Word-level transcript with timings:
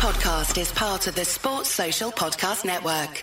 podcast 0.00 0.58
is 0.58 0.72
part 0.72 1.06
of 1.08 1.14
the 1.14 1.26
Sports 1.26 1.68
Social 1.68 2.10
Podcast 2.10 2.64
Network. 2.64 3.22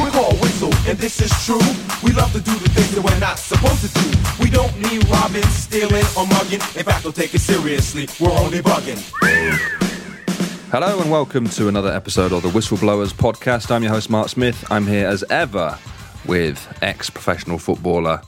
We're 0.00 0.10
called 0.12 0.40
Whistle, 0.40 0.72
and 0.88 0.96
this 0.96 1.20
is 1.20 1.30
true. 1.44 1.60
We 2.02 2.12
love 2.16 2.32
to 2.32 2.40
do 2.40 2.52
the 2.52 2.70
things 2.70 2.94
that 2.94 3.04
we're 3.04 3.20
not 3.20 3.38
supposed 3.38 3.82
to 3.82 3.92
do. 3.92 4.42
We 4.42 4.48
don't 4.48 4.74
need 4.78 5.06
robbing, 5.10 5.42
stealing, 5.42 6.06
or 6.16 6.26
mugging. 6.26 6.54
In 6.74 6.84
fact, 6.84 7.04
don't 7.04 7.14
take 7.14 7.34
it 7.34 7.40
seriously. 7.40 8.08
We're 8.18 8.32
only 8.32 8.60
bugging. 8.60 9.02
Hello 10.70 11.02
and 11.02 11.10
welcome 11.10 11.50
to 11.50 11.68
another 11.68 11.92
episode 11.92 12.32
of 12.32 12.40
the 12.40 12.48
Whistleblowers 12.48 13.12
podcast. 13.12 13.70
I'm 13.70 13.82
your 13.82 13.92
host, 13.92 14.08
Mark 14.08 14.30
Smith. 14.30 14.64
I'm 14.72 14.86
here 14.86 15.06
as 15.06 15.22
ever 15.24 15.78
with 16.24 16.66
ex 16.80 17.10
professional 17.10 17.58
footballer, 17.58 18.22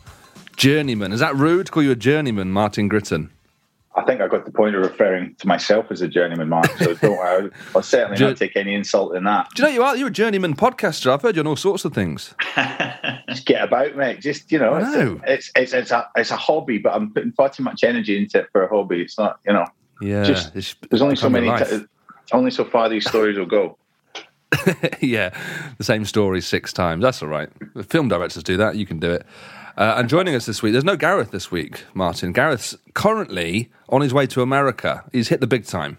journeyman. 0.57 1.13
Is 1.13 1.21
that 1.21 1.35
rude 1.37 1.67
to 1.67 1.73
call 1.73 1.83
you 1.83 1.91
a 1.91 1.97
journeyman, 1.97 2.51
Martin 2.51 2.89
Gritton? 2.89 3.31
I 3.97 4.03
think 4.03 4.21
I 4.21 4.27
got 4.27 4.45
the 4.45 4.51
point 4.51 4.75
of 4.75 4.83
referring 4.83 5.37
to 5.37 5.47
myself 5.47 5.87
as 5.91 6.03
a 6.03 6.09
journeyman, 6.09 6.49
Mark. 6.49 6.69
So 6.79 6.95
don't 6.95 7.19
I, 7.21 7.49
I'll 7.77 7.83
certainly 7.83 8.17
Jour- 8.17 8.29
not 8.31 8.39
take 8.39 8.57
any 8.57 8.75
insult 8.75 9.15
in 9.15 9.23
that. 9.25 9.49
Do 9.55 9.63
you 9.63 9.69
know 9.69 9.75
you 9.75 9.83
are? 9.85 9.97
You're 9.97 10.09
a 10.09 10.13
journeyman 10.13 10.57
podcaster. 10.57 11.13
I've 11.13 11.23
heard 11.23 11.37
you 11.37 11.41
on 11.41 11.47
all 11.47 11.57
sorts 11.57 11.85
of 11.85 11.95
things. 11.95 12.35
Just 13.29 13.47
get 13.47 13.63
about, 13.63 13.97
mate. 13.97 14.21
Just 14.21 14.51
you 14.51 14.59
know, 14.59 14.75
I 14.75 14.83
know. 14.83 15.21
it's, 15.27 15.51
it's 15.55 15.73
it's 15.73 15.73
it's 15.75 15.91
a 15.93 16.09
it's 16.17 16.31
a 16.33 16.37
hobby, 16.37 16.79
but 16.79 16.93
I'm 16.93 17.13
putting 17.13 17.33
far 17.33 17.51
too 17.51 17.63
much 17.63 17.85
energy 17.85 18.19
into 18.19 18.41
it 18.41 18.49
for 18.51 18.65
a 18.65 18.69
hobby. 18.69 19.01
It's 19.01 19.17
not, 19.17 19.39
you 19.47 19.53
know. 19.53 19.67
Yeah. 20.01 20.25
Just 20.25 20.57
it's 20.57 20.75
there's 20.91 21.03
only 21.03 21.17
so 21.17 21.31
many. 21.31 21.49
T- 21.65 21.87
only 22.33 22.51
so 22.51 22.65
far 22.65 22.89
these 22.89 23.07
stories 23.07 23.39
will 23.39 23.47
go. 23.47 23.77
yeah, 25.01 25.31
the 25.79 25.85
same 25.85 26.05
story 26.05 26.41
six 26.41 26.73
times. 26.73 27.03
That's 27.03 27.23
all 27.23 27.29
right. 27.29 27.51
The 27.75 27.83
film 27.83 28.09
directors 28.09 28.43
do 28.43 28.57
that. 28.57 28.77
You 28.77 28.87
can 28.87 28.99
do 28.99 29.11
it. 29.11 29.27
Uh, 29.77 29.95
and 29.99 30.09
joining 30.09 30.35
us 30.35 30.47
this 30.47 30.63
week, 30.63 30.73
there's 30.73 30.85
no 30.85 30.97
Gareth 30.97 31.31
this 31.33 31.51
week, 31.51 31.85
Martin. 31.95 32.33
Gareth's 32.33 32.77
currently 32.95 33.71
on 33.89 34.01
his 34.03 34.15
way 34.15 34.27
to 34.29 34.41
America. 34.41 35.05
He's 35.13 35.29
hit 35.29 35.41
the 35.41 35.47
big 35.47 35.67
time. 35.67 35.99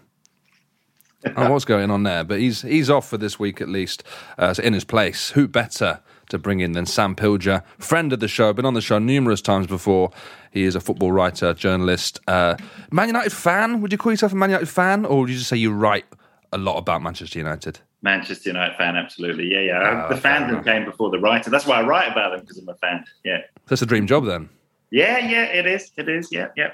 I 1.24 1.30
don't 1.30 1.44
know 1.44 1.52
what's 1.52 1.64
going 1.64 1.90
on 1.90 2.04
there, 2.04 2.22
but 2.24 2.38
he's 2.38 2.62
he's 2.62 2.88
off 2.88 3.08
for 3.08 3.18
this 3.18 3.38
week 3.38 3.60
at 3.60 3.68
least. 3.68 4.04
Uh, 4.38 4.54
so 4.54 4.62
in 4.62 4.72
his 4.72 4.84
place, 4.84 5.30
who 5.30 5.48
better 5.48 6.00
to 6.28 6.38
bring 6.38 6.60
in 6.60 6.72
than 6.72 6.86
Sam 6.86 7.14
Pilger, 7.14 7.64
friend 7.78 8.12
of 8.12 8.20
the 8.20 8.28
show, 8.28 8.52
been 8.52 8.64
on 8.64 8.74
the 8.74 8.80
show 8.80 8.98
numerous 8.98 9.40
times 9.40 9.66
before. 9.66 10.10
He 10.52 10.64
is 10.64 10.74
a 10.74 10.80
football 10.80 11.12
writer, 11.12 11.52
journalist, 11.52 12.20
uh, 12.28 12.56
Man 12.90 13.08
United 13.08 13.32
fan. 13.32 13.80
Would 13.80 13.92
you 13.92 13.98
call 13.98 14.12
yourself 14.12 14.32
a 14.32 14.36
Man 14.36 14.50
United 14.50 14.68
fan, 14.68 15.04
or 15.04 15.20
would 15.20 15.30
you 15.30 15.36
just 15.36 15.48
say 15.48 15.56
you 15.56 15.72
write 15.72 16.06
a 16.52 16.58
lot 16.58 16.76
about 16.76 17.02
Manchester 17.02 17.38
United? 17.38 17.80
Manchester 18.06 18.48
United 18.50 18.76
fan, 18.76 18.96
absolutely. 18.96 19.46
Yeah, 19.52 19.60
yeah. 19.60 20.04
Ah, 20.04 20.08
the 20.08 20.14
fandom 20.14 20.64
came 20.64 20.84
before 20.84 21.10
the 21.10 21.18
writer. 21.18 21.50
That's 21.50 21.66
why 21.66 21.80
I 21.80 21.82
write 21.86 22.10
about 22.10 22.30
them 22.30 22.40
because 22.40 22.56
I'm 22.58 22.68
a 22.68 22.74
fan. 22.76 23.04
Yeah. 23.24 23.38
That's 23.68 23.82
a 23.82 23.86
dream 23.86 24.06
job 24.06 24.24
then. 24.24 24.48
Yeah, 24.90 25.18
yeah, 25.18 25.44
it 25.46 25.66
is. 25.66 25.90
It 25.96 26.08
is. 26.08 26.30
Yeah, 26.30 26.48
yeah. 26.56 26.72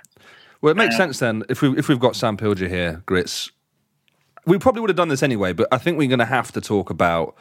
Well, 0.61 0.71
it 0.71 0.77
makes 0.77 0.95
Uh, 0.95 0.99
sense 0.99 1.19
then 1.19 1.43
if 1.49 1.63
we 1.63 1.77
if 1.79 1.89
we've 1.89 1.99
got 1.99 2.15
Sam 2.15 2.37
Pilger 2.37 2.69
here, 2.69 3.03
Grits. 3.07 3.51
We 4.45 4.59
probably 4.59 4.81
would 4.83 4.91
have 4.91 4.97
done 4.97 5.09
this 5.09 5.23
anyway, 5.23 5.53
but 5.53 5.69
I 5.73 5.79
think 5.79 5.99
we're 5.99 6.09
going 6.09 6.19
to 6.19 6.25
have 6.25 6.51
to 6.53 6.61
talk 6.61 6.91
about 6.91 7.37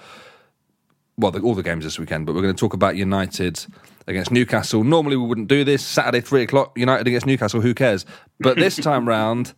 well, 1.17 1.31
the, 1.31 1.41
all 1.41 1.55
the 1.55 1.63
games 1.63 1.83
this 1.83 1.99
weekend. 1.99 2.25
But 2.25 2.35
we're 2.35 2.41
going 2.43 2.55
to 2.55 2.59
talk 2.59 2.73
about 2.73 2.95
United 2.95 3.65
against 4.07 4.31
Newcastle. 4.31 4.83
Normally, 4.83 5.17
we 5.17 5.25
wouldn't 5.25 5.47
do 5.47 5.63
this 5.63 5.85
Saturday 5.85 6.21
three 6.21 6.43
o'clock. 6.43 6.77
United 6.77 7.07
against 7.07 7.25
Newcastle. 7.25 7.59
Who 7.61 7.73
cares? 7.73 8.05
But 8.39 8.57
this 8.57 8.75
time 8.89 9.07
round, 9.07 9.53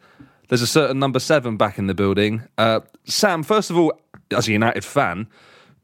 there's 0.49 0.61
a 0.61 0.67
certain 0.67 0.99
number 0.99 1.19
seven 1.19 1.57
back 1.57 1.77
in 1.77 1.87
the 1.87 1.93
building. 1.93 2.43
Uh, 2.57 2.79
Sam, 3.05 3.43
first 3.43 3.69
of 3.69 3.77
all, 3.77 3.93
as 4.33 4.47
a 4.47 4.51
United 4.51 4.83
fan, 4.83 5.27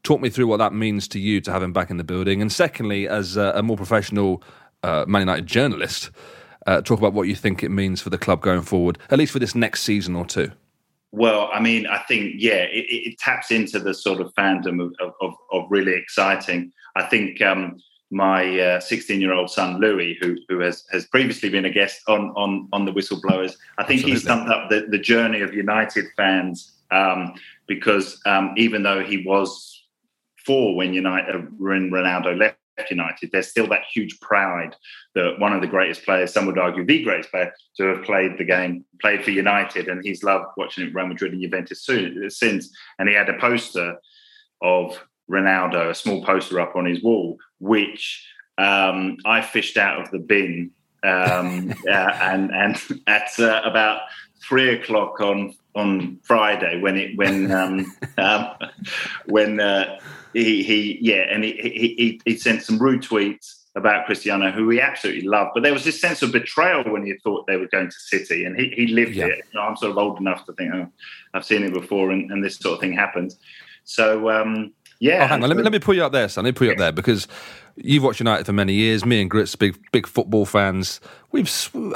talk 0.03 0.21
me 0.21 0.29
through 0.29 0.47
what 0.47 0.57
that 0.57 0.73
means 0.73 1.07
to 1.09 1.19
you 1.19 1.41
to 1.41 1.51
have 1.51 1.61
him 1.61 1.73
back 1.73 1.89
in 1.89 1.97
the 1.97 2.03
building, 2.03 2.41
and 2.41 2.51
secondly, 2.51 3.07
as 3.07 3.37
a, 3.37 3.53
a 3.55 3.63
more 3.63 3.77
professional 3.77 4.43
uh, 4.83 5.05
Man 5.07 5.21
United 5.21 5.45
journalist, 5.45 6.11
uh, 6.67 6.81
talk 6.81 6.99
about 6.99 7.13
what 7.13 7.27
you 7.27 7.35
think 7.35 7.63
it 7.63 7.69
means 7.69 8.01
for 8.01 8.09
the 8.09 8.17
club 8.17 8.41
going 8.41 8.61
forward, 8.61 8.97
at 9.09 9.17
least 9.17 9.31
for 9.31 9.39
this 9.39 9.55
next 9.55 9.83
season 9.83 10.15
or 10.15 10.25
two. 10.25 10.51
Well, 11.11 11.49
I 11.51 11.59
mean, 11.59 11.87
I 11.87 11.99
think 11.99 12.35
yeah, 12.37 12.65
it, 12.71 12.85
it, 12.89 13.17
taps 13.17 13.49
into 13.49 13.79
the 13.79 13.93
sort 13.93 14.21
of 14.21 14.33
fandom 14.35 14.83
of 14.83 14.93
of, 15.21 15.33
of, 15.51 15.65
really 15.69 15.95
exciting. 15.95 16.71
I 16.95 17.03
think 17.03 17.41
um, 17.41 17.79
my 18.11 18.77
16 18.79 19.19
year 19.19 19.33
old 19.33 19.49
son 19.49 19.79
Louis, 19.79 20.17
who 20.21 20.37
who 20.47 20.59
has 20.59 20.83
has 20.91 21.07
previously 21.07 21.49
been 21.49 21.65
a 21.65 21.71
guest 21.71 22.01
on 22.07 22.29
on 22.35 22.67
on 22.73 22.85
the 22.85 22.93
Whistleblowers, 22.93 23.55
I 23.79 23.83
think 23.85 24.01
Absolutely. 24.01 24.21
summed 24.21 24.49
up 24.49 24.69
the, 24.69 24.85
the 24.87 24.99
journey 24.99 25.41
of 25.41 25.53
United 25.53 26.05
fans 26.15 26.73
um, 26.91 27.33
because 27.69 28.19
um, 28.25 28.53
even 28.57 28.83
though 28.83 29.01
he 29.01 29.23
was 29.25 29.85
four 30.45 30.75
when 30.75 30.93
United 30.93 31.47
when 31.57 31.89
Ronaldo 31.89 32.37
left 32.37 32.57
United, 32.89 33.29
there's 33.31 33.49
still 33.49 33.67
that 33.67 33.83
huge 33.93 34.19
pride 34.19 34.75
that 35.13 35.39
one 35.39 35.53
of 35.53 35.61
the 35.61 35.67
greatest 35.67 36.03
players, 36.03 36.33
some 36.33 36.45
would 36.45 36.57
argue 36.57 36.85
the 36.85 37.03
greatest 37.03 37.29
player, 37.29 37.53
to 37.77 37.83
have 37.83 38.03
played 38.03 38.37
the 38.37 38.43
game, 38.43 38.85
played 39.01 39.23
for 39.23 39.31
United, 39.31 39.87
and 39.87 40.03
he's 40.03 40.23
loved 40.23 40.45
watching 40.57 40.87
it 40.87 40.95
Real 40.95 41.07
Madrid 41.07 41.33
and 41.33 41.41
Juventus 41.41 41.83
soon, 41.83 42.29
since. 42.29 42.73
And 42.97 43.07
he 43.07 43.15
had 43.15 43.29
a 43.29 43.37
poster 43.37 43.97
of 44.61 44.97
Ronaldo, 45.29 45.89
a 45.89 45.95
small 45.95 46.23
poster 46.23 46.59
up 46.59 46.75
on 46.75 46.85
his 46.85 47.03
wall, 47.03 47.37
which 47.59 48.25
um, 48.57 49.17
I 49.25 49.41
fished 49.41 49.77
out 49.77 50.01
of 50.01 50.09
the 50.11 50.19
bin, 50.19 50.71
um, 51.03 51.73
uh, 51.87 51.91
and 52.21 52.51
and 52.51 52.81
at 53.07 53.29
uh, 53.39 53.61
about 53.63 54.01
three 54.41 54.69
o'clock 54.69 55.19
on 55.21 55.53
on 55.79 56.19
Friday 56.23 56.79
when 56.79 56.97
it 56.97 57.17
when 57.17 57.51
um, 57.59 57.95
um, 58.17 58.47
when 59.25 59.59
uh, 59.59 59.99
he 60.33 60.63
he 60.63 60.97
yeah, 61.01 61.23
and 61.31 61.43
he, 61.43 61.53
he 61.53 61.95
he 61.97 62.21
he 62.25 62.37
sent 62.37 62.63
some 62.63 62.77
rude 62.79 63.01
tweets 63.01 63.55
about 63.75 64.05
Cristiano, 64.07 64.51
who 64.51 64.67
he 64.69 64.81
absolutely 64.81 65.21
loved, 65.27 65.51
but 65.53 65.61
there 65.63 65.71
was 65.73 65.83
this 65.83 66.01
sense 66.01 66.21
of 66.23 66.31
betrayal 66.31 66.83
when 66.91 67.05
he 67.05 67.13
thought 67.23 67.45
they 67.47 67.55
were 67.55 67.67
going 67.67 67.87
to 67.87 67.99
City, 67.99 68.43
and 68.45 68.59
he 68.59 68.69
he 68.75 68.87
lived 68.87 69.15
Yeah. 69.15 69.27
it. 69.27 69.37
You 69.53 69.59
know, 69.59 69.61
I'm 69.61 69.75
sort 69.75 69.91
of 69.91 69.97
old 69.97 70.19
enough 70.19 70.45
to 70.47 70.53
think, 70.53 70.73
oh, 70.73 70.87
I've 71.33 71.45
seen 71.45 71.63
it 71.63 71.73
before, 71.73 72.11
and, 72.11 72.29
and 72.31 72.43
this 72.43 72.57
sort 72.57 72.75
of 72.75 72.79
thing 72.81 72.93
happens. 72.93 73.37
So 73.85 74.29
um, 74.29 74.73
yeah, 74.99 75.23
Oh, 75.23 75.27
hang 75.27 75.43
on, 75.43 75.49
let 75.49 75.55
me 75.57 75.63
let 75.63 75.71
me 75.71 75.79
put 75.79 75.95
you 75.95 76.03
up 76.03 76.11
there, 76.11 76.27
son. 76.29 76.43
Let 76.43 76.49
me 76.49 76.57
put 76.57 76.65
you 76.65 76.71
up 76.73 76.77
there 76.79 76.91
because 76.91 77.27
you've 77.77 78.03
watched 78.03 78.19
United 78.19 78.45
for 78.45 78.53
many 78.53 78.73
years. 78.73 79.05
Me 79.05 79.21
and 79.21 79.29
Grits, 79.29 79.55
big 79.55 79.77
big 79.91 80.07
football 80.07 80.45
fans. 80.45 80.99
We've 81.31 81.49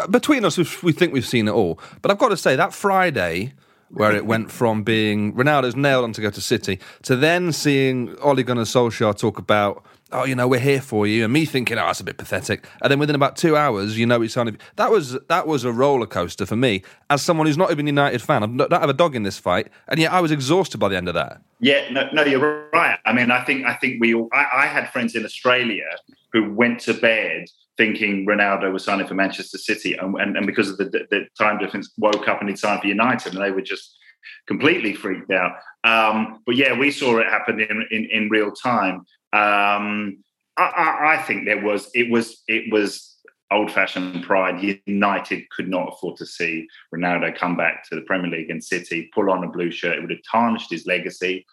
between 0.10 0.46
us, 0.46 0.58
we've, 0.58 0.84
we 0.84 0.92
think 0.94 1.12
we've 1.12 1.26
seen 1.28 1.48
it 1.48 1.52
all. 1.52 1.80
But 2.02 2.12
I've 2.12 2.20
got 2.20 2.30
to 2.30 2.38
say 2.38 2.56
that 2.56 2.72
Friday. 2.74 3.54
Where 3.94 4.16
it 4.16 4.26
went 4.26 4.52
from 4.52 4.84
being 4.84 5.34
Ronaldo's 5.34 5.76
nailed 5.76 6.04
on 6.04 6.14
to 6.14 6.22
go 6.22 6.32
to 6.32 6.42
City 6.42 6.80
to 7.04 7.16
then 7.16 7.52
seeing 7.52 8.16
Ole 8.22 8.42
Gunnar 8.42 8.64
Solskjaer 8.64 9.16
talk 9.16 9.38
about, 9.38 9.86
oh, 10.12 10.26
you 10.26 10.36
know, 10.36 10.48
we're 10.48 10.60
here 10.60 10.82
for 10.82 11.06
you, 11.06 11.24
and 11.26 11.32
me 11.34 11.46
thinking, 11.46 11.78
oh, 11.78 11.86
that's 11.86 12.00
a 12.00 12.04
bit 12.04 12.18
pathetic. 12.18 12.68
And 12.82 12.92
then 12.92 12.98
within 12.98 13.16
about 13.16 13.36
two 13.36 13.56
hours, 13.56 13.98
you 13.98 14.06
know, 14.08 14.20
he's 14.22 14.34
kind 14.34 14.50
of 14.50 14.58
that 14.78 14.90
was 14.90 15.18
that 15.28 15.46
was 15.46 15.64
a 15.64 15.72
roller 15.72 16.08
coaster 16.08 16.46
for 16.46 16.56
me 16.56 16.82
as 17.10 17.22
someone 17.22 17.46
who's 17.46 17.58
not 17.58 17.72
even 17.72 17.86
a 17.86 17.90
United 17.90 18.22
fan. 18.22 18.44
I 18.44 18.48
don't 18.48 18.82
have 18.82 18.90
a 18.90 18.94
dog 18.94 19.16
in 19.16 19.24
this 19.24 19.38
fight, 19.38 19.68
and 19.88 20.00
yet 20.00 20.12
I 20.12 20.22
was 20.22 20.32
exhausted 20.32 20.80
by 20.80 20.90
the 20.90 20.98
end 20.98 21.08
of 21.08 21.14
that. 21.14 21.42
Yeah, 21.60 21.90
no, 21.92 22.10
no, 22.14 22.24
you're 22.24 22.70
right. 22.74 22.98
I 23.06 23.14
mean, 23.14 23.32
I 23.32 23.44
think 23.44 23.66
I 23.66 23.76
think 23.76 24.02
we 24.02 24.16
all. 24.16 24.30
I, 24.34 24.48
I 24.54 24.66
had 24.66 24.92
friends 24.92 25.16
in 25.16 25.24
Australia 25.24 25.86
who 26.32 26.52
went 26.52 26.80
to 26.82 26.94
bed 26.96 27.46
thinking 27.78 28.26
Ronaldo 28.26 28.72
was 28.72 28.84
signing 28.84 29.08
for 29.08 29.16
Manchester 29.16 29.58
City, 29.58 29.94
and, 29.94 30.16
and, 30.16 30.38
and 30.38 30.46
because 30.46 30.70
of 30.70 30.78
the, 30.78 30.86
the, 30.86 31.26
time 31.38 31.58
difference, 31.58 31.92
woke 31.98 32.28
up 32.28 32.40
and 32.40 32.50
he 32.50 32.56
signed 32.56 32.82
for 32.82 32.88
United, 32.88 33.34
and 33.34 33.44
they 33.44 33.52
were 33.52 33.62
just 33.62 33.98
completely 34.48 34.94
freaked 34.94 35.32
out. 35.32 35.54
Um, 35.84 36.42
but 36.46 36.56
yeah, 36.56 36.78
we 36.78 36.92
saw 36.92 37.18
it 37.20 37.28
happen 37.28 37.60
in 37.60 37.86
in, 37.92 38.06
in 38.12 38.30
real 38.30 38.52
time. 38.52 39.06
Um, 39.34 40.24
I, 40.58 40.64
I, 40.64 41.14
I 41.14 41.24
think 41.24 41.46
there 41.46 41.62
was 41.62 41.90
it 41.94 42.10
was 42.10 42.44
it 42.48 42.72
was 42.72 43.18
old 43.52 43.72
fashioned 43.72 44.24
pride. 44.24 44.82
United 44.86 45.50
could 45.50 45.70
not 45.70 45.94
afford 45.94 46.18
to 46.18 46.26
see 46.26 46.68
Ronaldo 46.94 47.36
come 47.38 47.56
back 47.56 47.88
to 47.90 47.96
the 47.96 48.02
Premier 48.02 48.32
League 48.32 48.50
and 48.50 48.64
City, 48.64 49.10
pull 49.14 49.30
on 49.30 49.44
a 49.44 49.50
blue 49.50 49.72
shirt. 49.72 49.98
It 49.98 50.02
would 50.02 50.10
have 50.10 50.20
tarnished 50.30 50.72
his 50.72 50.86
legacy. 50.86 51.46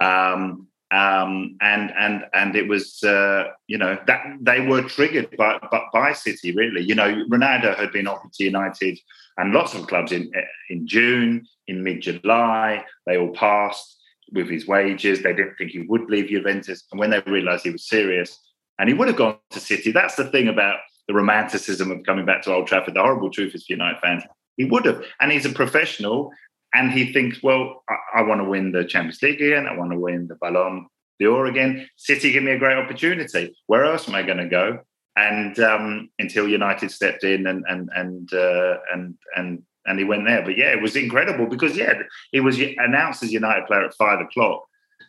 Um, 0.00 0.66
um, 0.92 1.56
and 1.62 1.90
and 1.98 2.24
and 2.34 2.54
it 2.54 2.68
was 2.68 3.02
uh, 3.02 3.44
you 3.66 3.78
know 3.78 3.98
that 4.06 4.24
they 4.40 4.60
were 4.60 4.82
triggered 4.82 5.34
by, 5.36 5.58
by 5.70 5.82
by 5.92 6.12
City 6.12 6.52
really. 6.52 6.82
You 6.82 6.94
know 6.94 7.24
Ronaldo 7.30 7.76
had 7.76 7.92
been 7.92 8.06
offered 8.06 8.32
to 8.34 8.44
United 8.44 8.98
and 9.38 9.52
lots 9.52 9.74
of 9.74 9.86
clubs 9.86 10.12
in 10.12 10.30
in 10.68 10.86
June, 10.86 11.46
in 11.66 11.82
mid 11.82 12.02
July. 12.02 12.84
They 13.06 13.16
all 13.16 13.32
passed 13.32 13.98
with 14.32 14.50
his 14.50 14.66
wages. 14.66 15.22
They 15.22 15.32
didn't 15.32 15.56
think 15.56 15.70
he 15.70 15.80
would 15.88 16.10
leave 16.10 16.28
Juventus, 16.28 16.84
and 16.92 17.00
when 17.00 17.10
they 17.10 17.20
realised 17.20 17.64
he 17.64 17.70
was 17.70 17.88
serious, 17.88 18.38
and 18.78 18.88
he 18.88 18.94
would 18.94 19.08
have 19.08 19.16
gone 19.16 19.38
to 19.50 19.60
City. 19.60 19.92
That's 19.92 20.16
the 20.16 20.30
thing 20.30 20.48
about 20.48 20.80
the 21.08 21.14
romanticism 21.14 21.90
of 21.90 22.04
coming 22.04 22.26
back 22.26 22.42
to 22.42 22.52
Old 22.52 22.66
Trafford. 22.66 22.94
The 22.94 23.02
horrible 23.02 23.30
truth 23.30 23.54
is 23.54 23.64
for 23.66 23.72
United 23.72 23.98
fans, 24.00 24.24
he 24.58 24.64
would 24.64 24.84
have, 24.84 25.02
and 25.20 25.32
he's 25.32 25.46
a 25.46 25.50
professional. 25.50 26.32
And 26.74 26.90
he 26.90 27.12
thinks, 27.12 27.42
well, 27.42 27.82
I, 27.88 28.20
I 28.20 28.22
want 28.22 28.40
to 28.40 28.48
win 28.48 28.72
the 28.72 28.84
Champions 28.84 29.20
League 29.22 29.42
again. 29.42 29.66
I 29.66 29.76
want 29.76 29.92
to 29.92 29.98
win 29.98 30.26
the 30.28 30.36
Ballon 30.36 30.86
d'Or 31.20 31.46
again. 31.46 31.88
City 31.96 32.32
give 32.32 32.42
me 32.42 32.52
a 32.52 32.58
great 32.58 32.78
opportunity. 32.78 33.54
Where 33.66 33.84
else 33.84 34.08
am 34.08 34.14
I 34.14 34.22
going 34.22 34.38
to 34.38 34.48
go? 34.48 34.80
And 35.14 35.58
um, 35.60 36.08
until 36.18 36.48
United 36.48 36.90
stepped 36.90 37.22
in 37.22 37.46
and 37.46 37.64
and 37.68 37.90
and 37.94 38.32
uh, 38.32 38.78
and 38.92 39.14
and 39.36 39.62
and 39.84 39.98
he 39.98 40.04
went 40.04 40.24
there. 40.26 40.42
But 40.42 40.56
yeah, 40.56 40.72
it 40.72 40.80
was 40.80 40.96
incredible 40.96 41.46
because 41.46 41.76
yeah, 41.76 41.92
he 42.30 42.40
was 42.40 42.58
announced 42.78 43.22
as 43.22 43.30
United 43.32 43.66
player 43.66 43.84
at 43.84 43.94
five 43.94 44.20
o'clock. 44.20 44.64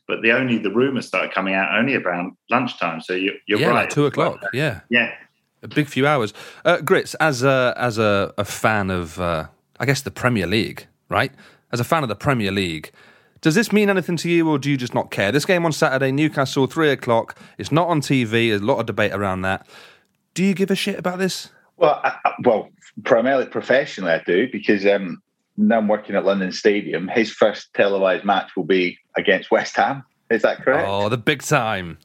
But 0.06 0.22
the 0.22 0.34
only 0.34 0.58
the 0.58 0.72
rumours 0.72 1.08
started 1.08 1.34
coming 1.34 1.54
out 1.54 1.74
only 1.80 1.96
around 1.96 2.34
lunchtime. 2.50 3.00
So 3.00 3.14
you, 3.14 3.34
you're 3.48 3.60
yeah, 3.60 3.68
right. 3.68 3.76
like 3.84 3.90
two 3.90 4.06
o'clock. 4.06 4.44
Yeah. 4.52 4.82
Yeah, 4.90 5.14
A 5.62 5.70
big 5.70 5.88
few 5.88 6.06
hours. 6.06 6.34
Uh, 6.66 6.82
Grits, 6.82 7.16
as 7.16 7.42
a 7.42 7.74
as 7.78 7.98
a, 7.98 8.34
a 8.38 8.44
fan 8.44 8.90
of, 8.90 9.18
uh, 9.20 9.48
I 9.80 9.86
guess 9.86 10.02
the 10.02 10.12
Premier 10.12 10.46
League, 10.46 10.88
right? 11.14 11.32
As 11.72 11.80
a 11.80 11.84
fan 11.84 12.04
of 12.04 12.10
the 12.10 12.16
Premier 12.16 12.52
League, 12.52 12.92
does 13.42 13.56
this 13.56 13.72
mean 13.72 13.90
anything 13.90 14.18
to 14.18 14.30
you, 14.30 14.50
or 14.50 14.58
do 14.60 14.70
you 14.70 14.78
just 14.78 14.94
not 14.94 15.12
care? 15.12 15.32
This 15.32 15.46
game 15.46 15.66
on 15.66 15.72
Saturday, 15.72 16.12
Newcastle, 16.12 16.68
three 16.68 16.90
o'clock. 16.90 17.38
It's 17.58 17.72
not 17.72 17.88
on 17.88 18.02
TV. 18.02 18.50
There's 18.50 18.62
a 18.62 18.66
lot 18.66 18.80
of 18.80 18.86
debate 18.86 19.12
around 19.14 19.42
that. 19.44 19.68
Do 20.34 20.44
you 20.44 20.54
give 20.54 20.72
a 20.72 20.76
shit 20.76 20.98
about 21.00 21.20
this? 21.20 21.50
Well, 21.78 22.00
I, 22.04 22.16
well, 22.44 22.70
primarily 23.04 23.46
professionally, 23.46 24.12
I 24.12 24.24
do 24.26 24.48
because 24.52 24.86
um, 24.86 25.22
now 25.58 25.78
I'm 25.80 25.88
working 25.88 26.16
at 26.16 26.26
London 26.26 26.52
Stadium. 26.52 27.08
His 27.08 27.32
first 27.32 27.74
televised 27.74 28.24
match 28.24 28.52
will 28.56 28.64
be 28.64 28.98
against 29.18 29.52
West 29.52 29.76
Ham. 29.78 30.04
Is 30.30 30.42
that 30.44 30.64
correct? 30.64 30.88
Oh, 30.88 31.10
the 31.10 31.18
big 31.18 31.42
time. 31.42 31.98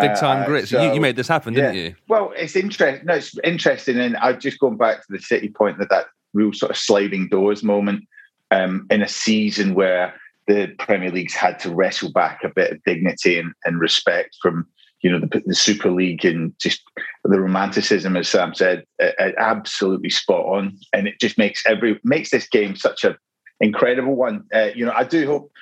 Big 0.00 0.16
time 0.16 0.42
Uh, 0.42 0.46
grits. 0.46 0.70
so- 0.70 0.82
you, 0.82 0.94
you 0.94 1.00
made 1.00 1.14
this 1.14 1.28
happen, 1.28 1.54
didn't 1.54 1.74
Yeah. 1.76 1.80
you? 1.88 1.94
Well, 2.08 2.32
it's 2.36 2.56
interesting. 2.56 3.04
No, 3.06 3.14
it's 3.14 3.36
interesting, 3.44 3.98
and 3.98 4.16
I've 4.16 4.40
just 4.40 4.58
gone 4.58 4.76
back 4.76 4.98
to 5.06 5.12
the 5.12 5.20
City 5.20 5.48
point 5.48 5.78
that 5.78 5.90
that 5.90 6.06
real 6.34 6.52
sort 6.52 6.70
of 6.70 6.76
sliding 6.76 7.28
doors 7.28 7.62
moment 7.62 8.04
um, 8.50 8.86
in 8.90 9.02
a 9.02 9.08
season 9.08 9.74
where 9.74 10.14
the 10.46 10.68
Premier 10.78 11.10
League's 11.10 11.34
had 11.34 11.58
to 11.60 11.74
wrestle 11.74 12.12
back 12.12 12.44
a 12.44 12.48
bit 12.48 12.72
of 12.72 12.82
dignity 12.84 13.38
and, 13.38 13.52
and 13.64 13.80
respect 13.80 14.36
from 14.40 14.66
you 15.02 15.10
know 15.10 15.20
the, 15.20 15.42
the 15.44 15.54
Super 15.54 15.90
League 15.90 16.24
and 16.24 16.58
just 16.58 16.82
the 17.24 17.40
romanticism, 17.40 18.16
as 18.16 18.28
Sam 18.28 18.54
said, 18.54 18.84
uh, 19.02 19.30
absolutely 19.38 20.10
spot 20.10 20.46
on, 20.46 20.78
and 20.92 21.06
it 21.06 21.20
just 21.20 21.38
makes 21.38 21.64
every 21.66 22.00
makes 22.02 22.30
this 22.30 22.48
game 22.48 22.76
such 22.76 23.04
a 23.04 23.16
incredible 23.60 24.14
one. 24.14 24.44
Uh, 24.54 24.70
you 24.74 24.84
know, 24.84 24.92
I 24.92 25.04
do 25.04 25.26
hope. 25.26 25.52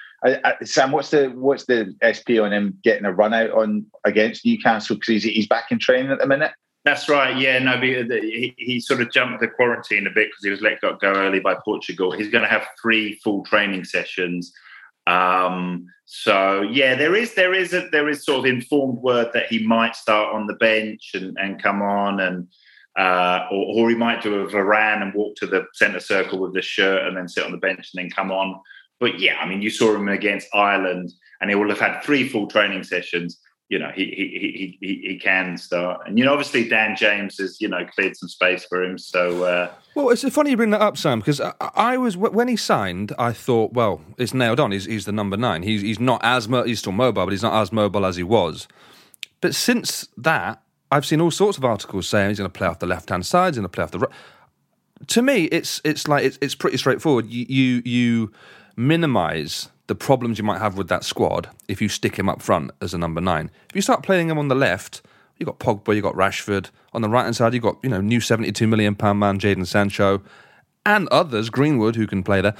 Sam, 0.62 0.92
what's 0.92 1.10
the 1.10 1.28
what's 1.34 1.66
the 1.66 1.94
SP 2.00 2.40
on 2.40 2.52
him 2.52 2.78
getting 2.82 3.04
a 3.04 3.12
run 3.12 3.34
out 3.34 3.50
on 3.50 3.84
against 4.04 4.46
Newcastle 4.46 4.96
because 4.96 5.08
he's 5.08 5.24
he's 5.24 5.46
back 5.46 5.70
in 5.70 5.78
training 5.78 6.10
at 6.10 6.18
the 6.18 6.26
minute. 6.26 6.52
That's 6.84 7.08
right. 7.08 7.36
Yeah, 7.36 7.58
no, 7.60 7.80
he, 7.80 8.54
he 8.58 8.78
sort 8.78 9.00
of 9.00 9.10
jumped 9.10 9.40
the 9.40 9.48
quarantine 9.48 10.06
a 10.06 10.10
bit 10.10 10.28
because 10.28 10.44
he 10.44 10.50
was 10.50 10.60
let 10.60 10.80
go 10.80 10.98
early 11.02 11.40
by 11.40 11.54
Portugal. 11.64 12.12
He's 12.12 12.28
going 12.28 12.44
to 12.44 12.50
have 12.50 12.66
three 12.80 13.18
full 13.24 13.42
training 13.44 13.84
sessions. 13.84 14.52
Um, 15.06 15.86
so 16.04 16.60
yeah, 16.60 16.94
there 16.94 17.14
is 17.14 17.34
there 17.34 17.54
is 17.54 17.72
a 17.72 17.88
there 17.90 18.08
is 18.08 18.24
sort 18.24 18.40
of 18.40 18.46
informed 18.46 18.98
word 18.98 19.30
that 19.32 19.46
he 19.46 19.66
might 19.66 19.96
start 19.96 20.34
on 20.34 20.46
the 20.46 20.54
bench 20.54 21.12
and, 21.14 21.36
and 21.38 21.62
come 21.62 21.80
on 21.80 22.20
and 22.20 22.48
uh, 22.98 23.46
or, 23.50 23.84
or 23.84 23.90
he 23.90 23.96
might 23.96 24.22
do 24.22 24.40
a 24.40 24.46
Varane 24.46 25.02
and 25.02 25.14
walk 25.14 25.36
to 25.36 25.46
the 25.46 25.66
centre 25.72 26.00
circle 26.00 26.38
with 26.38 26.54
the 26.54 26.62
shirt 26.62 27.06
and 27.06 27.16
then 27.16 27.28
sit 27.28 27.44
on 27.44 27.50
the 27.50 27.58
bench 27.58 27.90
and 27.92 28.04
then 28.04 28.10
come 28.10 28.30
on. 28.30 28.60
But 29.00 29.18
yeah, 29.18 29.36
I 29.38 29.48
mean, 29.48 29.62
you 29.62 29.70
saw 29.70 29.94
him 29.94 30.08
against 30.08 30.48
Ireland, 30.54 31.12
and 31.40 31.50
he 31.50 31.56
will 31.56 31.68
have 31.68 31.80
had 31.80 32.02
three 32.02 32.28
full 32.28 32.46
training 32.46 32.84
sessions. 32.84 33.40
You 33.74 33.80
know, 33.80 33.90
he 33.92 34.04
he 34.04 34.78
he 34.80 35.00
he, 35.08 35.18
can 35.18 35.58
start, 35.58 36.06
and 36.06 36.16
you 36.16 36.24
know, 36.24 36.30
obviously 36.30 36.68
Dan 36.68 36.94
James 36.94 37.38
has 37.38 37.60
you 37.60 37.66
know 37.66 37.84
cleared 37.84 38.16
some 38.16 38.28
space 38.28 38.64
for 38.64 38.80
him. 38.80 38.98
So 38.98 39.42
uh, 39.42 39.72
Well, 39.96 40.10
it's 40.10 40.22
funny 40.28 40.50
you 40.50 40.56
bring 40.56 40.70
that 40.70 40.80
up, 40.80 40.96
Sam, 40.96 41.18
because 41.18 41.40
I, 41.40 41.52
I 41.60 41.96
was 41.96 42.16
when 42.16 42.46
he 42.46 42.54
signed, 42.54 43.12
I 43.18 43.32
thought, 43.32 43.72
well, 43.72 44.00
it's 44.16 44.32
nailed 44.32 44.60
on. 44.60 44.70
He's, 44.70 44.84
he's 44.84 45.06
the 45.06 45.12
number 45.12 45.36
nine. 45.36 45.64
He's 45.64 45.82
he's 45.82 45.98
not 45.98 46.20
as 46.22 46.48
mo- 46.48 46.62
he's 46.62 46.78
still 46.78 46.92
mobile, 46.92 47.24
but 47.24 47.32
he's 47.32 47.42
not 47.42 47.60
as 47.60 47.72
mobile 47.72 48.06
as 48.06 48.14
he 48.14 48.22
was. 48.22 48.68
But 49.40 49.56
since 49.56 50.06
that, 50.16 50.62
I've 50.92 51.04
seen 51.04 51.20
all 51.20 51.32
sorts 51.32 51.58
of 51.58 51.64
articles 51.64 52.08
saying 52.08 52.28
he's 52.28 52.38
going 52.38 52.48
to 52.48 52.56
play 52.56 52.68
off 52.68 52.78
the 52.78 52.86
left 52.86 53.08
hand 53.08 53.26
side, 53.26 53.54
he's 53.54 53.56
going 53.56 53.64
to 53.64 53.68
play 53.68 53.82
off 53.82 53.90
the 53.90 53.98
right. 53.98 54.12
To 55.08 55.20
me, 55.20 55.46
it's 55.46 55.80
it's 55.84 56.06
like 56.06 56.24
it's, 56.24 56.38
it's 56.40 56.54
pretty 56.54 56.76
straightforward. 56.76 57.26
You 57.26 57.44
you, 57.48 57.82
you 57.84 58.32
minimise 58.76 59.68
the 59.86 59.94
problems 59.94 60.38
you 60.38 60.44
might 60.44 60.60
have 60.60 60.76
with 60.76 60.88
that 60.88 61.04
squad 61.04 61.50
if 61.68 61.82
you 61.82 61.88
stick 61.88 62.16
him 62.16 62.28
up 62.28 62.40
front 62.40 62.70
as 62.80 62.94
a 62.94 62.98
number 62.98 63.20
nine. 63.20 63.50
If 63.68 63.76
you 63.76 63.82
start 63.82 64.02
playing 64.02 64.30
him 64.30 64.38
on 64.38 64.48
the 64.48 64.54
left, 64.54 65.02
you've 65.36 65.46
got 65.46 65.58
Pogba, 65.58 65.94
you've 65.94 66.04
got 66.04 66.14
Rashford. 66.14 66.70
On 66.92 67.02
the 67.02 67.08
right 67.08 67.24
hand 67.24 67.36
side, 67.36 67.54
you've 67.54 67.62
got 67.62 67.76
you 67.82 67.90
know 67.90 68.00
new 68.00 68.20
seventy 68.20 68.52
two 68.52 68.66
million 68.66 68.94
pound 68.94 69.18
man 69.18 69.38
Jadon 69.38 69.66
Sancho, 69.66 70.22
and 70.86 71.08
others 71.08 71.50
Greenwood 71.50 71.96
who 71.96 72.06
can 72.06 72.22
play 72.22 72.40
there. 72.40 72.54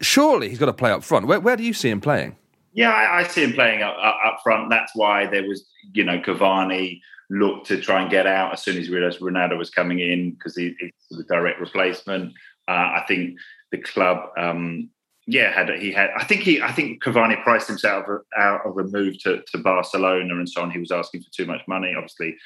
Surely 0.00 0.48
he's 0.48 0.58
got 0.58 0.66
to 0.66 0.72
play 0.72 0.90
up 0.90 1.02
front. 1.04 1.26
Where 1.26 1.40
where 1.40 1.56
do 1.56 1.62
you 1.62 1.72
see 1.72 1.90
him 1.90 2.00
playing? 2.00 2.36
Yeah, 2.72 2.90
I, 2.90 3.20
I 3.20 3.22
see 3.24 3.42
him 3.42 3.52
playing 3.52 3.82
up, 3.82 3.96
up, 4.00 4.16
up 4.24 4.38
front. 4.42 4.70
That's 4.70 4.92
why 4.94 5.26
there 5.26 5.46
was, 5.46 5.68
you 5.92 6.04
know, 6.04 6.20
Cavani 6.20 7.00
looked 7.28 7.66
to 7.66 7.80
try 7.80 8.00
and 8.00 8.10
get 8.10 8.26
out 8.26 8.52
as 8.52 8.62
soon 8.62 8.76
as 8.76 8.86
he 8.86 8.94
realised 8.94 9.20
Ronaldo 9.20 9.58
was 9.58 9.70
coming 9.70 9.98
in 9.98 10.32
because 10.32 10.56
he, 10.56 10.74
he's 10.78 10.92
the 11.10 11.24
direct 11.24 11.60
replacement. 11.60 12.32
Uh, 12.68 12.94
I 12.98 13.04
think 13.08 13.38
the 13.72 13.78
club, 13.78 14.30
um, 14.36 14.88
yeah, 15.30 15.52
had 15.52 15.70
he 15.78 15.92
had. 15.92 16.10
I 16.16 16.24
think 16.24 16.42
he, 16.42 16.60
I 16.60 16.72
think 16.72 17.02
Cavani 17.02 17.40
priced 17.44 17.68
himself 17.68 18.04
out 18.36 18.66
of 18.66 18.76
a 18.76 18.82
move 18.82 19.16
to, 19.22 19.42
to 19.52 19.58
Barcelona 19.58 20.34
and 20.34 20.48
so 20.48 20.62
on. 20.62 20.72
He 20.72 20.80
was 20.80 20.90
asking 20.90 21.22
for 21.22 21.30
too 21.30 21.46
much 21.46 21.60
money. 21.68 21.94
Obviously, 21.96 22.36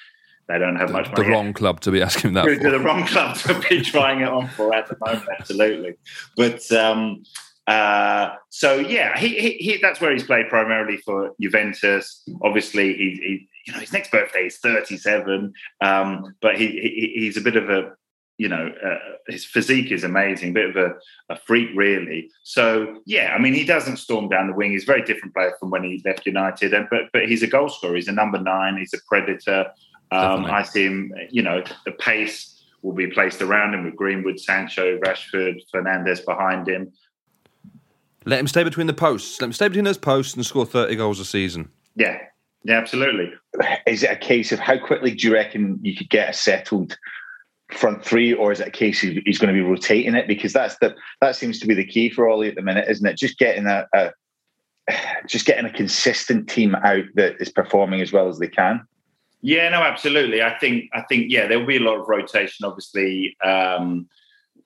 they 0.48 0.58
don't 0.58 0.76
have 0.76 0.92
much 0.92 1.10
money. 1.10 1.25
The 1.25 1.31
wrong 1.31 1.54
club 1.54 1.81
to 1.81 1.90
be 1.90 2.02
asking 2.02 2.34
that 2.34 2.44
the 2.44 2.78
wrong 2.78 3.06
club 3.06 3.38
to 3.38 3.58
be 3.70 3.81
trying 3.92 4.20
it 4.20 4.28
on 4.28 4.48
for 4.48 4.75
at 4.75 4.86
the 4.88 4.98
moment, 5.00 5.26
absolutely. 5.38 5.94
But 6.36 6.70
um, 6.72 7.25
uh, 7.66 8.34
so 8.50 8.75
yeah, 8.75 9.19
he, 9.19 9.28
he, 9.28 9.50
he 9.52 9.78
that's 9.78 10.02
where 10.02 10.12
he's 10.12 10.25
played 10.25 10.50
primarily 10.50 10.98
for 10.98 11.34
Juventus. 11.40 12.22
Obviously, 12.42 12.92
he, 12.92 13.10
he 13.22 13.48
you 13.66 13.72
know 13.72 13.81
his 13.81 13.94
next 13.94 14.10
birthday 14.10 14.46
is 14.46 14.58
thirty 14.58 14.98
seven, 14.98 15.54
um, 15.81 16.34
but 16.42 16.58
he, 16.58 16.66
he 16.66 17.12
he's 17.14 17.38
a 17.38 17.40
bit 17.40 17.56
of 17.56 17.70
a 17.70 17.92
you 18.38 18.48
know 18.48 18.72
uh, 18.84 18.98
his 19.28 19.44
physique 19.44 19.92
is 19.92 20.04
amazing, 20.04 20.52
bit 20.52 20.70
of 20.70 20.76
a, 20.76 20.94
a 21.32 21.36
freak 21.36 21.70
really. 21.75 22.31
So 22.42 23.00
yeah, 23.06 23.34
I 23.36 23.40
mean 23.40 23.54
he 23.54 23.64
doesn't 23.64 23.98
storm 23.98 24.28
down 24.28 24.48
the 24.48 24.54
wing. 24.54 24.72
He's 24.72 24.84
a 24.84 24.86
very 24.86 25.02
different 25.02 25.34
player 25.34 25.52
from 25.58 25.70
when 25.70 25.84
he 25.84 26.02
left 26.04 26.26
United, 26.26 26.75
and 26.75 26.88
but 26.90 27.02
but 27.12 27.28
he's 27.28 27.42
a 27.42 27.46
goal 27.46 27.69
scorer. 27.69 27.94
He's 27.94 28.08
a 28.08 28.12
number 28.12 28.40
nine. 28.40 28.76
He's 28.76 28.94
a 28.94 28.98
predator. 29.08 29.66
Um, 30.10 30.44
I 30.46 30.62
see 30.62 30.84
him. 30.84 31.12
You 31.31 31.42
know 31.42 31.62
the 31.84 31.92
pace 31.92 32.62
will 32.82 32.92
be 32.92 33.06
placed 33.06 33.40
around 33.40 33.75
him 33.75 33.84
with 33.84 33.96
Greenwood, 33.96 34.38
Sancho, 34.38 34.98
Rashford, 34.98 35.60
Fernandes 35.72 36.25
behind 36.25 36.69
him. 36.69 36.92
Let 38.26 38.40
him 38.40 38.46
stay 38.46 38.64
between 38.64 38.86
the 38.86 38.94
posts. 38.94 39.40
Let 39.40 39.46
him 39.46 39.52
stay 39.52 39.69
between 39.69 39.84
those 39.84 39.98
posts 39.98 40.34
and 40.34 40.44
score 40.44 40.66
thirty 40.66 40.96
goals 40.96 41.20
a 41.20 41.25
season. 41.25 41.70
Yeah, 41.94 42.19
yeah, 42.64 42.78
absolutely. 42.78 43.32
Is 43.86 44.02
it 44.02 44.10
a 44.10 44.16
case 44.16 44.50
of 44.50 44.58
how 44.58 44.78
quickly 44.78 45.14
do 45.14 45.28
you 45.28 45.34
reckon 45.34 45.78
you 45.82 45.94
could 45.94 46.10
get 46.10 46.31
a 46.31 46.32
settled 46.32 46.96
front 47.70 48.05
three, 48.05 48.32
or 48.32 48.52
is 48.52 48.61
it 48.61 48.69
a 48.69 48.72
case 48.72 49.00
he's 49.00 49.38
going 49.38 49.55
to 49.55 49.61
be 49.61 49.66
rotating 49.66 50.14
it? 50.14 50.28
Because 50.28 50.52
that's 50.52 50.76
the 50.78 50.94
that 51.20 51.37
seems 51.37 51.58
to 51.61 51.66
be 51.66 51.75
the 51.75 51.87
key 51.87 52.11
for 52.11 52.28
Ollie 52.28 52.49
at 52.49 52.55
the 52.55 52.62
minute, 52.62 52.88
isn't 52.88 53.06
it? 53.06 53.16
Just 53.16 53.38
getting 53.38 53.66
a, 53.66 53.87
a 53.94 54.12
just 55.26 55.46
getting 55.46 55.64
a 55.64 55.72
consistent 55.72 56.49
team 56.49 56.75
out 56.75 57.05
that 57.14 57.37
is 57.40 57.50
performing 57.50 58.00
as 58.00 58.12
well 58.12 58.28
as 58.28 58.38
they 58.38 58.49
can. 58.49 58.87
Yeah, 59.40 59.69
no, 59.69 59.82
absolutely. 59.82 60.43
I 60.43 60.58
think 60.58 60.90
I 60.94 61.02
think 61.02 61.26
yeah, 61.31 61.46
there 61.46 61.58
will 61.58 61.66
be 61.66 61.76
a 61.76 61.81
lot 61.81 62.00
of 62.00 62.08
rotation, 62.08 62.64
obviously, 62.64 63.37
um, 63.44 64.08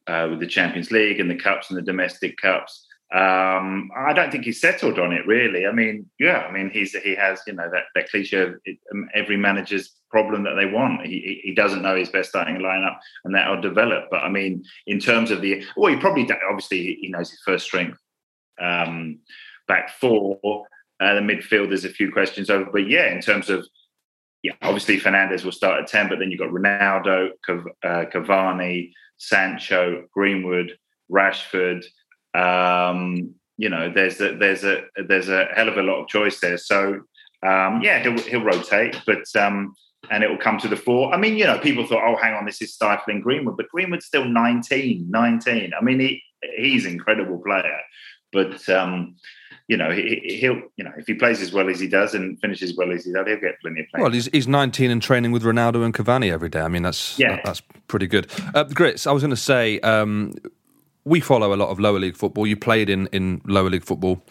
uh, 0.06 0.28
with 0.30 0.40
the 0.40 0.46
Champions 0.46 0.90
League 0.90 1.20
and 1.20 1.30
the 1.30 1.36
cups 1.36 1.70
and 1.70 1.76
the 1.76 1.82
domestic 1.82 2.36
cups. 2.36 2.86
Um, 3.10 3.90
I 3.96 4.12
don't 4.12 4.30
think 4.30 4.44
he's 4.44 4.60
settled 4.60 4.98
on 4.98 5.12
it 5.12 5.26
really. 5.26 5.66
I 5.66 5.72
mean, 5.72 6.10
yeah, 6.18 6.40
I 6.40 6.52
mean 6.52 6.68
he's 6.68 6.92
he 6.92 7.14
has 7.14 7.40
you 7.46 7.54
know 7.54 7.70
that 7.72 7.84
that 7.94 8.10
cliche 8.10 8.42
of 8.42 8.54
it, 8.66 8.78
um, 8.92 9.08
every 9.14 9.38
manager's 9.38 9.94
problem 10.10 10.44
that 10.44 10.56
they 10.56 10.66
want. 10.66 11.06
He 11.06 11.40
he- 11.42 11.54
doesn't 11.54 11.82
know 11.82 11.96
his 11.96 12.10
best 12.10 12.28
starting 12.28 12.56
lineup, 12.56 12.98
and 13.24 13.34
that'll 13.34 13.62
develop. 13.62 14.04
But 14.10 14.24
I 14.24 14.28
mean, 14.28 14.62
in 14.86 15.00
terms 15.00 15.30
of 15.30 15.40
the 15.40 15.64
well, 15.76 15.92
he 15.92 15.98
probably 15.98 16.28
obviously 16.50 16.98
he 17.00 17.08
knows 17.08 17.30
his 17.30 17.40
first 17.44 17.64
strength 17.64 17.98
um, 18.60 19.20
back 19.66 19.90
four. 19.98 20.38
Uh, 21.00 21.14
the 21.14 21.20
midfield, 21.20 21.68
there's 21.68 21.84
a 21.84 21.90
few 21.90 22.12
questions 22.12 22.50
over, 22.50 22.68
but 22.70 22.88
yeah, 22.88 23.06
in 23.06 23.20
terms 23.20 23.48
of 23.48 23.64
yeah, 24.42 24.52
obviously 24.62 25.00
Fernandes 25.00 25.44
will 25.44 25.52
start 25.52 25.80
at 25.80 25.88
10, 25.88 26.08
but 26.08 26.18
then 26.18 26.30
you've 26.30 26.40
got 26.40 26.50
Ronaldo, 26.50 27.30
Cav- 27.48 27.66
uh, 27.84 28.04
Cavani, 28.12 28.92
Sancho, 29.16 30.06
Greenwood, 30.12 30.78
Rashford. 31.10 31.84
Um, 32.38 33.34
you 33.56 33.68
know, 33.68 33.90
there's 33.92 34.20
a, 34.20 34.36
there's 34.36 34.64
a 34.64 34.82
there's 35.08 35.28
a 35.28 35.46
hell 35.54 35.68
of 35.68 35.76
a 35.78 35.82
lot 35.82 36.00
of 36.02 36.08
choice 36.08 36.38
there. 36.40 36.58
So 36.58 37.00
um, 37.46 37.82
yeah, 37.82 38.00
he'll 38.02 38.18
he'll 38.18 38.44
rotate, 38.44 39.00
but 39.06 39.24
um, 39.36 39.74
and 40.10 40.22
it 40.22 40.30
will 40.30 40.38
come 40.38 40.58
to 40.58 40.68
the 40.68 40.76
fore. 40.76 41.12
I 41.12 41.16
mean, 41.16 41.36
you 41.36 41.44
know, 41.44 41.58
people 41.58 41.84
thought, 41.86 42.04
oh, 42.06 42.16
hang 42.16 42.34
on, 42.34 42.46
this 42.46 42.62
is 42.62 42.74
stifling 42.74 43.20
Greenwood, 43.20 43.56
but 43.56 43.68
Greenwood's 43.68 44.06
still 44.06 44.24
19, 44.24 45.06
19. 45.10 45.72
I 45.78 45.84
mean, 45.84 46.00
he 46.00 46.22
he's 46.56 46.86
an 46.86 46.92
incredible 46.92 47.38
player, 47.44 47.78
but 48.32 48.68
um, 48.68 49.16
you 49.66 49.76
know, 49.76 49.90
he, 49.90 50.38
he'll 50.40 50.62
you 50.76 50.84
know 50.84 50.92
if 50.96 51.06
he 51.08 51.14
plays 51.14 51.40
as 51.42 51.52
well 51.52 51.68
as 51.68 51.80
he 51.80 51.88
does 51.88 52.14
and 52.14 52.40
finishes 52.40 52.76
well 52.76 52.92
as 52.92 53.04
he 53.04 53.12
does, 53.12 53.26
he'll 53.26 53.40
get 53.40 53.60
plenty 53.60 53.80
of 53.80 53.86
play. 53.88 54.02
Well, 54.02 54.12
he's 54.12 54.26
he's 54.32 54.46
19 54.46 54.90
and 54.92 55.02
training 55.02 55.32
with 55.32 55.42
Ronaldo 55.42 55.84
and 55.84 55.92
Cavani 55.92 56.30
every 56.32 56.48
day. 56.48 56.60
I 56.60 56.68
mean, 56.68 56.82
that's 56.84 57.18
Yeah. 57.18 57.36
that- 57.36 57.44
that's 57.44 57.62
pretty 57.88 58.06
good. 58.06 58.30
Uh, 58.54 58.64
Grits, 58.64 59.06
I 59.06 59.12
was 59.12 59.22
going 59.22 59.30
to 59.30 59.36
say, 59.36 59.80
um, 59.80 60.32
we 61.08 61.20
follow 61.20 61.54
a 61.54 61.56
lot 61.56 61.70
of 61.70 61.80
lower 61.80 61.98
league 61.98 62.16
football. 62.16 62.46
You 62.46 62.56
played 62.56 62.90
in 62.90 63.06
in 63.08 63.40
lower 63.44 63.70
league 63.70 63.84
football. 63.84 64.22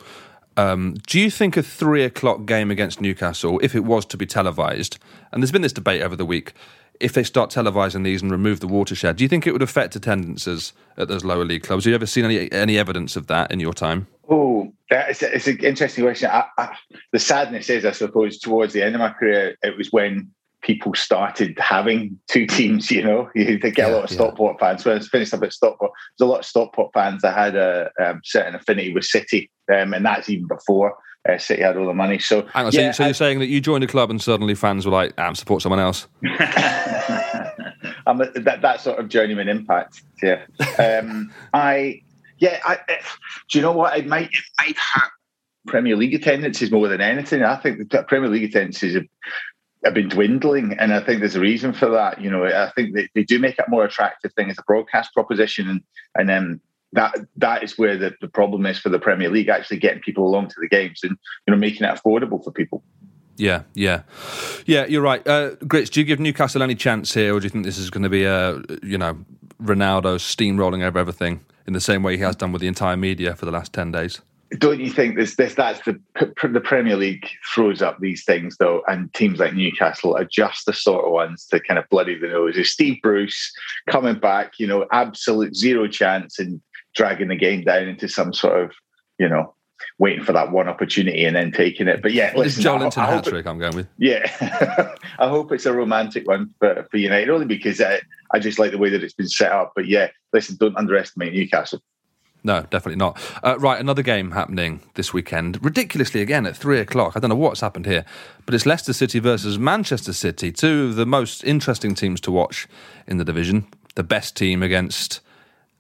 Um, 0.56 0.96
do 1.06 1.20
you 1.20 1.30
think 1.30 1.56
a 1.56 1.64
three 1.64 2.04
o'clock 2.04 2.46
game 2.46 2.72
against 2.72 3.00
Newcastle, 3.00 3.60
if 3.62 3.76
it 3.76 3.84
was 3.84 4.06
to 4.08 4.18
be 4.18 4.26
televised, 4.26 4.98
and 5.32 5.42
there's 5.42 5.52
been 5.52 5.62
this 5.62 5.74
debate 5.74 6.02
over 6.02 6.16
the 6.16 6.26
week, 6.26 6.54
if 7.00 7.14
they 7.14 7.24
start 7.24 7.52
televising 7.52 8.04
these 8.04 8.24
and 8.24 8.32
remove 8.32 8.60
the 8.60 8.68
watershed, 8.68 9.18
do 9.18 9.24
you 9.24 9.28
think 9.28 9.46
it 9.46 9.52
would 9.52 9.62
affect 9.62 9.96
attendances 9.96 10.74
at 10.98 11.08
those 11.08 11.24
lower 11.24 11.46
league 11.46 11.64
clubs? 11.64 11.86
Have 11.86 11.92
you 11.92 11.96
ever 11.96 12.08
seen 12.08 12.26
any 12.26 12.52
any 12.52 12.78
evidence 12.78 13.16
of 13.16 13.28
that 13.28 13.52
in 13.52 13.60
your 13.60 13.74
time? 13.74 14.08
Oh, 14.30 14.74
is, 14.90 15.22
it's 15.22 15.48
an 15.48 15.60
interesting 15.60 16.04
question. 16.04 16.30
I, 16.32 16.46
I, 16.58 16.76
the 17.12 17.20
sadness 17.20 17.70
is, 17.70 17.86
I 17.86 17.92
suppose, 17.92 18.40
towards 18.40 18.74
the 18.74 18.84
end 18.84 18.96
of 18.96 19.00
my 19.00 19.12
career, 19.12 19.56
it 19.62 19.78
was 19.78 19.92
when 19.92 20.32
people 20.68 20.94
started 20.94 21.58
having 21.58 22.20
two 22.28 22.46
teams. 22.46 22.92
You 22.92 23.04
know, 23.04 23.30
you 23.36 23.58
get 23.58 23.78
Yeah, 23.78 23.88
a 23.88 23.94
lot 23.96 24.04
of 24.04 24.12
yeah. 24.12 24.16
Stockport 24.18 24.60
fans. 24.60 24.86
When 24.86 24.98
I 24.98 25.00
finished 25.00 25.34
up 25.34 25.42
at 25.42 25.54
Stockport, 25.54 25.92
there's 26.20 26.28
a 26.28 26.30
lot 26.32 26.40
of 26.40 26.46
Stockport 26.46 26.92
fans 26.94 27.22
that 27.24 27.36
had 27.36 27.56
a 27.56 27.90
um, 28.04 28.22
certain 28.24 28.54
affinity 28.54 28.94
with 28.94 29.06
City, 29.06 29.50
um, 29.74 29.94
and 29.94 30.06
that's 30.06 30.30
even 30.30 30.46
before 30.48 30.96
uh, 31.28 31.38
City 31.38 31.64
had 31.64 31.78
all 31.78 31.88
the 31.88 31.94
money. 31.94 32.20
So 32.20 32.46
Hang 32.54 32.66
on, 32.68 32.72
so, 32.74 32.82
yeah, 32.82 32.92
so 32.92 33.04
I- 33.06 33.08
you're 33.08 33.14
saying 33.16 33.40
that 33.40 33.48
you 33.48 33.62
joined 33.62 33.84
a 33.86 33.88
club 33.88 34.10
and 34.12 34.22
suddenly 34.22 34.54
fans 34.56 34.86
were 34.86 34.92
like, 34.92 35.14
"Ah, 35.18 35.32
support 35.34 35.62
someone 35.62 35.80
else." 35.80 36.08
I'm 38.06 38.22
a, 38.22 38.30
that 38.40 38.62
that 38.62 38.82
sort 38.82 39.00
of 39.00 39.10
journeyman 39.10 39.48
impact. 39.48 40.02
Yeah, 40.22 40.44
um, 40.80 41.32
I 41.54 42.02
yeah. 42.40 42.60
I, 42.66 42.78
eh, 42.90 42.96
do 43.50 43.58
you 43.58 43.62
know 43.62 43.72
what? 43.72 43.98
It 43.98 44.08
might 44.08 44.30
it 44.32 44.44
might 44.60 44.78
hurt 44.78 45.12
Premier 45.68 45.96
League 45.96 46.14
attendances 46.14 46.72
more 46.72 46.88
than 46.88 47.02
anything. 47.02 47.44
I 47.44 47.56
think 47.58 47.90
the 47.90 48.04
Premier 48.04 48.30
League 48.30 48.44
attendances 48.46 48.96
have, 48.96 49.06
have 49.84 49.94
been 49.94 50.10
dwindling, 50.10 50.76
and 50.80 50.94
I 50.94 51.00
think 51.00 51.20
there's 51.20 51.36
a 51.36 51.40
reason 51.40 51.74
for 51.74 51.90
that. 51.90 52.22
You 52.22 52.30
know, 52.30 52.46
I 52.46 52.72
think 52.72 52.94
they, 52.94 53.10
they 53.14 53.24
do 53.24 53.40
make 53.40 53.60
it 53.60 53.66
a 53.68 53.70
more 53.70 53.86
attractive 53.86 54.34
thing 54.34 54.50
as 54.50 54.58
a 54.58 54.64
broadcast 54.64 55.14
proposition, 55.14 55.70
and 55.70 55.82
and 56.16 56.30
then. 56.30 56.62
That 56.94 57.16
that 57.36 57.64
is 57.64 57.78
where 57.78 57.98
the, 57.98 58.16
the 58.22 58.30
problem 58.30 58.66
is 58.66 58.80
for 58.80 58.88
the 58.88 58.98
Premier 58.98 59.30
League 59.30 59.50
actually 59.50 59.78
getting 59.78 60.02
people 60.02 60.26
along 60.26 60.48
to 60.48 60.56
the 60.62 60.70
games 60.70 61.02
and 61.04 61.18
you 61.46 61.54
know 61.54 61.58
making 61.58 61.86
it 61.86 61.94
affordable 61.94 62.42
for 62.42 62.50
people. 62.50 62.82
Yeah, 63.36 63.64
yeah, 63.74 64.04
yeah. 64.66 64.86
You're 64.86 65.02
right. 65.02 65.26
Uh, 65.28 65.56
Grits, 65.68 65.90
do 65.90 66.00
you 66.00 66.06
give 66.06 66.20
Newcastle 66.20 66.64
any 66.64 66.76
chance 66.76 67.14
here, 67.14 67.36
or 67.36 67.42
do 67.42 67.44
you 67.44 67.50
think 67.50 67.66
this 67.66 67.78
is 67.78 67.90
going 67.90 68.04
to 68.04 68.10
be 68.10 68.24
a 68.24 68.62
you 68.82 68.98
know 68.98 69.18
Ronaldo 69.62 70.16
steamrolling 70.16 70.82
over 70.82 70.98
everything 70.98 71.46
in 71.68 71.74
the 71.74 71.82
same 71.82 72.04
way 72.04 72.16
he 72.16 72.24
has 72.24 72.38
done 72.38 72.54
with 72.54 72.62
the 72.62 72.68
entire 72.68 72.96
media 72.96 73.36
for 73.36 73.46
the 73.46 73.52
last 73.52 73.74
ten 73.74 73.92
days? 73.92 74.22
Don't 74.58 74.80
you 74.80 74.90
think 74.90 75.18
this, 75.18 75.36
this 75.36 75.56
that's 75.56 75.82
the 75.86 76.00
the 76.50 76.62
Premier 76.62 76.96
League 76.96 77.28
throws 77.54 77.82
up 77.82 78.00
these 78.00 78.24
things 78.24 78.58
though, 78.58 78.82
and 78.88 79.14
teams 79.14 79.40
like 79.40 79.54
Newcastle 79.54 80.16
are 80.16 80.26
just 80.26 80.66
the 80.66 80.74
sort 80.74 81.06
of 81.06 81.12
ones 81.12 81.46
to 81.48 81.60
kind 81.60 81.78
of 81.78 81.88
bloody 81.90 82.18
the 82.18 82.28
noses. 82.28 82.72
Steve 82.72 82.98
Bruce 83.02 83.52
coming 83.90 84.20
back, 84.20 84.54
you 84.60 84.68
know, 84.68 84.86
absolute 84.92 85.56
zero 85.56 85.88
chance 85.88 86.40
and 86.40 86.62
dragging 86.96 87.28
the 87.28 87.36
game 87.36 87.64
down 87.64 87.84
into 87.88 88.08
some 88.08 88.34
sort 88.34 88.64
of, 88.64 88.72
you 89.20 89.28
know, 89.30 89.54
waiting 90.00 90.24
for 90.24 90.34
that 90.34 90.52
one 90.52 90.68
opportunity 90.68 91.26
and 91.26 91.36
then 91.36 91.52
taking 91.52 91.88
it. 91.88 92.02
But 92.02 92.14
yeah, 92.14 92.28
It's 92.30 92.38
listen, 92.38 92.64
Joe 92.64 92.76
I- 92.76 92.80
Linton 92.80 93.04
I 93.04 93.06
hope 93.08 93.16
hat 93.16 93.26
trick. 93.26 93.46
I'm 93.46 93.60
going 93.60 93.76
with. 93.76 93.88
yeah, 93.98 94.96
I 95.20 95.28
hope 95.28 95.52
it's 95.52 95.66
a 95.66 95.74
romantic 95.74 96.28
one 96.28 96.54
for, 96.60 96.88
for 96.90 96.98
United, 96.98 97.30
only 97.30 97.46
because 97.46 97.82
I, 97.82 98.00
I 98.34 98.40
just 98.40 98.60
like 98.60 98.72
the 98.72 98.78
way 98.78 98.90
that 98.90 99.04
it's 99.04 99.14
been 99.14 99.28
set 99.28 99.52
up. 99.52 99.74
But 99.76 99.88
yeah, 99.88 100.08
listen, 100.34 100.56
don't 100.58 100.78
underestimate 100.78 101.34
Newcastle. 101.34 101.82
No, 102.48 102.62
definitely 102.62 102.96
not. 102.96 103.20
Uh, 103.44 103.60
right, 103.60 103.78
another 103.78 104.02
game 104.02 104.32
happening 104.32 104.80
this 104.94 105.14
weekend. 105.14 105.64
Ridiculously 105.64 106.22
again 106.22 106.46
at 106.46 106.56
three 106.56 106.80
o'clock. 106.80 107.18
I 107.18 107.20
don't 107.20 107.28
know 107.30 107.36
what's 107.36 107.60
happened 107.60 107.86
here, 107.86 108.06
but 108.46 108.56
it's 108.56 108.66
Leicester 108.66 108.94
City 108.94 109.20
versus 109.20 109.60
Manchester 109.60 110.14
City, 110.14 110.54
two 110.54 110.86
of 110.86 110.96
the 110.96 111.06
most 111.06 111.44
interesting 111.44 111.94
teams 111.94 112.22
to 112.22 112.32
watch 112.32 112.66
in 113.06 113.18
the 113.18 113.26
division. 113.26 113.68
The 113.96 114.04
best 114.04 114.38
team 114.38 114.64
against 114.64 115.20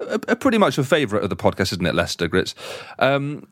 a, 0.02 0.20
a 0.28 0.36
pretty 0.36 0.58
much 0.58 0.78
a 0.78 0.84
favourite 0.84 1.24
of 1.24 1.30
the 1.30 1.38
podcast, 1.38 1.72
isn't 1.72 1.86
it, 1.86 1.96
Leicester 1.96 2.28
Grits? 2.28 2.54
Um, 3.00 3.48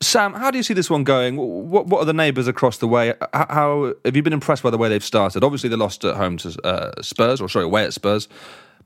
Sam, 0.00 0.32
how 0.34 0.52
do 0.52 0.58
you 0.58 0.62
see 0.62 0.74
this 0.74 0.88
one 0.88 1.02
going? 1.02 1.36
What 1.36 1.88
what 1.88 2.02
are 2.02 2.04
the 2.04 2.12
neighbours 2.12 2.46
across 2.46 2.78
the 2.78 2.86
way? 2.86 3.14
How, 3.32 3.46
how 3.50 3.94
have 4.04 4.14
you 4.14 4.22
been 4.22 4.32
impressed 4.32 4.62
by 4.62 4.70
the 4.70 4.78
way 4.78 4.88
they've 4.88 5.02
started? 5.02 5.42
Obviously, 5.42 5.70
they 5.70 5.76
lost 5.76 6.04
at 6.04 6.14
home 6.14 6.36
to 6.36 6.56
uh, 6.62 7.02
Spurs, 7.02 7.40
or 7.40 7.48
sorry, 7.48 7.64
away 7.64 7.84
at 7.84 7.92
Spurs, 7.92 8.28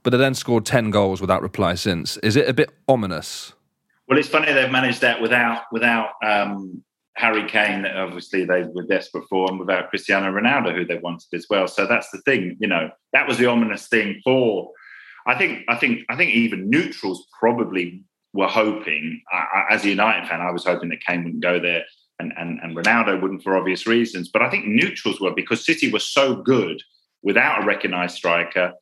but 0.07 0.13
they 0.13 0.19
then 0.19 0.35
scored 0.35 0.65
ten 0.65 0.91
goals 0.91 1.21
without 1.21 1.43
reply 1.43 1.75
since. 1.75 2.17
Is 2.19 2.37
it 2.37 2.49
a 2.49 2.53
bit 2.53 2.71
ominous? 2.87 3.55
Well, 4.07 4.17
it's 4.17 4.29
funny 4.29 4.53
they've 4.53 4.71
managed 4.71 5.01
that 5.01 5.21
without 5.21 5.63
without 5.73 6.11
um, 6.25 6.85
Harry 7.17 7.45
Kane, 7.49 7.85
obviously 7.85 8.45
they 8.45 8.63
were 8.63 8.85
desperate 8.85 9.25
for, 9.29 9.51
and 9.51 9.59
without 9.59 9.91
Cristiano 9.91 10.31
Ronaldo, 10.31 10.77
who 10.77 10.85
they 10.85 10.99
wanted 10.99 11.27
as 11.33 11.47
well. 11.51 11.67
So 11.67 11.89
that's 11.89 12.09
the 12.11 12.19
thing, 12.19 12.57
you 12.61 12.69
know, 12.69 12.89
that 13.13 13.27
was 13.27 13.37
the 13.39 13.47
ominous 13.47 13.89
thing 13.89 14.21
for. 14.23 14.71
I 15.27 15.37
think, 15.37 15.65
I 15.69 15.75
think, 15.75 16.03
I 16.09 16.15
think 16.15 16.31
even 16.31 16.71
neutrals 16.71 17.27
probably 17.41 18.05
were 18.33 18.47
hoping. 18.47 19.21
As 19.69 19.85
a 19.85 19.89
United 19.89 20.29
fan, 20.29 20.41
I 20.41 20.53
was 20.53 20.65
hoping 20.65 20.91
that 20.91 21.01
Kane 21.05 21.25
wouldn't 21.25 21.43
go 21.43 21.59
there 21.59 21.83
and, 22.21 22.33
and 22.39 22.61
and 22.63 22.77
Ronaldo 22.77 23.21
wouldn't 23.21 23.43
for 23.43 23.57
obvious 23.57 23.89
reasons. 23.89 24.29
But 24.29 24.43
I 24.43 24.51
think 24.51 24.67
neutrals 24.67 25.21
were 25.21 25.35
because 25.35 25.67
City 25.67 25.91
was 25.91 26.05
so 26.05 26.37
good 26.37 26.81
without 27.25 27.65
a 27.65 27.67
recognised 27.67 28.15
striker. 28.15 28.73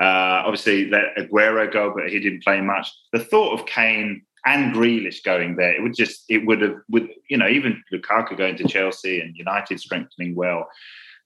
Uh, 0.00 0.42
obviously, 0.44 0.90
let 0.90 1.16
Aguero 1.16 1.72
go, 1.72 1.92
but 1.94 2.08
he 2.08 2.18
didn't 2.18 2.42
play 2.42 2.60
much. 2.60 2.92
The 3.12 3.20
thought 3.20 3.58
of 3.58 3.66
Kane 3.66 4.22
and 4.46 4.74
Grealish 4.74 5.22
going 5.24 5.56
there, 5.56 5.74
it 5.74 5.82
would 5.82 5.94
just, 5.94 6.24
it 6.28 6.46
would 6.46 6.60
have, 6.60 6.76
with 6.88 7.08
you 7.30 7.36
know, 7.36 7.48
even 7.48 7.82
Lukaku 7.92 8.36
going 8.36 8.56
to 8.56 8.68
Chelsea 8.68 9.20
and 9.20 9.36
United 9.36 9.80
strengthening 9.80 10.34
well. 10.34 10.68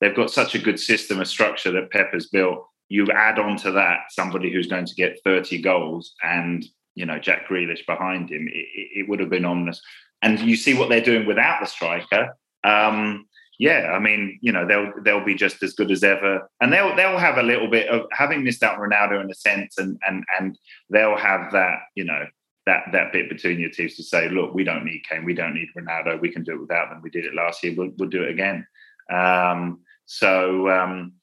They've 0.01 0.15
got 0.15 0.31
such 0.31 0.55
a 0.55 0.59
good 0.59 0.79
system, 0.79 1.21
a 1.21 1.27
structure 1.27 1.73
that 1.73 1.91
Pep 1.91 2.13
has 2.13 2.27
built. 2.27 2.65
You 2.89 3.07
add 3.11 3.39
on 3.39 3.57
to 3.59 3.73
that 3.73 4.01
somebody 4.11 4.53
who's 4.53 4.69
going 4.69 4.87
to 4.87 4.95
get 4.95 5.21
30 5.25 5.61
goals 5.61 6.15
and, 6.23 6.65
you 6.95 7.05
know, 7.05 7.19
Jack 7.19 7.49
Grealish 7.49 7.85
behind 7.87 8.31
him, 8.31 8.49
it, 8.49 8.67
it, 8.75 9.09
would 9.09 9.21
have 9.21 9.31
been 9.31 9.45
ominous. 9.45 9.81
And 10.23 10.39
you 10.41 10.57
see 10.57 10.75
what 10.75 10.89
they're 10.89 11.01
doing 11.01 11.27
without 11.27 11.61
the 11.61 11.67
striker. 11.67 12.37
Um, 12.65 13.27
yeah, 13.59 13.91
I 13.93 13.99
mean, 13.99 14.39
you 14.41 14.53
know, 14.53 14.65
they'll 14.67 14.93
they'll 15.03 15.25
be 15.25 15.35
just 15.35 15.63
as 15.65 15.73
good 15.73 15.91
as 15.91 16.05
ever, 16.05 16.49
and 16.61 16.73
they'll 16.73 16.95
they'll 16.95 17.19
have 17.19 17.39
a 17.39 17.43
little 17.43 17.69
bit 17.69 17.89
of 17.89 18.07
having 18.13 18.45
missed 18.45 18.63
out 18.63 18.79
Ronaldo 18.79 19.21
in 19.21 19.31
a 19.31 19.35
sense, 19.35 19.79
and 19.79 19.99
and 20.07 20.25
and 20.39 20.57
they'll 20.91 21.17
have 21.17 21.51
that, 21.53 21.81
you 21.97 22.05
know, 22.05 22.25
that 22.67 22.85
that 22.93 23.13
bit 23.13 23.29
between 23.29 23.59
your 23.59 23.71
teeth 23.71 23.97
to 23.97 24.05
say, 24.05 24.29
look, 24.29 24.55
we 24.55 24.63
don't 24.63 24.85
need 24.85 25.03
Kane, 25.09 25.25
we 25.25 25.35
don't 25.35 25.55
need 25.55 25.69
Ronaldo, 25.77 26.21
we 26.21 26.31
can 26.31 26.45
do 26.45 26.53
it 26.53 26.61
without 26.61 26.89
them. 26.89 27.01
We 27.03 27.11
did 27.11 27.25
it 27.25 27.35
last 27.35 27.65
year, 27.65 27.75
we'll, 27.77 27.91
we'll 27.99 28.09
do 28.09 28.23
it 28.23 28.31
again. 28.31 28.65
Um, 29.13 29.81
so 30.07 30.71
um, 30.71 31.15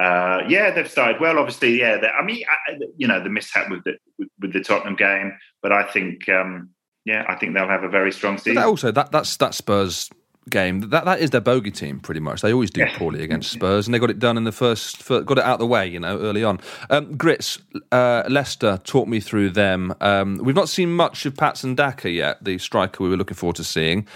uh, 0.00 0.40
yeah, 0.48 0.72
they've 0.72 0.90
started 0.90 1.20
well. 1.20 1.38
Obviously, 1.38 1.78
yeah. 1.78 1.98
I 2.18 2.24
mean, 2.24 2.42
I, 2.68 2.72
you 2.96 3.06
know, 3.06 3.22
the 3.22 3.30
mishap 3.30 3.70
with 3.70 3.84
the 3.84 3.98
with, 4.18 4.28
with 4.40 4.52
the 4.52 4.60
Tottenham 4.60 4.96
game, 4.96 5.32
but 5.62 5.70
I 5.70 5.84
think, 5.84 6.28
um, 6.28 6.70
yeah, 7.04 7.24
I 7.28 7.36
think 7.36 7.54
they'll 7.54 7.68
have 7.68 7.84
a 7.84 7.88
very 7.88 8.10
strong 8.10 8.36
season. 8.36 8.56
that 8.56 8.66
also, 8.66 8.90
that 8.90 9.12
that's 9.12 9.36
that 9.36 9.54
Spurs 9.54 10.10
game. 10.50 10.80
That 10.90 11.04
that 11.04 11.20
is 11.20 11.30
their 11.30 11.40
bogey 11.40 11.70
team, 11.70 12.00
pretty 12.00 12.20
much. 12.20 12.40
They 12.42 12.52
always 12.52 12.70
do 12.70 12.80
Yeah. 12.80 12.96
poorly 12.98 13.22
against 13.22 13.50
Spurs, 13.50 13.86
and 13.86 13.94
they 13.94 13.98
got 13.98 14.10
it 14.10 14.18
done 14.18 14.36
in 14.36 14.44
the 14.44 14.52
first, 14.52 15.02
fir- 15.02 15.22
got 15.22 15.38
it 15.38 15.44
out 15.44 15.54
of 15.54 15.58
the 15.60 15.66
way, 15.66 15.86
you 15.86 15.98
know, 16.00 16.18
early 16.18 16.44
on. 16.44 16.60
Um, 16.90 17.16
Grits, 17.16 17.58
uh, 17.92 18.24
Leicester, 18.28 18.78
talk 18.84 19.08
me 19.08 19.20
through 19.20 19.50
them. 19.50 19.94
Um, 20.00 20.38
we've 20.42 20.54
not 20.54 20.68
seen 20.68 20.92
much 20.92 21.24
of 21.26 21.34
Patson 21.36 21.74
Daka 21.74 22.10
yet, 22.10 22.44
the 22.44 22.58
striker 22.58 23.02
we 23.02 23.10
were 23.10 23.16
looking 23.16 23.36
forward 23.36 23.56
to 23.56 23.64
seeing. 23.64 24.06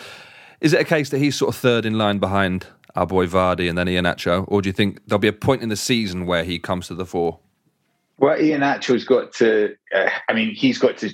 Is 0.61 0.73
it 0.73 0.81
a 0.81 0.85
case 0.85 1.11
that 1.11 1.19
he's 1.19 1.37
sort 1.37 1.55
of 1.55 1.61
third 1.61 1.87
in 1.87 1.97
line 1.99 2.19
behind 2.19 2.67
our 2.97 3.07
boy 3.07 3.27
Vardy 3.27 3.69
and 3.69 3.79
then 3.79 3.87
Iheanacho, 3.87 4.45
or 4.49 4.61
do 4.61 4.69
you 4.69 4.73
think 4.73 5.01
there'll 5.07 5.21
be 5.21 5.29
a 5.29 5.33
point 5.33 5.63
in 5.63 5.69
the 5.69 5.77
season 5.77 6.27
where 6.27 6.43
he 6.45 6.59
comes 6.59 6.89
to 6.89 6.95
the 6.95 7.07
fore? 7.07 7.39
Well, 8.19 8.37
Iheanacho's 8.37 9.05
got 9.05 9.33
to, 9.35 9.77
uh, 9.95 10.09
I 10.29 10.33
mean, 10.33 10.53
he's 10.53 10.79
got 10.79 10.97
to 10.99 11.11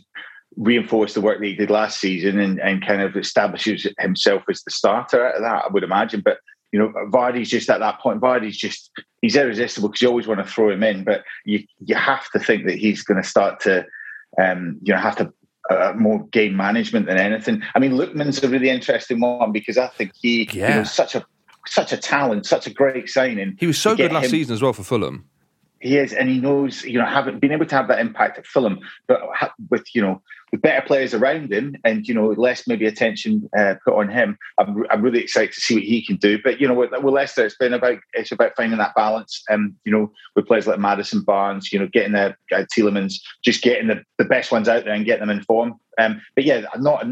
reinforce 0.56 1.14
the 1.14 1.20
work 1.20 1.38
that 1.40 1.46
he 1.46 1.54
did 1.54 1.70
last 1.70 2.00
season 2.00 2.38
and, 2.38 2.61
and 2.61 2.84
kind 2.87 3.02
of 3.02 3.16
establishes 3.16 3.87
himself 3.99 4.42
as 4.49 4.62
the 4.62 4.70
starter 4.70 5.26
out 5.26 5.34
of 5.37 5.42
that, 5.42 5.64
I 5.64 5.68
would 5.73 5.82
imagine. 5.82 6.20
But, 6.25 6.38
you 6.73 6.78
know, 6.78 6.92
Vardy's 7.12 7.50
just 7.50 7.70
at 7.70 7.80
that 7.80 8.00
point. 8.00 8.20
Vardy's 8.20 8.56
just, 8.56 8.90
he's 9.23 9.37
irresistible 9.37 9.88
because 9.88 10.02
you 10.02 10.08
always 10.08 10.26
want 10.26 10.40
to 10.40 10.46
throw 10.46 10.70
him 10.70 10.82
in, 10.82 11.04
but 11.04 11.25
you, 11.44 11.64
you 11.84 11.94
have 11.94 12.30
to 12.30 12.38
think 12.38 12.66
that 12.66 12.76
he's 12.78 13.02
going 13.02 13.20
to 13.23 13.28
start 13.28 13.61
to, 13.61 13.84
um, 14.40 14.78
you 14.82 14.92
know, 14.94 15.00
have 15.00 15.16
to 15.16 15.32
uh, 15.70 15.92
more 15.96 16.25
game 16.28 16.56
management 16.56 17.06
than 17.06 17.16
anything. 17.16 17.62
I 17.75 17.78
mean, 17.78 17.92
Lookman's 17.92 18.42
a 18.42 18.49
really 18.49 18.68
interesting 18.70 19.20
one 19.20 19.50
because 19.52 19.78
I 19.78 19.88
think 19.88 20.12
he, 20.20 20.49
you 20.52 20.61
Yeah. 20.61 20.76
know, 20.78 20.84
such 20.84 21.14
a, 21.14 21.25
such 21.66 21.92
a 21.92 21.96
talent, 21.96 22.44
such 22.46 22.66
a 22.66 22.70
great 22.75 23.08
signing. 23.08 23.56
He 23.58 23.66
was 23.66 23.80
so 23.80 23.96
good 23.96 24.12
last 24.12 24.25
him- 24.26 24.30
season 24.32 24.54
as 24.54 24.61
well 24.62 24.73
for 24.75 24.82
Fulham. 24.82 25.25
he 25.80 25.96
is, 25.96 26.12
and 26.12 26.28
he 26.28 26.38
knows, 26.38 26.84
you 26.84 26.99
know, 26.99 27.06
having 27.06 27.38
been 27.38 27.52
able 27.52 27.66
to 27.66 27.75
have 27.75 27.88
that 27.88 27.99
impact 27.99 28.38
at 28.38 28.46
Fulham, 28.46 28.78
but 29.06 29.20
ha- 29.34 29.52
with 29.70 29.84
you 29.94 30.02
know, 30.02 30.20
better 30.62 30.84
players 30.87 31.14
around 31.14 31.52
him, 31.52 31.76
and 31.84 32.06
you 32.06 32.14
know, 32.14 32.28
less 32.28 32.66
maybe 32.66 32.87
attention 32.87 33.49
uh, 33.56 33.75
put 33.84 33.94
on 33.94 34.08
him. 34.08 34.38
I'm, 34.58 34.84
I'm 34.90 35.02
really 35.02 35.20
excited 35.20 35.52
to 35.52 35.61
see 35.61 35.75
what 35.75 35.84
he 35.84 36.04
can 36.04 36.16
do. 36.16 36.38
But 36.42 36.61
you 36.61 36.68
know, 36.68 36.75
with, 36.75 36.90
with 36.92 37.14
Leicester, 37.14 37.44
it's 37.44 37.56
been 37.56 37.73
about 37.73 37.99
it's 38.12 38.32
about 38.32 38.52
finding 38.56 38.78
that 38.78 38.94
balance, 38.94 39.42
and 39.49 39.75
you 39.84 39.92
know, 39.92 40.12
with 40.34 40.46
players 40.46 40.66
like 40.66 40.78
Maddison 40.78 41.23
Barnes, 41.23 41.73
you 41.73 41.78
know, 41.78 41.88
getting 41.88 42.12
the 42.12 42.34
uh, 42.52 42.64
Tielemans, 42.76 43.14
just 43.42 43.62
getting 43.62 43.88
the, 43.88 44.02
the 44.18 44.25
best 44.25 44.52
ones 44.52 44.68
out 44.68 44.84
there 44.84 44.94
and 44.94 45.04
getting 45.04 45.26
them 45.26 45.37
in 45.37 45.42
form. 45.42 45.75
Um, 45.99 46.20
but 46.34 46.44
yeah, 46.44 46.62
not 46.78 47.06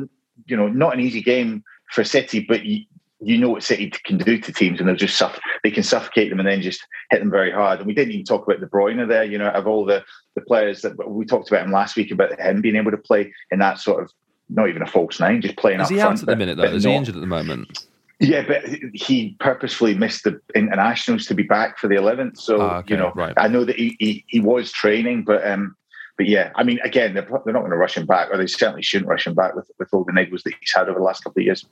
you 0.47 0.57
know, 0.57 0.69
not 0.69 0.95
an 0.95 1.01
easy 1.01 1.23
game 1.23 1.63
for 1.93 2.05
City, 2.05 2.45
but. 2.47 2.65
You, 2.65 2.85
you 3.25 3.38
know 3.38 3.49
what 3.50 3.62
City 3.62 3.91
can 4.05 4.19
do 4.19 4.38
to 4.38 4.52
teams, 4.52 4.81
and 4.81 4.88
they'll 4.88 4.97
just 4.97 5.17
suff- 5.17 5.38
they 5.62 5.71
can 5.71 5.83
suffocate 5.83 6.31
them 6.31 6.38
and 6.41 6.49
then 6.49 6.61
just 6.61 6.85
hit 7.11 7.21
them 7.21 7.31
very 7.31 7.50
hard. 7.52 7.79
And 7.79 7.87
we 7.87 7.95
didn't 7.95 8.12
even 8.14 8.25
talk 8.25 8.45
about 8.47 8.61
De 8.61 8.67
Bruyne 8.67 9.07
there. 9.09 9.25
You 9.25 9.38
know, 9.38 9.49
of 9.49 9.67
all 9.67 9.85
the 9.85 10.05
the 10.35 10.41
players 10.43 10.83
that 10.83 10.97
we 11.09 11.25
talked 11.25 11.49
about 11.50 11.64
him 11.67 11.73
last 11.73 11.97
week 11.97 12.11
about 12.11 12.38
him 12.41 12.61
being 12.61 12.76
able 12.76 12.91
to 12.91 12.97
play 12.97 13.33
in 13.50 13.59
that 13.61 13.79
sort 13.79 14.02
of 14.02 14.11
not 14.49 14.69
even 14.69 14.83
a 14.83 14.87
false 14.87 15.21
nine, 15.21 15.41
just 15.41 15.57
playing 15.57 15.81
Is 15.81 15.87
up 15.87 15.91
he 15.91 15.97
front. 15.99 16.19
out 16.19 16.21
at 16.23 16.26
the 16.26 16.37
minute, 16.37 16.57
though? 16.57 16.64
Is 16.64 16.85
he 16.85 16.91
not- 16.91 16.97
injured 16.99 17.14
at 17.17 17.21
the 17.21 17.26
moment? 17.26 17.87
Yeah, 18.21 18.45
but 18.47 18.62
he 18.93 19.35
purposefully 19.41 19.95
missed 19.95 20.23
the 20.23 20.41
internationals 20.55 21.26
to 21.26 21.35
be 21.35 21.43
back 21.43 21.79
for 21.79 21.88
the 21.88 21.97
11th. 21.97 22.38
So 22.38 22.61
Ah, 22.61 22.79
okay, 22.79 22.95
you 22.95 22.97
know, 23.00 23.12
right. 23.17 23.35
I 23.37 23.49
know 23.49 23.64
that 23.64 23.75
he, 23.75 23.97
he 23.99 24.25
he 24.29 24.38
was 24.38 24.71
training, 24.71 25.25
but 25.25 25.45
um, 25.45 25.75
but 26.17 26.26
yeah, 26.26 26.52
I 26.55 26.62
mean, 26.62 26.79
again, 26.85 27.14
they're, 27.14 27.23
they're 27.45 27.52
not 27.52 27.61
going 27.61 27.71
to 27.73 27.76
rush 27.76 27.97
him 27.97 28.07
back, 28.07 28.29
or 28.31 28.37
they 28.37 28.47
certainly 28.47 28.83
shouldn't 28.83 29.09
rush 29.09 29.26
him 29.26 29.35
back 29.35 29.57
with 29.57 29.69
with 29.79 29.88
all 29.93 30.05
the 30.05 30.12
niggles 30.12 30.43
that 30.45 30.52
he's 30.61 30.73
had 30.73 30.88
over 30.88 30.99
the 31.00 31.05
last 31.05 31.25
couple 31.25 31.41
of 31.41 31.45
years. 31.47 31.64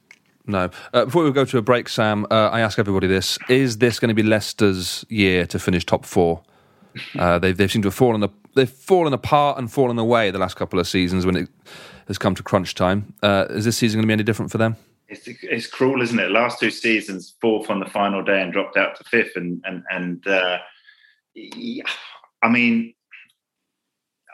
No. 0.51 0.71
Uh, 0.93 1.05
before 1.05 1.25
we 1.25 1.33
go 1.33 1.45
to 1.45 1.59
a 1.59 1.63
break, 1.63 1.89
Sam, 1.89 2.27
uh, 2.31 2.51
I 2.51 2.61
ask 2.61 2.79
everybody 2.79 3.07
this: 3.07 3.39
Is 3.49 3.79
this 3.79 4.01
going 4.01 4.09
to 4.09 4.15
be 4.15 4.23
Leicester's 4.23 5.05
year 5.09 5.47
to 5.47 5.59
finish 5.59 5.87
top 5.87 6.05
four? 6.05 6.43
Uh, 7.19 7.39
they've 7.39 7.57
they've 7.57 7.71
seemed 7.71 7.85
to 7.85 7.89
have 7.89 7.95
fallen 7.95 8.29
they've 8.55 8.69
fallen 8.69 9.13
apart 9.13 9.59
and 9.59 9.73
fallen 9.73 9.99
away 9.99 10.31
the 10.31 10.39
last 10.39 10.57
couple 10.57 10.79
of 10.79 10.89
seasons 10.89 11.25
when 11.25 11.37
it 11.37 11.49
has 12.09 12.19
come 12.19 12.35
to 12.35 12.43
crunch 12.43 12.75
time. 12.75 13.15
Uh, 13.23 13.47
is 13.51 13.65
this 13.65 13.77
season 13.77 13.99
going 13.99 14.03
to 14.03 14.09
be 14.09 14.13
any 14.13 14.25
different 14.25 14.51
for 14.51 14.59
them? 14.59 14.77
It's, 15.09 15.27
it's 15.27 15.67
cruel, 15.67 16.03
isn't 16.03 16.19
it? 16.19 16.31
Last 16.31 16.61
two 16.61 16.71
seasons, 16.71 17.35
fourth 17.41 17.71
on 17.71 17.81
the 17.81 17.87
final 17.87 18.23
day 18.23 18.43
and 18.43 18.53
dropped 18.53 18.77
out 18.77 18.97
to 18.97 19.05
fifth, 19.05 19.37
and 19.37 19.63
and 19.65 19.85
and 19.91 20.27
uh, 20.27 20.59
yeah, 21.35 21.85
I 22.43 22.49
mean, 22.49 22.95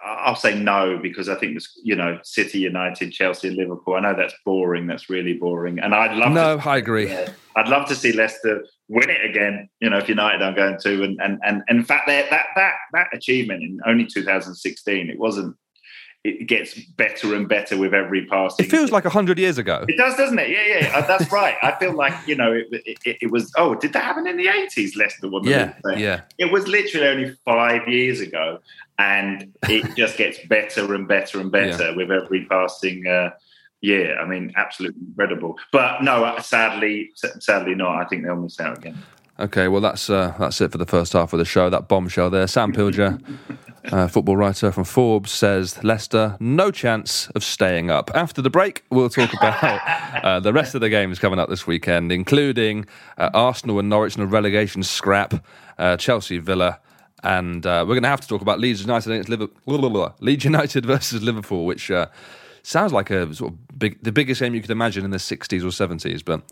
I'll 0.06 0.36
say 0.36 0.58
no 0.58 0.98
because 1.02 1.28
I 1.28 1.34
think 1.34 1.56
it's 1.56 1.78
you 1.82 1.96
know 1.96 2.18
City, 2.22 2.60
United, 2.60 3.12
Chelsea, 3.12 3.50
Liverpool. 3.50 3.94
I 3.94 4.00
know 4.00 4.14
that's 4.16 4.34
boring. 4.44 4.86
That's 4.86 5.10
really 5.10 5.34
boring. 5.34 5.80
And 5.80 5.94
I'd 5.94 6.16
love 6.16 6.32
no, 6.32 6.58
to, 6.58 6.68
I 6.68 6.76
agree. 6.76 7.08
Yeah, 7.08 7.30
I'd 7.56 7.68
love 7.68 7.88
to 7.88 7.94
see 7.94 8.12
Leicester 8.12 8.64
win 8.88 9.10
it 9.10 9.28
again. 9.28 9.68
You 9.80 9.90
know, 9.90 9.98
if 9.98 10.08
United 10.08 10.42
are 10.42 10.52
going 10.52 10.78
to, 10.80 11.02
and 11.02 11.20
and 11.20 11.40
and, 11.44 11.62
and 11.68 11.78
in 11.80 11.84
fact, 11.84 12.06
that 12.06 12.30
that 12.30 12.46
that 12.54 12.74
that 12.92 13.08
achievement 13.12 13.62
in 13.62 13.80
only 13.86 14.06
2016, 14.06 15.10
it 15.10 15.18
wasn't. 15.18 15.56
It 16.26 16.46
gets 16.46 16.78
better 16.96 17.34
and 17.34 17.48
better 17.48 17.76
with 17.76 17.94
every 17.94 18.26
passing. 18.26 18.66
It 18.66 18.70
feels 18.70 18.90
like 18.90 19.04
hundred 19.04 19.38
years 19.38 19.58
ago. 19.58 19.84
It 19.88 19.96
does, 19.96 20.16
doesn't 20.16 20.38
it? 20.38 20.50
Yeah, 20.50 20.80
yeah, 20.80 20.98
uh, 20.98 21.06
that's 21.06 21.30
right. 21.30 21.56
I 21.62 21.72
feel 21.72 21.94
like 21.94 22.14
you 22.26 22.34
know, 22.34 22.52
it, 22.52 22.66
it, 23.04 23.18
it 23.20 23.30
was. 23.30 23.52
Oh, 23.56 23.74
did 23.74 23.92
that 23.92 24.04
happen 24.04 24.26
in 24.26 24.36
the 24.36 24.46
80s? 24.46 24.96
Leicester 24.96 25.28
won 25.28 25.44
yeah, 25.44 25.74
yeah. 25.96 26.22
It 26.38 26.52
was 26.52 26.66
literally 26.66 27.06
only 27.06 27.36
five 27.44 27.86
years 27.88 28.20
ago, 28.20 28.58
and 28.98 29.52
it 29.68 29.96
just 29.96 30.16
gets 30.16 30.38
better 30.46 30.94
and 30.94 31.06
better 31.06 31.40
and 31.40 31.50
better 31.50 31.94
with 31.94 32.10
every 32.10 32.46
passing 32.46 33.06
uh, 33.06 33.30
year. 33.80 34.18
I 34.18 34.26
mean, 34.26 34.52
absolutely 34.56 35.00
incredible. 35.06 35.58
But 35.72 36.02
no, 36.02 36.24
uh, 36.24 36.40
sadly, 36.40 37.12
sadly 37.14 37.74
not. 37.74 37.96
I 37.96 38.04
think 38.06 38.24
they'll 38.24 38.36
miss 38.36 38.60
out 38.60 38.78
again. 38.78 38.98
Okay, 39.38 39.68
well 39.68 39.82
that's 39.82 40.08
uh, 40.08 40.34
that's 40.38 40.60
it 40.62 40.72
for 40.72 40.78
the 40.78 40.86
first 40.86 41.12
half 41.12 41.32
of 41.32 41.38
the 41.38 41.44
show. 41.44 41.68
That 41.68 41.88
bombshell 41.88 42.30
there. 42.30 42.46
Sam 42.46 42.72
Pilger, 42.72 43.20
uh, 43.92 44.08
football 44.08 44.36
writer 44.36 44.72
from 44.72 44.84
Forbes, 44.84 45.30
says 45.30 45.82
Leicester 45.82 46.36
no 46.40 46.70
chance 46.70 47.28
of 47.30 47.44
staying 47.44 47.90
up. 47.90 48.10
After 48.14 48.42
the 48.42 48.50
break, 48.50 48.84
we'll 48.90 49.08
talk 49.08 49.32
about 49.32 49.62
uh, 50.24 50.40
the 50.40 50.52
rest 50.52 50.74
of 50.74 50.80
the 50.80 50.88
games 50.88 51.18
coming 51.18 51.38
up 51.38 51.48
this 51.48 51.66
weekend, 51.66 52.12
including 52.12 52.86
uh, 53.18 53.30
Arsenal 53.34 53.78
and 53.78 53.88
Norwich 53.88 54.16
in 54.16 54.22
a 54.22 54.26
relegation 54.26 54.82
scrap, 54.82 55.44
uh, 55.78 55.96
Chelsea 55.96 56.38
Villa. 56.38 56.80
And 57.22 57.66
uh, 57.66 57.84
we're 57.86 57.94
going 57.94 58.02
to 58.02 58.08
have 58.08 58.20
to 58.20 58.28
talk 58.28 58.42
about 58.42 58.60
Leeds 58.60 58.82
United 58.82 59.10
against 59.10 59.28
Liverpool. 59.28 60.14
Leeds 60.20 60.44
United 60.44 60.86
versus 60.86 61.22
Liverpool, 61.22 61.64
which 61.64 61.90
uh, 61.90 62.06
sounds 62.62 62.92
like 62.92 63.10
a 63.10 63.32
sort 63.34 63.52
of 63.52 63.78
big, 63.78 64.02
the 64.02 64.12
biggest 64.12 64.40
game 64.40 64.54
you 64.54 64.60
could 64.60 64.70
imagine 64.70 65.04
in 65.04 65.10
the 65.10 65.16
60s 65.18 65.62
or 65.62 65.86
70s. 65.86 66.24
But 66.24 66.42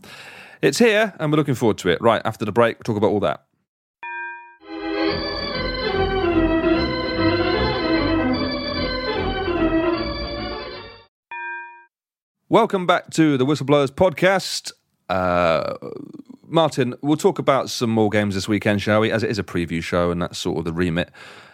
it's 0.62 0.78
here, 0.78 1.14
and 1.18 1.30
we're 1.30 1.36
looking 1.36 1.54
forward 1.54 1.78
to 1.78 1.90
it. 1.90 2.00
Right 2.00 2.22
after 2.24 2.44
the 2.44 2.52
break, 2.52 2.78
we'll 2.78 2.84
talk 2.84 2.96
about 2.96 3.10
all 3.10 3.20
that. 3.20 3.43
Welcome 12.50 12.86
back 12.86 13.08
to 13.12 13.38
the 13.38 13.46
Whistleblowers 13.46 13.88
podcast. 13.88 14.70
Uh, 15.08 15.78
Martin, 16.46 16.94
we'll 17.00 17.16
talk 17.16 17.38
about 17.38 17.70
some 17.70 17.88
more 17.88 18.10
games 18.10 18.34
this 18.34 18.46
weekend, 18.46 18.82
shall 18.82 19.00
we? 19.00 19.10
As 19.10 19.22
it 19.22 19.30
is 19.30 19.38
a 19.38 19.42
preview 19.42 19.82
show, 19.82 20.10
and 20.10 20.20
that's 20.20 20.38
sort 20.38 20.58
of 20.58 20.66
the 20.66 20.72
remit. 20.72 21.10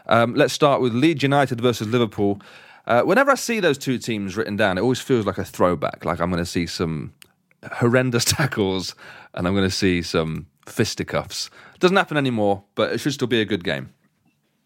Um, 0.06 0.34
let's 0.34 0.52
start 0.52 0.80
with 0.80 0.92
Leeds 0.92 1.22
United 1.22 1.60
versus 1.60 1.86
Liverpool. 1.86 2.42
Uh, 2.88 3.02
whenever 3.02 3.30
I 3.30 3.36
see 3.36 3.60
those 3.60 3.78
two 3.78 3.98
teams 3.98 4.36
written 4.36 4.56
down, 4.56 4.78
it 4.78 4.80
always 4.80 5.00
feels 5.00 5.26
like 5.26 5.38
a 5.38 5.44
throwback. 5.44 6.04
Like 6.04 6.20
I'm 6.20 6.28
going 6.28 6.42
to 6.42 6.50
see 6.50 6.66
some 6.66 7.14
horrendous 7.74 8.24
tackles 8.26 8.96
and 9.34 9.46
I'm 9.46 9.54
going 9.54 9.68
to 9.68 9.74
see 9.74 10.02
some 10.02 10.46
fisticuffs. 10.66 11.50
Doesn't 11.78 11.96
happen 11.96 12.16
anymore, 12.16 12.64
but 12.74 12.92
it 12.92 12.98
should 12.98 13.12
still 13.12 13.28
be 13.28 13.40
a 13.40 13.44
good 13.44 13.62
game. 13.62 13.90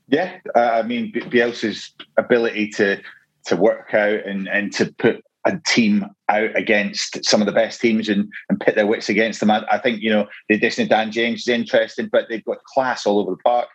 Yeah, 0.09 0.39
uh, 0.57 0.61
I 0.61 0.83
mean 0.85 1.13
Bielsa's 1.13 1.93
ability 2.17 2.71
to 2.71 3.03
to 3.45 3.57
work 3.57 3.93
out 3.93 4.25
and 4.27 4.49
and 4.49 4.73
to 4.75 4.87
put 4.99 5.23
a 5.47 5.59
team 5.67 6.07
out 6.29 6.57
against 6.57 7.25
some 7.25 7.43
of 7.43 7.47
the 7.47 7.53
best 7.53 7.81
teams 7.81 8.09
and, 8.09 8.31
and 8.49 8.61
pit 8.61 8.75
their 8.75 8.87
wits 8.87 9.09
against 9.09 9.41
them. 9.41 9.51
I, 9.51 9.65
I 9.71 9.79
think, 9.79 10.01
you 10.01 10.11
know, 10.11 10.27
the 10.49 10.55
addition 10.55 10.85
of 10.85 10.89
Dan 10.89 11.13
James 11.13 11.41
is 11.41 11.49
interesting, 11.49 12.09
but 12.11 12.29
they've 12.29 12.45
got 12.45 12.65
class 12.65 13.05
all 13.05 13.19
over 13.19 13.33
the 13.33 13.37
park. 13.45 13.69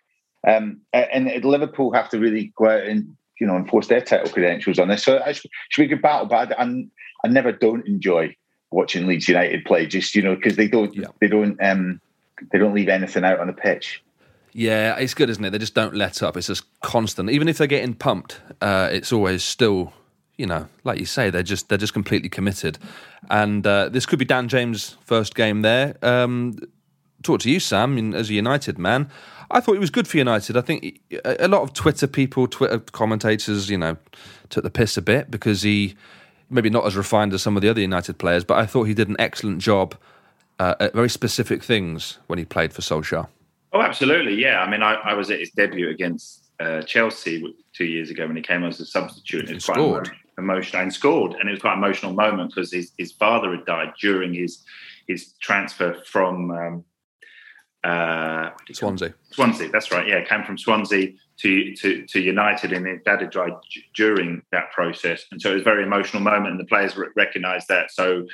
Um, 0.47 0.81
and 0.93 1.29
Liverpool 1.43 1.93
have 1.93 2.09
to 2.09 2.19
really 2.19 2.53
go 2.57 2.69
out 2.69 2.83
and, 2.83 3.15
you 3.39 3.45
know, 3.45 3.55
enforce 3.55 3.87
their 3.87 4.01
title 4.01 4.31
credentials 4.31 4.79
on 4.79 4.87
this. 4.87 5.03
So 5.03 5.17
it 5.17 5.35
should, 5.35 5.51
should 5.69 5.81
be 5.81 5.85
a 5.85 5.95
good 5.95 6.01
battle, 6.01 6.27
but 6.27 6.51
I, 6.51 6.61
I'm, 6.61 6.89
I 7.23 7.27
never 7.27 7.51
don't 7.51 7.85
enjoy 7.85 8.35
watching 8.71 9.05
Leeds 9.05 9.27
United 9.27 9.65
play, 9.65 9.85
just, 9.85 10.15
you 10.15 10.21
know, 10.21 10.35
because 10.35 10.55
they 10.55 10.67
don't, 10.67 10.95
yeah. 10.95 11.07
they 11.21 11.27
don't, 11.27 11.61
um, 11.61 12.01
they 12.51 12.57
don't 12.57 12.73
leave 12.73 12.89
anything 12.89 13.25
out 13.25 13.39
on 13.39 13.47
the 13.47 13.53
pitch. 13.53 14.01
Yeah, 14.53 14.95
it's 14.95 15.13
good, 15.13 15.29
isn't 15.29 15.43
it? 15.45 15.51
They 15.51 15.59
just 15.59 15.75
don't 15.75 15.93
let 15.93 16.23
up. 16.23 16.35
It's 16.35 16.47
just 16.47 16.63
constant. 16.81 17.29
Even 17.29 17.47
if 17.47 17.59
they're 17.59 17.67
getting 17.67 17.93
pumped, 17.93 18.41
uh, 18.61 18.89
it's 18.91 19.13
always 19.13 19.43
still 19.43 19.93
you 20.39 20.45
know, 20.45 20.69
like 20.85 20.99
you 20.99 21.05
say, 21.05 21.29
they're 21.29 21.43
just 21.43 21.67
they're 21.67 21.77
just 21.77 21.93
completely 21.93 22.29
committed. 22.29 22.79
And 23.29 23.67
uh, 23.67 23.89
this 23.89 24.05
could 24.05 24.17
be 24.17 24.25
Dan 24.25 24.47
James' 24.47 24.95
first 25.03 25.35
game 25.35 25.61
there. 25.63 25.97
Um, 26.01 26.57
talk 27.23 27.41
to 27.41 27.51
you, 27.51 27.59
Sam, 27.59 28.13
as 28.15 28.29
a 28.29 28.33
United 28.33 28.79
man. 28.79 29.09
I 29.51 29.59
thought 29.59 29.75
it 29.75 29.79
was 29.79 29.89
good 29.89 30.07
for 30.07 30.17
United. 30.17 30.55
I 30.55 30.61
think 30.61 31.01
a 31.25 31.47
lot 31.49 31.63
of 31.63 31.73
Twitter 31.73 32.07
people, 32.07 32.47
Twitter 32.47 32.79
commentators, 32.79 33.69
you 33.69 33.77
know, 33.77 33.97
took 34.49 34.63
the 34.63 34.69
piss 34.69 34.95
a 34.95 35.01
bit 35.01 35.29
because 35.29 35.63
he 35.63 35.95
maybe 36.49 36.69
not 36.69 36.85
as 36.85 36.95
refined 36.95 37.33
as 37.33 37.41
some 37.41 37.57
of 37.57 37.61
the 37.61 37.69
other 37.69 37.81
United 37.81 38.17
players, 38.17 38.43
but 38.45 38.57
I 38.57 38.65
thought 38.65 38.83
he 38.83 38.93
did 38.93 39.09
an 39.09 39.17
excellent 39.19 39.59
job 39.59 39.95
uh, 40.57 40.75
at 40.79 40.93
very 40.93 41.09
specific 41.09 41.63
things 41.63 42.17
when 42.27 42.39
he 42.39 42.45
played 42.45 42.73
for 42.73 42.81
Solskjaer. 42.81 43.27
Oh, 43.73 43.81
absolutely, 43.81 44.35
yeah. 44.35 44.61
I 44.61 44.69
mean, 44.69 44.81
I, 44.81 44.93
I 44.93 45.13
was 45.13 45.29
at 45.29 45.39
his 45.39 45.51
debut 45.51 45.89
against 45.89 46.49
uh, 46.59 46.81
Chelsea 46.83 47.55
two 47.73 47.85
years 47.85 48.09
ago 48.09 48.27
when 48.27 48.35
he 48.35 48.41
came 48.41 48.63
as 48.63 48.79
a 48.79 48.85
substitute. 48.85 49.45
And 49.45 49.55
he 49.55 49.59
scored 49.59 50.11
emotional 50.39 50.81
and 50.81 50.93
scored, 50.93 51.33
and 51.33 51.47
it 51.49 51.51
was 51.51 51.61
quite 51.61 51.73
an 51.73 51.83
emotional 51.83 52.13
moment 52.13 52.53
because 52.53 52.71
his, 52.73 52.91
his 52.97 53.11
father 53.11 53.51
had 53.51 53.65
died 53.65 53.93
during 54.01 54.33
his 54.33 54.63
his 55.07 55.33
transfer 55.41 56.01
from 56.05 56.51
um, 56.51 56.83
uh, 57.83 58.49
Swansea. 58.71 59.13
Swansea, 59.31 59.69
that's 59.69 59.91
right. 59.91 60.07
Yeah, 60.07 60.23
came 60.23 60.43
from 60.43 60.57
Swansea 60.57 61.13
to 61.39 61.75
to, 61.75 62.05
to 62.05 62.19
United, 62.19 62.73
and 62.73 62.85
his 62.87 62.99
dad 63.05 63.21
had 63.21 63.31
died 63.31 63.53
during 63.95 64.41
that 64.51 64.71
process, 64.71 65.25
and 65.31 65.41
so 65.41 65.51
it 65.51 65.53
was 65.53 65.61
a 65.61 65.65
very 65.65 65.83
emotional 65.83 66.21
moment, 66.21 66.51
and 66.51 66.59
the 66.59 66.65
players 66.65 66.97
recognised 67.15 67.67
that. 67.69 67.91
So. 67.91 68.25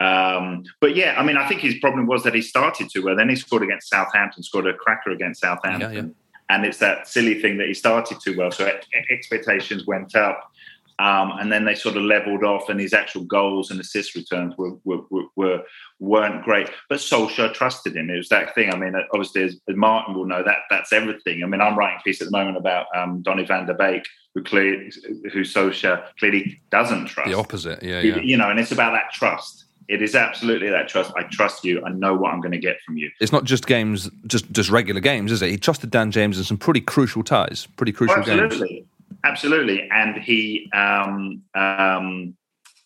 Um, 0.00 0.64
but 0.80 0.96
yeah, 0.96 1.14
I 1.16 1.22
mean, 1.22 1.36
I 1.36 1.46
think 1.46 1.60
his 1.60 1.78
problem 1.78 2.08
was 2.08 2.24
that 2.24 2.34
he 2.34 2.42
started 2.42 2.90
too 2.92 3.04
well. 3.04 3.14
Then 3.14 3.28
he 3.28 3.36
scored 3.36 3.62
against 3.62 3.88
Southampton, 3.88 4.42
scored 4.42 4.66
a 4.66 4.74
cracker 4.74 5.12
against 5.12 5.40
Southampton. 5.40 5.94
Yeah, 5.94 6.02
yeah 6.02 6.08
and 6.48 6.64
it's 6.64 6.78
that 6.78 7.08
silly 7.08 7.40
thing 7.40 7.58
that 7.58 7.68
he 7.68 7.74
started 7.74 8.18
too 8.20 8.36
well. 8.36 8.50
So 8.50 8.70
expectations 9.10 9.86
went 9.86 10.14
up. 10.14 10.50
Um, 10.98 11.32
and 11.40 11.50
then 11.50 11.64
they 11.64 11.74
sort 11.74 11.96
of 11.96 12.04
leveled 12.04 12.44
off, 12.44 12.68
and 12.68 12.78
his 12.78 12.92
actual 12.92 13.24
goals 13.24 13.70
and 13.70 13.80
assist 13.80 14.14
returns 14.14 14.54
were, 14.56 14.74
were, 14.84 15.00
were, 15.34 15.62
were 15.98 16.28
not 16.28 16.44
great. 16.44 16.70
But 16.88 16.98
Solskjaer 17.00 17.52
trusted 17.52 17.96
him. 17.96 18.10
It 18.10 18.16
was 18.16 18.28
that 18.28 18.54
thing. 18.54 18.72
I 18.72 18.76
mean, 18.76 18.94
obviously, 19.12 19.42
as, 19.42 19.58
Martin 19.68 20.14
will 20.14 20.26
know, 20.26 20.44
that 20.44 20.58
that's 20.70 20.92
everything. 20.92 21.42
I 21.42 21.46
mean, 21.46 21.60
I'm 21.60 21.76
writing 21.76 21.98
a 22.00 22.02
piece 22.04 22.20
at 22.22 22.26
the 22.26 22.36
moment 22.36 22.56
about 22.56 22.86
um, 22.94 23.22
Donny 23.22 23.44
van 23.44 23.66
der 23.66 23.74
Beek, 23.74 24.04
who 24.34 24.44
clearly, 24.44 24.92
who 25.32 25.40
Solskjaer 25.40 26.04
clearly 26.18 26.60
doesn't 26.70 27.06
trust. 27.06 27.28
The 27.28 27.36
opposite, 27.36 27.82
yeah, 27.82 28.00
yeah. 28.00 28.18
You 28.18 28.36
know, 28.36 28.50
and 28.50 28.60
it's 28.60 28.72
about 28.72 28.92
that 28.92 29.12
trust. 29.12 29.64
It 29.88 30.00
is 30.00 30.14
absolutely 30.14 30.70
that 30.70 30.88
trust. 30.88 31.12
I 31.16 31.24
trust 31.24 31.64
you. 31.64 31.84
I 31.84 31.90
know 31.90 32.14
what 32.14 32.32
I'm 32.32 32.40
going 32.40 32.52
to 32.52 32.58
get 32.58 32.80
from 32.86 32.96
you. 32.96 33.10
It's 33.20 33.32
not 33.32 33.44
just 33.44 33.66
games, 33.66 34.08
just 34.26 34.50
just 34.52 34.70
regular 34.70 35.00
games, 35.00 35.30
is 35.30 35.42
it? 35.42 35.50
He 35.50 35.58
trusted 35.58 35.90
Dan 35.90 36.10
James 36.10 36.38
in 36.38 36.44
some 36.44 36.56
pretty 36.56 36.80
crucial 36.80 37.22
ties, 37.22 37.66
pretty 37.76 37.92
crucial 37.92 38.16
oh, 38.16 38.20
absolutely. 38.20 38.68
games. 38.68 38.86
Absolutely, 39.24 39.88
and 39.90 40.16
he, 40.18 40.70
um, 40.74 41.42
um, 41.54 42.36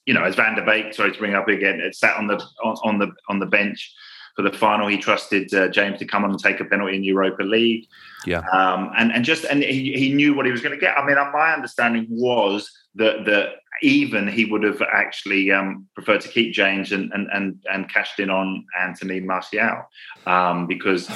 you 0.07 0.15
know, 0.15 0.23
as 0.23 0.37
Van 0.37 0.55
der 0.55 0.65
Beek, 0.65 0.95
sorry 0.95 1.13
to 1.13 1.19
bring 1.19 1.35
up 1.35 1.49
again, 1.49 1.83
sat 1.93 2.17
on 2.17 2.29
the 2.29 2.41
on, 2.65 2.77
on 2.85 2.99
the 2.99 3.11
on 3.29 3.41
the 3.41 3.47
bench 3.47 3.93
for 4.37 4.43
the 4.43 4.53
final. 4.53 4.87
He 4.87 4.99
trusted 4.99 5.53
uh, 5.53 5.67
James 5.69 5.99
to 5.99 6.05
come 6.05 6.23
on 6.23 6.31
and 6.31 6.39
take 6.39 6.61
a 6.61 6.65
penalty 6.65 6.97
in 6.97 7.03
Europa 7.03 7.43
League. 7.43 7.87
Yeah, 8.25 8.43
um, 8.53 8.93
and 8.97 9.11
and 9.11 9.25
just 9.25 9.45
and 9.45 9.65
he, 9.65 9.93
he 9.95 10.15
knew 10.15 10.33
what 10.33 10.47
he 10.47 10.53
was 10.53 10.61
going 10.61 10.75
to 10.75 10.81
get. 10.81 10.97
I 10.97 11.05
mean, 11.05 11.17
my 11.17 11.53
understanding 11.53 12.07
was 12.09 12.71
that 12.95 13.25
that 13.25 13.57
even 13.83 14.29
he 14.29 14.45
would 14.45 14.63
have 14.63 14.81
actually 14.83 15.51
um, 15.51 15.89
preferred 15.95 16.21
to 16.21 16.29
keep 16.29 16.53
James 16.53 16.93
and 16.93 17.13
and 17.13 17.29
and, 17.33 17.59
and 17.73 17.93
cashed 17.93 18.21
in 18.21 18.31
on 18.31 18.65
Anthony 18.81 19.19
Martial 19.19 19.89
um, 20.27 20.69
because 20.69 21.09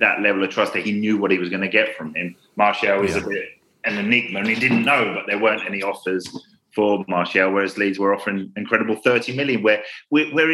that 0.00 0.20
level 0.20 0.44
of 0.44 0.50
trust 0.50 0.74
that 0.74 0.84
he 0.84 0.92
knew 0.92 1.16
what 1.16 1.30
he 1.30 1.38
was 1.38 1.48
going 1.48 1.62
to 1.62 1.68
get 1.68 1.96
from 1.96 2.14
him. 2.14 2.36
Martial 2.56 3.02
is 3.02 3.16
yeah. 3.16 3.22
a 3.22 3.26
bit 3.26 3.48
an 3.84 3.98
enigma, 3.98 4.40
and 4.40 4.48
he 4.48 4.54
didn't 4.54 4.84
know, 4.84 5.14
but 5.14 5.26
there 5.26 5.38
weren't 5.38 5.66
any 5.66 5.82
offers 5.82 6.26
for 6.74 7.04
Martial, 7.08 7.50
whereas 7.52 7.76
Leeds 7.76 7.98
were 7.98 8.14
offering 8.14 8.52
incredible 8.56 8.96
30 8.96 9.34
million, 9.36 9.62
where, 9.62 9.82
where, 10.10 10.52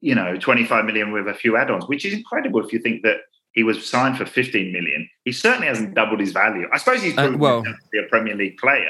you 0.00 0.14
know, 0.14 0.36
25 0.36 0.84
million 0.84 1.12
with 1.12 1.26
a 1.28 1.34
few 1.34 1.56
add 1.56 1.70
ons, 1.70 1.86
which 1.88 2.04
is 2.04 2.12
incredible 2.14 2.64
if 2.64 2.72
you 2.72 2.78
think 2.78 3.02
that 3.02 3.18
He 3.52 3.64
was 3.64 3.84
signed 3.84 4.16
for 4.16 4.24
15 4.24 4.72
million. 4.72 5.08
He 5.24 5.32
certainly 5.32 5.66
hasn't 5.66 5.94
doubled 5.96 6.20
his 6.20 6.30
value. 6.32 6.68
I 6.72 6.78
suppose 6.78 7.02
he's 7.02 7.18
uh, 7.18 7.22
proven 7.22 7.40
well- 7.40 7.64
to 7.64 7.74
be 7.90 7.98
a 7.98 8.04
Premier 8.08 8.36
League 8.36 8.56
player, 8.58 8.86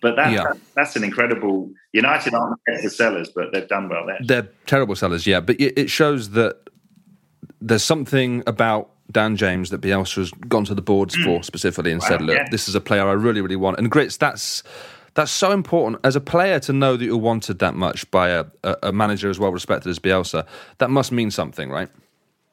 but 0.00 0.14
that, 0.14 0.30
Yeah. 0.30 0.44
that- 0.44 0.58
that's 0.76 0.94
an 0.94 1.02
incredible. 1.02 1.72
United 1.92 2.32
aren't 2.32 2.60
the 2.84 2.90
sellers, 2.90 3.28
but 3.34 3.52
they've 3.52 3.66
done 3.66 3.88
well 3.88 4.06
there. 4.06 4.18
They're 4.22 4.48
terrible 4.66 4.94
sellers, 4.94 5.26
yeah, 5.26 5.40
but 5.40 5.56
it 5.60 5.76
it 5.76 5.90
shows 5.90 6.30
that 6.30 6.54
there's 7.60 7.82
something 7.82 8.44
about 8.46 8.90
Dan 9.10 9.36
James 9.36 9.70
that 9.70 9.80
Bielsa's 9.80 10.30
gone 10.48 10.64
to 10.64 10.74
the 10.74 10.82
boards 10.82 11.14
for 11.16 11.42
specifically 11.42 11.92
and 11.92 12.02
said, 12.02 12.22
"Look, 12.22 12.36
yeah. 12.36 12.48
this 12.50 12.68
is 12.68 12.74
a 12.74 12.80
player 12.80 13.06
I 13.06 13.12
really, 13.12 13.40
really 13.40 13.56
want." 13.56 13.78
And 13.78 13.90
grits, 13.90 14.16
that's 14.16 14.62
that's 15.14 15.30
so 15.30 15.52
important 15.52 16.00
as 16.04 16.16
a 16.16 16.20
player 16.20 16.58
to 16.60 16.72
know 16.72 16.96
that 16.96 17.04
you're 17.04 17.16
wanted 17.16 17.58
that 17.60 17.74
much 17.74 18.10
by 18.10 18.30
a, 18.30 18.46
a, 18.62 18.76
a 18.84 18.92
manager 18.92 19.30
as 19.30 19.38
well 19.38 19.52
respected 19.52 19.88
as 19.88 19.98
Bielsa. 19.98 20.46
That 20.78 20.90
must 20.90 21.12
mean 21.12 21.30
something, 21.30 21.70
right? 21.70 21.88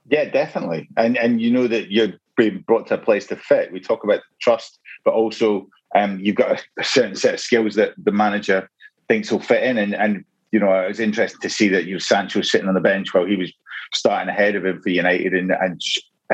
Yeah, 0.10 0.26
definitely. 0.26 0.90
And 0.98 1.18
and 1.18 1.42
you 1.42 1.52
know 1.52 1.68
that 1.68 1.92
you're 1.92 2.14
being 2.38 2.60
brought 2.60 2.88
to 2.88 2.96
a 2.96 2.98
place 2.98 3.28
to 3.28 3.36
fit. 3.36 3.72
We 3.72 3.80
talk 3.80 4.04
about 4.04 4.22
trust, 4.42 4.80
but 5.04 5.14
also 5.14 5.68
um, 5.96 6.20
you've 6.20 6.36
got 6.36 6.60
a, 6.60 6.64
a 6.80 6.84
certain 6.84 7.16
set 7.16 7.36
of 7.36 7.40
skills 7.40 7.76
that 7.76 7.94
the 7.98 8.12
manager 8.12 8.70
thinks 9.08 9.32
will 9.32 9.40
fit 9.40 9.64
in. 9.64 9.78
And 9.78 9.96
and 9.96 10.26
you 10.52 10.60
know, 10.60 10.74
it 10.84 10.88
was 10.88 11.00
interesting 11.00 11.42
to 11.42 11.50
see 11.50 11.70
that 11.70 11.86
you 11.86 12.00
Sancho 12.00 12.42
sitting 12.42 12.68
on 12.68 12.74
the 12.74 12.82
bench 12.82 13.14
while 13.14 13.26
he 13.26 13.38
was 13.38 13.52
starting 13.94 14.30
ahead 14.30 14.56
of 14.56 14.66
him 14.66 14.82
for 14.82 14.90
United, 14.90 15.34
and 15.34 15.52
and 15.52 15.82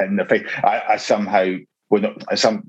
and 0.05 0.19
the 0.19 0.45
I, 0.63 0.93
I 0.93 0.97
somehow 0.97 1.55
when 1.89 2.15
some. 2.35 2.63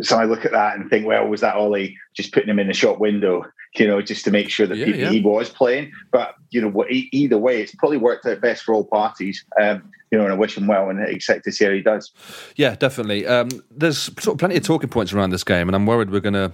So 0.00 0.18
I 0.18 0.24
look 0.24 0.44
at 0.44 0.50
that 0.50 0.76
and 0.76 0.90
think, 0.90 1.06
well, 1.06 1.28
was 1.28 1.40
that 1.42 1.54
Ollie 1.54 1.96
just 2.16 2.32
putting 2.32 2.48
him 2.48 2.58
in 2.58 2.66
the 2.66 2.74
shop 2.74 2.98
window, 2.98 3.44
you 3.76 3.86
know, 3.86 4.02
just 4.02 4.24
to 4.24 4.32
make 4.32 4.50
sure 4.50 4.66
that 4.66 4.76
Yeah, 4.76 4.86
people, 4.86 5.00
yeah. 5.02 5.10
he 5.10 5.20
was 5.20 5.48
playing? 5.50 5.92
But 6.10 6.34
you 6.50 6.60
know, 6.60 6.84
either 6.90 7.38
way, 7.38 7.62
it's 7.62 7.74
probably 7.76 7.98
worked 7.98 8.26
out 8.26 8.40
best 8.40 8.64
for 8.64 8.74
all 8.74 8.84
parties. 8.84 9.44
Um, 9.60 9.88
you 10.10 10.18
know, 10.18 10.24
and 10.24 10.32
I 10.32 10.36
wish 10.36 10.56
him 10.56 10.66
well 10.66 10.90
and 10.90 11.00
excited 11.08 11.44
to 11.44 11.52
see 11.52 11.64
how 11.64 11.70
he 11.70 11.80
does. 11.80 12.10
Yeah, 12.56 12.74
definitely. 12.74 13.26
Um, 13.26 13.48
there's 13.70 13.98
sort 13.98 14.28
of 14.28 14.38
plenty 14.38 14.56
of 14.56 14.62
talking 14.62 14.88
points 14.88 15.12
around 15.12 15.30
this 15.30 15.44
game, 15.44 15.68
and 15.68 15.76
I'm 15.76 15.86
worried 15.86 16.10
we're 16.10 16.20
going 16.20 16.34
to 16.34 16.52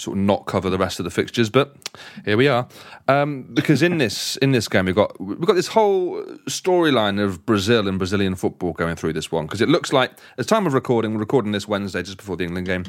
sort 0.00 0.16
of 0.16 0.24
not 0.24 0.46
cover 0.46 0.70
the 0.70 0.78
rest 0.78 0.98
of 0.98 1.04
the 1.04 1.10
fixtures, 1.10 1.50
but 1.50 1.76
here 2.24 2.36
we 2.36 2.48
are. 2.48 2.66
Um, 3.08 3.42
because 3.54 3.82
in 3.82 3.98
this 3.98 4.36
in 4.36 4.52
this 4.52 4.68
game, 4.68 4.86
we've 4.86 4.94
got 4.94 5.20
we've 5.20 5.40
got 5.40 5.54
this 5.54 5.68
whole 5.68 6.22
storyline 6.48 7.22
of 7.22 7.44
Brazil 7.44 7.86
and 7.86 7.98
Brazilian 7.98 8.34
football 8.34 8.72
going 8.72 8.96
through 8.96 9.12
this 9.12 9.30
one. 9.30 9.46
Because 9.46 9.60
it 9.60 9.68
looks 9.68 9.92
like, 9.92 10.12
at 10.38 10.48
time 10.48 10.66
of 10.66 10.74
recording, 10.74 11.12
we're 11.12 11.20
recording 11.20 11.52
this 11.52 11.68
Wednesday 11.68 12.02
just 12.02 12.16
before 12.16 12.36
the 12.36 12.44
England 12.44 12.66
game. 12.66 12.84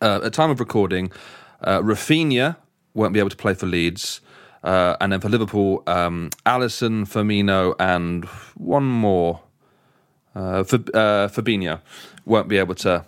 Uh, 0.00 0.20
at 0.22 0.32
time 0.32 0.50
of 0.50 0.60
recording, 0.60 1.10
uh, 1.62 1.80
Rafinha 1.80 2.56
won't 2.94 3.12
be 3.12 3.18
able 3.18 3.30
to 3.30 3.36
play 3.36 3.54
for 3.54 3.66
Leeds. 3.66 4.20
Uh, 4.62 4.96
and 5.00 5.12
then 5.12 5.20
for 5.20 5.28
Liverpool, 5.28 5.84
um, 5.86 6.30
Alisson, 6.44 7.06
Firmino, 7.06 7.76
and 7.78 8.24
one 8.56 8.84
more 8.84 9.40
uh, 10.34 10.64
Fab- 10.64 10.90
uh, 10.94 11.28
Fabinho 11.28 11.80
won't 12.24 12.48
be 12.48 12.58
able 12.58 12.74
to 12.74 13.04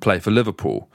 play 0.00 0.18
for 0.20 0.30
Liverpool 0.30 0.88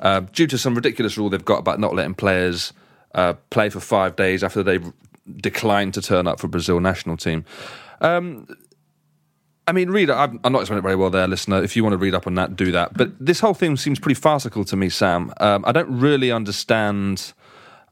uh, 0.00 0.20
due 0.20 0.46
to 0.46 0.58
some 0.58 0.74
ridiculous 0.74 1.16
rule 1.16 1.30
they've 1.30 1.44
got 1.44 1.58
about 1.58 1.80
not 1.80 1.94
letting 1.94 2.14
players 2.14 2.72
uh, 3.14 3.34
play 3.50 3.68
for 3.68 3.80
five 3.80 4.16
days 4.16 4.42
after 4.42 4.62
they've 4.62 4.92
declined 5.36 5.94
to 5.94 6.02
turn 6.02 6.26
up 6.26 6.40
for 6.40 6.48
Brazil 6.48 6.80
national 6.80 7.16
team. 7.16 7.44
Um, 8.00 8.46
I 9.66 9.72
mean, 9.72 9.90
read. 9.90 10.10
I'm, 10.10 10.38
I'm 10.44 10.52
not 10.52 10.60
explaining 10.60 10.80
it 10.80 10.82
very 10.82 10.96
well 10.96 11.10
there, 11.10 11.26
listener. 11.26 11.62
If 11.62 11.74
you 11.74 11.82
want 11.82 11.94
to 11.94 11.98
read 11.98 12.14
up 12.14 12.26
on 12.26 12.34
that, 12.34 12.54
do 12.54 12.70
that. 12.72 12.94
But 12.94 13.12
this 13.18 13.40
whole 13.40 13.54
thing 13.54 13.76
seems 13.76 13.98
pretty 13.98 14.20
farcical 14.20 14.64
to 14.66 14.76
me, 14.76 14.90
Sam. 14.90 15.32
Um, 15.38 15.64
I 15.66 15.72
don't 15.72 15.98
really 15.98 16.30
understand 16.30 17.32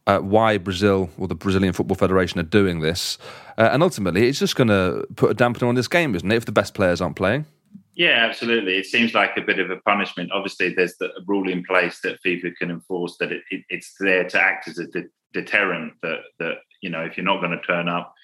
uh, 0.07 0.19
why 0.19 0.59
Brazil 0.59 1.09
or 1.17 1.29
the 1.29 1.35
Brazilian 1.35 1.73
Football 1.73 1.97
Federation 1.97 2.39
are 2.41 2.45
doing 2.45 2.81
this. 2.81 3.17
Uh, 3.57 3.71
and 3.73 3.83
ultimately, 3.83 4.29
it's 4.29 4.39
just 4.39 4.55
going 4.55 4.69
to 4.69 5.07
put 5.17 5.31
a 5.31 5.35
dampener 5.35 5.67
on 5.67 5.75
this 5.75 5.89
game, 5.89 6.15
isn't 6.15 6.31
it? 6.31 6.37
If 6.37 6.45
the 6.45 6.53
best 6.53 6.75
players 6.75 7.01
aren't 7.01 7.17
playing. 7.17 7.47
Yeah, 7.95 8.25
absolutely. 8.27 8.79
It 8.79 8.87
seems 8.87 9.15
like 9.15 9.37
a 9.37 9.43
bit 9.43 9.59
of 9.59 9.71
a 9.71 9.77
punishment. 9.77 10.33
Obviously, 10.33 10.71
there's 10.71 10.97
the 10.97 11.11
rule 11.27 11.49
in 11.49 11.63
place 11.63 12.01
that 12.03 12.23
FIFA 12.25 12.57
can 12.57 12.71
enforce 12.71 13.17
that 13.19 13.33
it, 13.33 13.43
it, 13.51 13.65
it's 13.69 13.95
there 14.01 14.29
to 14.29 14.41
act 14.41 14.69
as 14.69 14.79
a 14.79 14.87
de- 14.87 15.11
deterrent. 15.33 15.95
That 16.03 16.21
that 16.39 16.59
you 16.81 16.89
know, 16.89 17.03
if 17.03 17.17
you're 17.17 17.27
not 17.27 17.41
going 17.41 17.59
to 17.59 17.67
turn 17.67 17.89
up 17.89 18.15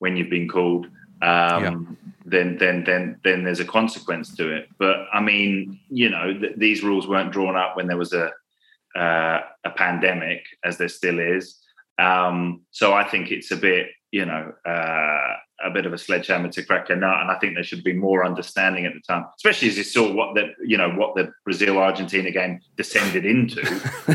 when 0.00 0.16
you've 0.16 0.30
been 0.30 0.48
called, 0.48 0.88
um, 1.22 1.96
then 2.24 2.58
then 2.58 2.82
then 2.82 3.20
then 3.22 3.44
there's 3.44 3.60
a 3.60 3.64
consequence 3.64 4.34
to 4.36 4.52
it. 4.52 4.68
But 4.78 5.06
I 5.12 5.20
mean, 5.20 5.78
you 5.88 6.10
know, 6.10 6.36
th- 6.36 6.56
these 6.56 6.82
rules 6.82 7.06
weren't 7.06 7.32
drawn 7.32 7.56
up 7.56 7.76
when 7.76 7.86
there 7.86 7.96
was 7.96 8.12
a 8.12 8.32
uh, 8.98 9.40
a 9.64 9.70
pandemic, 9.70 10.44
as 10.64 10.78
there 10.78 10.88
still 10.88 11.18
is. 11.20 11.58
Um, 11.98 12.62
so 12.70 12.92
I 12.92 13.04
think 13.04 13.30
it's 13.30 13.50
a 13.50 13.56
bit, 13.56 13.86
you 14.10 14.24
know, 14.24 14.52
uh, 14.66 15.34
a 15.64 15.70
bit 15.70 15.86
of 15.86 15.92
a 15.92 15.98
sledgehammer 15.98 16.48
to 16.50 16.62
crack 16.62 16.90
a 16.90 16.96
nut, 16.96 17.20
and 17.20 17.30
I 17.30 17.38
think 17.38 17.54
there 17.54 17.62
should 17.64 17.84
be 17.84 17.92
more 17.92 18.24
understanding 18.24 18.86
at 18.86 18.92
the 18.94 19.00
time, 19.00 19.24
especially 19.36 19.68
as 19.68 19.76
you 19.78 19.84
saw 19.84 20.12
what 20.12 20.34
the, 20.34 20.52
you 20.64 20.76
know, 20.76 20.90
what 20.90 21.14
the 21.14 21.32
Brazil 21.44 21.78
Argentina 21.78 22.30
game 22.30 22.60
descended 22.76 23.24
into. 23.24 23.64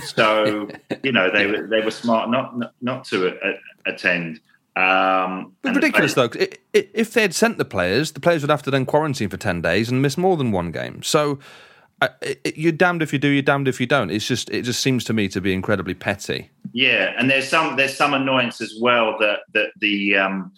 so 0.05 0.67
you 1.03 1.11
know, 1.11 1.29
they 1.31 1.45
were 1.47 1.67
they 1.67 1.81
were 1.81 1.91
smart 1.91 2.29
not 2.29 2.57
not, 2.57 2.71
not 2.81 3.05
to 3.05 3.27
a, 3.27 3.49
a, 3.49 3.91
attend. 3.93 4.39
Um, 4.75 5.53
But 5.63 5.75
ridiculous 5.75 6.13
players- 6.13 6.15
though. 6.15 6.29
'cause 6.29 6.47
i- 6.75 6.77
i- 6.79 6.87
If 6.93 7.13
they 7.13 7.21
had 7.23 7.33
sent 7.33 7.57
the 7.57 7.65
players, 7.65 8.11
the 8.11 8.19
players 8.19 8.43
would 8.43 8.51
have 8.51 8.61
to 8.63 8.71
then 8.71 8.85
quarantine 8.85 9.29
for 9.29 9.37
ten 9.37 9.61
days 9.61 9.89
and 9.89 10.01
miss 10.01 10.17
more 10.17 10.37
than 10.37 10.51
one 10.51 10.71
game. 10.71 11.01
So 11.01 11.39
I- 11.99 12.09
i- 12.23 12.37
you're 12.55 12.71
damned 12.71 13.01
if 13.01 13.11
you 13.11 13.17
do, 13.17 13.27
you're 13.27 13.41
damned 13.41 13.67
if 13.67 13.81
you 13.81 13.87
don't. 13.87 14.11
It's 14.11 14.27
just 14.27 14.51
it 14.51 14.61
just 14.63 14.81
seems 14.81 15.03
to 15.05 15.13
me 15.13 15.27
to 15.29 15.41
be 15.41 15.51
incredibly 15.51 15.95
petty. 15.95 16.51
Yeah, 16.73 17.13
and 17.17 17.27
there's 17.27 17.47
some 17.49 17.75
there's 17.75 17.95
some 17.97 18.13
annoyance 18.13 18.61
as 18.61 18.75
well 18.79 19.17
that 19.19 19.39
that 19.53 19.71
the 19.79 20.15
um, 20.17 20.51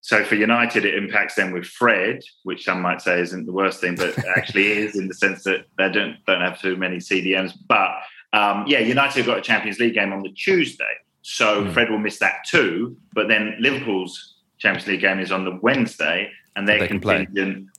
so 0.00 0.24
for 0.24 0.34
United 0.34 0.84
it 0.84 0.94
impacts 0.94 1.34
them 1.34 1.52
with 1.52 1.66
Fred, 1.66 2.22
which 2.44 2.64
some 2.64 2.80
might 2.80 3.02
say 3.02 3.20
isn't 3.20 3.46
the 3.46 3.52
worst 3.52 3.80
thing, 3.80 3.96
but 3.96 4.16
actually 4.36 4.68
is 4.68 4.96
in 4.96 5.08
the 5.08 5.14
sense 5.14 5.44
that 5.44 5.66
they 5.78 5.90
don't 5.90 6.16
don't 6.26 6.40
have 6.40 6.60
too 6.60 6.76
many 6.76 6.96
CDMs. 6.96 7.52
But 7.68 7.90
um, 8.32 8.64
yeah, 8.66 8.78
United 8.78 9.18
have 9.18 9.26
got 9.26 9.38
a 9.38 9.42
Champions 9.42 9.78
League 9.78 9.94
game 9.94 10.12
on 10.12 10.22
the 10.22 10.30
Tuesday, 10.30 10.94
so 11.22 11.64
Hmm. 11.64 11.70
Fred 11.72 11.90
will 11.90 11.98
miss 11.98 12.18
that 12.18 12.44
too. 12.46 12.96
But 13.12 13.28
then 13.28 13.56
Liverpool's 13.60 14.29
Champions 14.60 14.86
League 14.86 15.00
game 15.00 15.18
is 15.18 15.32
on 15.32 15.44
the 15.44 15.58
Wednesday, 15.62 16.30
and 16.54 16.68
their 16.68 16.78
They 16.78 16.86
can 16.88 17.00
play. 17.00 17.26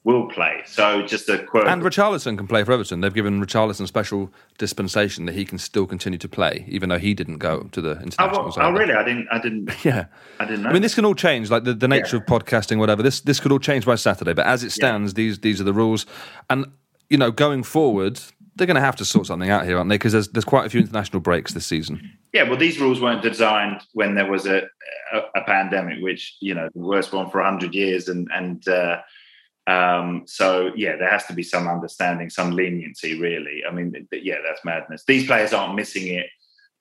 will 0.03 0.27
play. 0.29 0.61
So 0.65 1.05
just 1.05 1.29
a 1.29 1.37
quirk. 1.43 1.67
And 1.67 1.83
Richarlison 1.83 2.37
can 2.37 2.47
play 2.47 2.63
for 2.63 2.71
Everton. 2.71 3.01
They've 3.01 3.13
given 3.13 3.39
Richarlison 3.39 3.87
special 3.87 4.33
dispensation 4.57 5.25
that 5.27 5.35
he 5.35 5.45
can 5.45 5.57
still 5.59 5.85
continue 5.85 6.17
to 6.17 6.27
play, 6.27 6.65
even 6.67 6.89
though 6.89 6.97
he 6.97 7.13
didn't 7.13 7.37
go 7.37 7.69
to 7.71 7.81
the 7.81 8.13
oh, 8.17 8.27
well, 8.31 8.53
oh, 8.57 8.71
really? 8.71 8.93
I 8.93 9.03
didn't. 9.03 9.27
I 9.31 9.39
didn't. 9.39 9.69
Yeah. 9.85 10.05
I 10.39 10.45
didn't 10.45 10.63
know. 10.63 10.69
I 10.69 10.73
mean, 10.73 10.81
this 10.81 10.95
can 10.95 11.05
all 11.05 11.15
change, 11.15 11.51
like 11.51 11.63
the, 11.65 11.73
the 11.73 11.87
nature 11.87 12.17
Yeah. 12.17 12.23
of 12.23 12.25
podcasting, 12.43 12.77
whatever. 12.79 13.03
This 13.03 13.21
this 13.21 13.39
could 13.39 13.51
all 13.51 13.59
change 13.59 13.85
by 13.85 13.95
Saturday, 13.95 14.33
but 14.33 14.45
as 14.47 14.63
it 14.63 14.71
stands, 14.71 15.13
these 15.13 15.39
these 15.39 15.61
are 15.61 15.65
the 15.65 15.73
rules. 15.73 16.05
And 16.49 16.65
you 17.09 17.17
know, 17.17 17.29
going 17.29 17.61
forward, 17.63 18.19
they're 18.55 18.67
going 18.67 18.75
to 18.75 18.81
have 18.81 18.95
to 18.97 19.05
sort 19.05 19.27
something 19.27 19.49
out 19.49 19.65
here, 19.65 19.77
aren't 19.77 19.89
they? 19.89 19.95
Because 19.95 20.13
there's 20.13 20.29
there's 20.29 20.45
quite 20.45 20.65
a 20.65 20.69
few 20.69 20.81
international 20.81 21.19
breaks 21.21 21.53
this 21.53 21.65
season. 21.65 22.11
Yeah, 22.33 22.43
well, 22.43 22.57
these 22.57 22.79
rules 22.79 23.01
weren't 23.01 23.21
designed 23.21 23.81
when 23.93 24.15
there 24.15 24.29
was 24.29 24.45
a 24.45 24.63
a, 25.13 25.19
a 25.35 25.43
pandemic, 25.45 26.01
which 26.01 26.37
you 26.41 26.53
know 26.53 26.69
the 26.73 26.81
worst 26.81 27.13
one 27.13 27.29
for 27.29 27.41
hundred 27.41 27.73
years, 27.73 28.07
and 28.07 28.27
and 28.33 28.67
uh, 28.67 29.01
um, 29.67 30.23
so 30.25 30.71
yeah, 30.75 30.95
there 30.97 31.09
has 31.09 31.25
to 31.27 31.33
be 31.33 31.43
some 31.43 31.67
understanding, 31.67 32.29
some 32.29 32.51
leniency, 32.51 33.19
really. 33.19 33.63
I 33.67 33.71
mean, 33.71 34.07
yeah, 34.11 34.37
that's 34.45 34.63
madness. 34.65 35.03
These 35.05 35.27
players 35.27 35.53
aren't 35.53 35.75
missing 35.75 36.07
it 36.07 36.27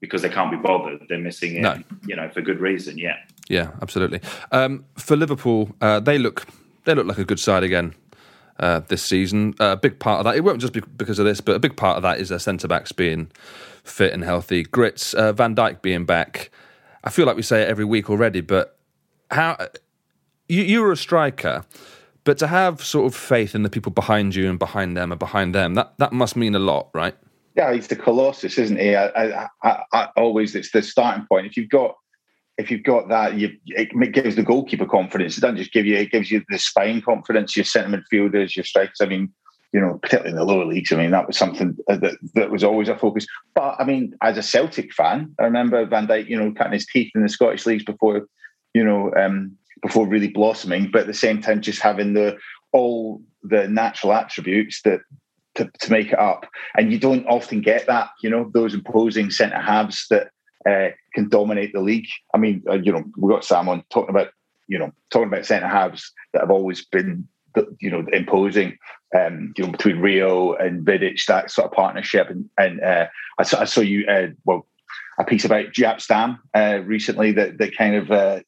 because 0.00 0.22
they 0.22 0.28
can't 0.28 0.50
be 0.50 0.56
bothered; 0.56 1.02
they're 1.08 1.18
missing 1.18 1.56
it, 1.56 1.62
No. 1.62 1.78
you 2.06 2.16
know, 2.16 2.28
for 2.30 2.40
good 2.40 2.60
reason. 2.60 2.98
Yeah, 2.98 3.16
Yeah, 3.48 3.70
absolutely. 3.80 4.20
Um, 4.50 4.84
for 4.96 5.16
Liverpool, 5.16 5.70
uh, 5.80 6.00
they 6.00 6.18
look 6.18 6.46
they 6.84 6.94
look 6.94 7.06
like 7.06 7.18
a 7.18 7.24
good 7.24 7.40
side 7.40 7.62
again 7.62 7.94
uh, 8.60 8.80
this 8.88 9.02
season. 9.02 9.54
Uh, 9.58 9.72
a 9.72 9.76
big 9.76 9.98
part 9.98 10.20
of 10.20 10.24
that, 10.24 10.36
it 10.36 10.44
won't 10.44 10.60
just 10.60 10.72
be 10.72 10.80
because 10.96 11.18
of 11.18 11.24
this, 11.24 11.40
but 11.40 11.56
a 11.56 11.58
big 11.58 11.76
part 11.76 11.96
of 11.96 12.02
that 12.02 12.20
is 12.20 12.28
their 12.28 12.38
centre 12.38 12.68
backs 12.68 12.92
being 12.92 13.30
fit 13.82 14.12
and 14.12 14.22
healthy. 14.22 14.62
Grits, 14.62 15.14
uh, 15.14 15.32
Van 15.32 15.56
Dijk 15.56 15.82
being 15.82 16.04
back. 16.04 16.50
I 17.02 17.10
feel 17.10 17.26
like 17.26 17.36
we 17.36 17.42
say 17.42 17.62
it 17.62 17.68
every 17.68 17.84
week 17.84 18.10
already, 18.10 18.40
but 18.42 18.78
how 19.30 19.56
you, 20.48 20.62
you 20.62 20.82
were 20.82 20.92
a 20.92 20.96
striker, 20.96 21.64
but 22.24 22.36
to 22.38 22.46
have 22.46 22.84
sort 22.84 23.06
of 23.06 23.14
faith 23.14 23.54
in 23.54 23.62
the 23.62 23.70
people 23.70 23.92
behind 23.92 24.34
you 24.34 24.48
and 24.48 24.58
behind 24.58 24.96
them 24.96 25.10
and 25.10 25.18
behind 25.18 25.54
them, 25.54 25.74
that, 25.74 25.94
that 25.98 26.12
must 26.12 26.36
mean 26.36 26.54
a 26.54 26.58
lot, 26.58 26.90
right? 26.92 27.16
Yeah, 27.56 27.72
he's 27.72 27.88
the 27.88 27.96
colossus, 27.96 28.58
isn't 28.58 28.78
he? 28.78 28.94
I, 28.94 29.48
I, 29.62 29.84
I 29.92 30.08
always 30.16 30.54
it's 30.54 30.70
the 30.70 30.82
starting 30.82 31.26
point. 31.26 31.46
If 31.46 31.56
you've 31.56 31.70
got 31.70 31.96
if 32.58 32.70
you've 32.70 32.82
got 32.82 33.08
that, 33.08 33.38
you, 33.38 33.50
it 33.66 34.12
gives 34.12 34.36
the 34.36 34.42
goalkeeper 34.42 34.86
confidence. 34.86 35.38
It 35.38 35.40
doesn't 35.40 35.56
just 35.56 35.72
give 35.72 35.86
you; 35.86 35.96
it 35.96 36.10
gives 36.10 36.30
you 36.30 36.42
the 36.48 36.58
spine 36.58 37.00
confidence. 37.00 37.56
Your 37.56 37.64
centre 37.64 37.96
midfielders, 37.96 38.56
your 38.56 38.64
strikers. 38.64 39.00
I 39.00 39.06
mean, 39.06 39.32
you 39.72 39.80
know, 39.80 39.98
particularly 40.02 40.30
in 40.30 40.36
the 40.36 40.44
lower 40.44 40.66
leagues. 40.66 40.92
I 40.92 40.96
mean, 40.96 41.10
that 41.12 41.26
was 41.26 41.38
something 41.38 41.76
that 41.86 42.18
that 42.34 42.50
was 42.50 42.64
always 42.64 42.88
a 42.88 42.98
focus. 42.98 43.26
But 43.54 43.76
I 43.78 43.84
mean, 43.84 44.14
as 44.22 44.36
a 44.36 44.42
Celtic 44.42 44.92
fan, 44.92 45.34
I 45.38 45.44
remember 45.44 45.84
Van 45.86 46.06
Dijk, 46.06 46.28
you 46.28 46.38
know, 46.38 46.52
cutting 46.52 46.72
his 46.72 46.86
teeth 46.86 47.12
in 47.14 47.22
the 47.22 47.28
Scottish 47.28 47.66
leagues 47.66 47.84
before, 47.84 48.26
you 48.74 48.84
know, 48.84 49.12
um, 49.14 49.56
before 49.82 50.06
really 50.06 50.28
blossoming. 50.28 50.90
But 50.92 51.02
at 51.02 51.06
the 51.06 51.14
same 51.14 51.40
time, 51.40 51.60
just 51.60 51.80
having 51.80 52.14
the 52.14 52.36
all 52.72 53.22
the 53.42 53.68
natural 53.68 54.12
attributes 54.12 54.82
that 54.82 55.00
to, 55.54 55.70
to 55.80 55.90
make 55.90 56.08
it 56.08 56.18
up. 56.18 56.46
And 56.76 56.92
you 56.92 56.98
don't 56.98 57.26
often 57.26 57.60
get 57.60 57.86
that, 57.86 58.10
you 58.22 58.30
know, 58.30 58.50
those 58.52 58.74
imposing 58.74 59.30
centre 59.30 59.60
halves 59.60 60.06
that 60.10 60.28
uh, 60.68 60.88
can 61.14 61.28
dominate 61.28 61.72
the 61.72 61.80
league. 61.80 62.08
I 62.34 62.38
mean, 62.38 62.62
uh, 62.68 62.74
you 62.74 62.92
know, 62.92 63.04
we 63.16 63.32
got 63.32 63.44
Sam 63.44 63.68
on 63.68 63.84
talking 63.90 64.10
about, 64.10 64.28
you 64.68 64.78
know, 64.78 64.92
talking 65.10 65.28
about 65.28 65.46
centre 65.46 65.68
halves 65.68 66.12
that 66.32 66.40
have 66.40 66.50
always 66.50 66.84
been 66.84 67.26
you 67.80 67.90
know 67.90 68.04
imposing 68.12 68.78
um, 69.16 69.52
you 69.56 69.64
know 69.64 69.72
between 69.72 69.98
Rio 69.98 70.54
and 70.54 70.86
Vidic 70.86 71.24
that 71.26 71.50
sort 71.50 71.66
of 71.66 71.72
partnership. 71.72 72.28
And 72.30 72.48
and 72.58 72.80
uh, 72.80 73.06
I, 73.38 73.42
saw, 73.42 73.60
I 73.60 73.64
saw 73.64 73.80
you 73.80 74.06
uh, 74.06 74.28
well 74.44 74.66
a 75.18 75.24
piece 75.24 75.44
about 75.44 75.66
Jaap 75.66 76.00
Stam 76.00 76.38
uh, 76.54 76.80
recently 76.84 77.32
that 77.32 77.58
that 77.58 77.76
kind 77.76 77.96
of 77.96 78.10
uh, 78.10 78.40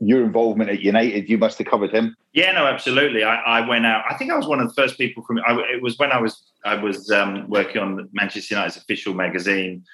your 0.00 0.24
involvement 0.24 0.70
at 0.70 0.80
United 0.80 1.28
you 1.28 1.38
must 1.38 1.58
have 1.58 1.66
covered 1.66 1.92
him. 1.92 2.16
Yeah 2.32 2.52
no 2.52 2.66
absolutely. 2.66 3.24
I, 3.24 3.36
I 3.36 3.68
went 3.68 3.86
out 3.86 4.04
I 4.08 4.14
think 4.14 4.30
I 4.30 4.36
was 4.36 4.46
one 4.46 4.60
of 4.60 4.68
the 4.68 4.74
first 4.74 4.98
people 4.98 5.22
from 5.24 5.38
I, 5.46 5.58
it 5.72 5.82
was 5.82 5.98
when 5.98 6.12
I 6.12 6.20
was 6.20 6.42
I 6.64 6.74
was 6.76 7.10
um, 7.10 7.48
working 7.48 7.80
on 7.80 8.08
Manchester 8.12 8.54
United's 8.54 8.76
official 8.76 9.14
magazine 9.14 9.84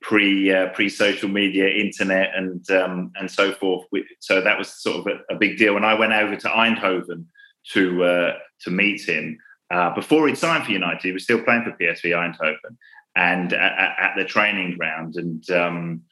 pre 0.00 0.52
uh, 0.52 0.68
pre 0.68 0.88
social 0.88 1.28
media, 1.28 1.68
internet, 1.68 2.30
and 2.34 2.68
um, 2.70 3.12
and 3.16 3.30
so 3.30 3.52
forth. 3.52 3.86
So 4.20 4.40
that 4.40 4.58
was 4.58 4.68
sort 4.82 4.98
of 4.98 5.06
a, 5.06 5.34
a, 5.34 5.38
big 5.38 5.58
deal. 5.58 5.76
And 5.76 5.84
I 5.84 5.94
went 5.94 6.12
over 6.12 6.36
to 6.36 6.48
Eindhoven 6.48 7.24
to 7.72 8.04
uh, 8.04 8.32
to 8.60 8.70
meet 8.70 9.08
him 9.08 9.38
uh, 9.70 9.94
before 9.94 10.28
he'd 10.28 10.38
signed 10.38 10.64
for 10.64 10.72
United. 10.72 11.02
He 11.02 11.12
was 11.12 11.24
still 11.24 11.42
playing 11.42 11.64
for 11.64 11.72
PSV 11.72 12.04
Eindhoven, 12.04 12.76
and 13.16 13.52
at, 13.52 13.96
at 13.98 14.14
the 14.16 14.24
training 14.24 14.76
ground, 14.76 15.16
and 15.16 15.48
um, 15.50 16.02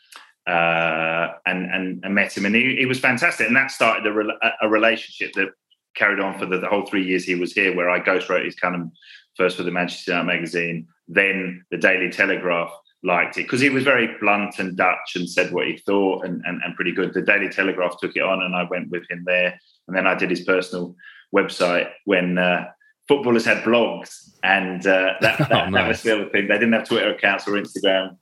uh, 0.46 1.32
and, 1.44 1.66
and, 1.72 2.04
and 2.04 2.14
met 2.14 2.36
him, 2.36 2.46
and 2.46 2.54
he, 2.54 2.76
he 2.76 2.86
was 2.86 3.00
fantastic. 3.00 3.46
And 3.46 3.56
that 3.56 3.70
started 3.70 4.06
a, 4.06 4.12
re- 4.12 4.52
a 4.62 4.68
relationship 4.68 5.32
that 5.34 5.48
carried 5.96 6.20
on 6.20 6.38
for 6.38 6.46
the, 6.46 6.58
the, 6.58 6.68
whole 6.68 6.86
three 6.86 7.04
years 7.04 7.24
he 7.24 7.34
was 7.34 7.52
here, 7.52 7.74
where 7.74 7.90
I 7.90 7.98
ghostwrote 7.98 8.44
his 8.44 8.54
column 8.54 8.92
first 9.36 9.56
for 9.56 9.64
the 9.64 9.72
Manchester 9.72 10.12
United 10.12 10.26
magazine, 10.26 10.86
then 11.08 11.64
the 11.70 11.78
Daily 11.78 12.10
Telegraph 12.10 12.70
liked 13.06 13.38
it 13.38 13.44
because 13.44 13.60
he 13.60 13.70
was 13.70 13.84
very 13.84 14.08
blunt 14.20 14.58
and 14.58 14.76
Dutch 14.76 15.14
and 15.14 15.30
said 15.30 15.52
what 15.52 15.66
he 15.66 15.78
thought 15.78 16.24
and, 16.24 16.42
and, 16.44 16.60
and 16.62 16.74
pretty 16.74 16.92
good. 16.92 17.14
The 17.14 17.22
Daily 17.22 17.48
Telegraph 17.48 17.98
took 18.00 18.16
it 18.16 18.22
on 18.22 18.42
and 18.42 18.54
I 18.54 18.64
went 18.64 18.90
with 18.90 19.08
him 19.08 19.22
there. 19.24 19.58
And 19.86 19.96
then 19.96 20.06
I 20.06 20.14
did 20.14 20.28
his 20.28 20.42
personal 20.42 20.96
website 21.34 21.90
when 22.04 22.36
uh, 22.36 22.66
footballers 23.06 23.44
had 23.44 23.58
blogs 23.62 24.30
and 24.42 24.84
uh, 24.86 25.14
that, 25.20 25.38
that, 25.38 25.52
oh, 25.52 25.70
nice. 25.70 25.72
that, 25.72 25.88
was 25.88 26.02
the 26.02 26.14
other 26.14 26.30
thing. 26.30 26.48
They 26.48 26.54
didn't 26.54 26.72
have 26.72 26.88
Twitter 26.88 27.10
accounts 27.10 27.46
or 27.46 27.52
Instagram. 27.52 28.16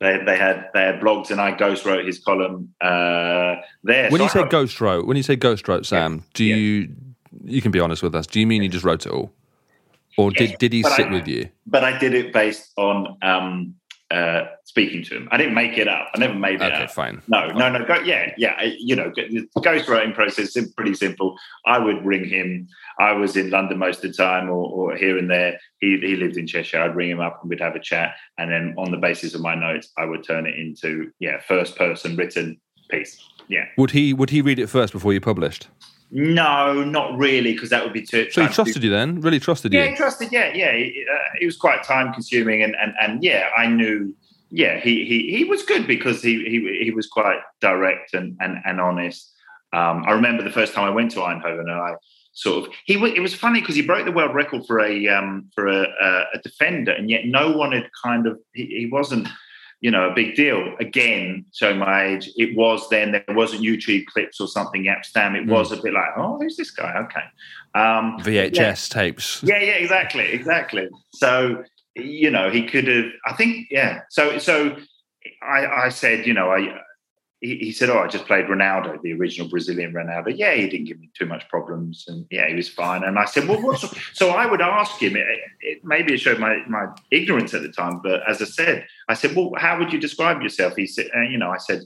They, 0.00 0.22
they 0.24 0.36
had 0.36 0.68
they 0.74 0.82
had 0.82 1.00
blogs 1.00 1.32
and 1.32 1.40
I 1.40 1.56
ghost 1.56 1.84
wrote 1.84 2.06
his 2.06 2.20
column 2.20 2.72
uh, 2.80 3.56
there. 3.82 4.10
When 4.10 4.20
so 4.20 4.22
you 4.22 4.28
say 4.28 4.48
ghost 4.48 4.80
wrote, 4.80 5.06
when 5.06 5.16
you 5.16 5.24
say 5.24 5.34
ghost 5.34 5.66
wrote, 5.66 5.86
Sam, 5.86 6.22
do 6.34 6.44
yeah. 6.44 6.54
you 6.54 6.94
you 7.44 7.60
can 7.60 7.72
be 7.72 7.80
honest 7.80 8.04
with 8.04 8.14
us? 8.14 8.28
Do 8.28 8.38
you 8.38 8.46
mean 8.46 8.62
you 8.62 8.68
just 8.68 8.84
wrote 8.84 9.06
it 9.06 9.12
all, 9.12 9.32
or 10.16 10.30
did 10.30 10.56
did 10.58 10.72
he 10.72 10.84
sit 10.84 11.08
I, 11.08 11.10
with 11.10 11.26
you? 11.26 11.48
But 11.66 11.82
I 11.82 11.98
did 11.98 12.14
it 12.14 12.32
based 12.32 12.70
on 12.76 13.16
um, 13.22 13.74
uh, 14.10 14.44
speaking 14.64 15.02
to 15.04 15.16
him. 15.16 15.28
I 15.30 15.36
didn't 15.36 15.54
make 15.54 15.76
it 15.76 15.86
up. 15.86 16.08
I 16.14 16.18
never 16.18 16.34
made 16.34 16.62
it 16.62 16.72
okay, 16.72 16.84
up. 16.84 16.90
fine. 16.90 17.20
No, 17.28 17.48
no, 17.48 17.70
no. 17.70 17.84
Go, 17.84 17.96
yeah, 18.00 18.32
yeah. 18.38 18.62
You 18.78 18.96
know, 18.96 19.12
the 19.14 19.46
ghostwriting 19.56 20.14
process 20.14 20.56
is 20.56 20.72
pretty 20.72 20.94
simple. 20.94 21.36
I 21.66 21.78
would 21.78 22.04
ring 22.04 22.24
him. 22.24 22.68
I 22.98 23.12
was 23.12 23.36
in 23.36 23.50
London 23.50 23.78
most 23.78 24.04
of 24.04 24.10
the 24.10 24.16
time, 24.16 24.48
or, 24.48 24.66
or 24.70 24.96
here 24.96 25.18
and 25.18 25.30
there. 25.30 25.58
He 25.80 25.98
he 26.00 26.16
lived 26.16 26.36
in 26.36 26.46
Cheshire. 26.46 26.80
I'd 26.80 26.96
ring 26.96 27.10
him 27.10 27.20
up 27.20 27.40
and 27.42 27.50
we'd 27.50 27.60
have 27.60 27.76
a 27.76 27.80
chat, 27.80 28.14
and 28.38 28.50
then 28.50 28.74
on 28.78 28.90
the 28.90 28.96
basis 28.96 29.34
of 29.34 29.42
my 29.42 29.54
notes, 29.54 29.92
I 29.98 30.06
would 30.06 30.24
turn 30.24 30.46
it 30.46 30.58
into 30.58 31.10
yeah, 31.18 31.40
first 31.46 31.76
person 31.76 32.16
written 32.16 32.58
piece. 32.90 33.22
Yeah. 33.48 33.66
Would 33.76 33.90
he 33.90 34.14
would 34.14 34.30
he 34.30 34.40
read 34.40 34.58
it 34.58 34.68
first 34.68 34.92
before 34.92 35.12
you 35.12 35.20
published? 35.20 35.68
No, 36.10 36.84
not 36.84 37.16
really, 37.18 37.52
because 37.52 37.70
that 37.70 37.84
would 37.84 37.92
be 37.92 38.02
too. 38.02 38.30
So 38.30 38.42
he 38.42 38.48
trusted 38.48 38.82
you 38.82 38.90
then? 38.90 39.20
Really 39.20 39.40
trusted 39.40 39.74
you? 39.74 39.80
Yeah, 39.80 39.94
trusted. 39.94 40.32
Yeah, 40.32 40.52
yeah. 40.54 40.70
It, 40.70 41.06
uh, 41.06 41.38
it, 41.40 41.44
was 41.44 41.56
quite 41.56 41.82
time 41.82 42.12
consuming, 42.14 42.62
and 42.62 42.74
and 42.80 42.94
and 43.00 43.22
yeah, 43.22 43.48
I 43.56 43.66
knew. 43.66 44.14
Yeah, 44.50 44.80
he 44.80 45.04
he 45.04 45.36
he 45.36 45.44
was 45.44 45.62
good 45.62 45.86
because 45.86 46.22
he 46.22 46.42
he 46.44 46.84
he 46.84 46.90
was 46.90 47.06
quite 47.06 47.40
direct 47.60 48.14
and 48.14 48.36
and 48.40 48.56
and 48.64 48.80
honest. 48.80 49.30
Um, 49.74 50.04
I 50.06 50.12
remember 50.12 50.42
the 50.42 50.50
first 50.50 50.72
time 50.72 50.84
I 50.84 50.90
went 50.90 51.10
to 51.10 51.18
Eindhoven, 51.18 51.60
and 51.60 51.72
I 51.72 51.92
sort 52.32 52.64
of 52.66 52.74
he 52.86 52.94
it 52.94 53.20
was 53.20 53.34
funny 53.34 53.60
because 53.60 53.74
he 53.74 53.82
broke 53.82 54.06
the 54.06 54.12
world 54.12 54.34
record 54.34 54.64
for 54.66 54.80
a 54.80 55.06
um, 55.08 55.50
for 55.54 55.66
a, 55.66 55.82
a, 55.82 56.24
a 56.34 56.38
defender, 56.42 56.92
and 56.92 57.10
yet 57.10 57.26
no 57.26 57.54
one 57.54 57.72
had 57.72 57.90
kind 58.02 58.26
of 58.26 58.38
he, 58.54 58.64
he 58.64 58.88
wasn't 58.90 59.28
you 59.80 59.90
know, 59.90 60.10
a 60.10 60.14
big 60.14 60.34
deal. 60.34 60.74
Again, 60.80 61.44
showing 61.54 61.78
my 61.78 62.06
age, 62.06 62.30
it 62.36 62.56
was 62.56 62.88
then, 62.88 63.12
there 63.12 63.24
wasn't 63.28 63.62
YouTube 63.62 64.06
clips 64.06 64.40
or 64.40 64.48
something, 64.48 64.82
Jaap 64.84 65.04
Stam. 65.04 65.36
It 65.36 65.46
mm. 65.46 65.50
was 65.50 65.70
a 65.70 65.76
bit 65.76 65.92
like, 65.92 66.10
oh, 66.16 66.38
who's 66.38 66.56
this 66.56 66.70
guy? 66.70 66.94
Okay. 66.98 67.20
Um, 67.74 68.18
VHS 68.20 68.56
yeah. 68.56 68.74
tapes. 68.74 69.42
Yeah, 69.42 69.60
yeah, 69.60 69.72
exactly, 69.72 70.24
exactly. 70.24 70.88
So, 71.12 71.64
you 71.94 72.30
know, 72.30 72.50
he 72.50 72.66
could 72.66 72.88
have, 72.88 73.06
I 73.26 73.34
think, 73.34 73.68
yeah. 73.70 74.00
So, 74.10 74.38
so 74.38 74.76
I, 75.42 75.66
I 75.66 75.88
said, 75.90 76.26
you 76.26 76.34
know, 76.34 76.50
I, 76.50 76.80
he, 77.40 77.56
he, 77.58 77.72
said, 77.72 77.88
"Oh, 77.88 78.00
I 78.00 78.08
just 78.08 78.26
played 78.26 78.46
Ronaldo, 78.46 79.00
the 79.00 79.12
original 79.12 79.48
Brazilian 79.48 79.92
Ronaldo. 79.92 80.36
Yeah, 80.36 80.54
he 80.54 80.68
didn't 80.68 80.86
give 80.86 80.98
me 80.98 81.08
too 81.16 81.26
much 81.26 81.48
problems, 81.48 82.04
and 82.08 82.26
yeah, 82.30 82.48
he 82.48 82.54
was 82.54 82.68
fine." 82.68 83.04
And 83.04 83.18
I 83.18 83.26
said, 83.26 83.46
"Well, 83.46 83.62
what's?" 83.62 83.84
so 84.12 84.30
I 84.30 84.46
would 84.46 84.60
ask 84.60 85.00
him. 85.00 85.16
It, 85.16 85.26
it, 85.60 85.84
maybe 85.84 86.14
it 86.14 86.18
showed 86.18 86.40
my 86.40 86.58
my 86.68 86.86
ignorance 87.12 87.54
at 87.54 87.62
the 87.62 87.68
time, 87.68 88.00
but 88.02 88.28
as 88.28 88.42
I 88.42 88.46
said, 88.46 88.86
I 89.08 89.14
said, 89.14 89.36
"Well, 89.36 89.52
how 89.56 89.78
would 89.78 89.92
you 89.92 90.00
describe 90.00 90.42
yourself?" 90.42 90.74
He 90.74 90.86
said, 90.86 91.10
uh, 91.16 91.20
"You 91.20 91.38
know," 91.38 91.50
I 91.50 91.58
said, 91.58 91.82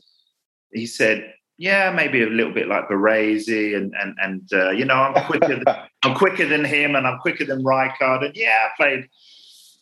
"He 0.72 0.86
said." 0.86 1.34
Yeah, 1.58 1.92
maybe 1.92 2.22
a 2.22 2.26
little 2.26 2.52
bit 2.52 2.66
like 2.66 2.88
Baresi, 2.88 3.76
and 3.76 3.94
and 4.00 4.16
and 4.20 4.52
uh, 4.52 4.70
you 4.70 4.86
know, 4.86 4.94
I'm 4.94 5.24
quicker. 5.26 5.48
Than, 5.48 5.64
I'm 6.02 6.14
quicker 6.14 6.48
than 6.48 6.64
him, 6.64 6.96
and 6.96 7.06
I'm 7.06 7.18
quicker 7.18 7.44
than 7.44 7.62
Rijkaard. 7.62 8.24
And 8.24 8.34
yeah, 8.34 8.58
I 8.64 8.70
played 8.76 9.08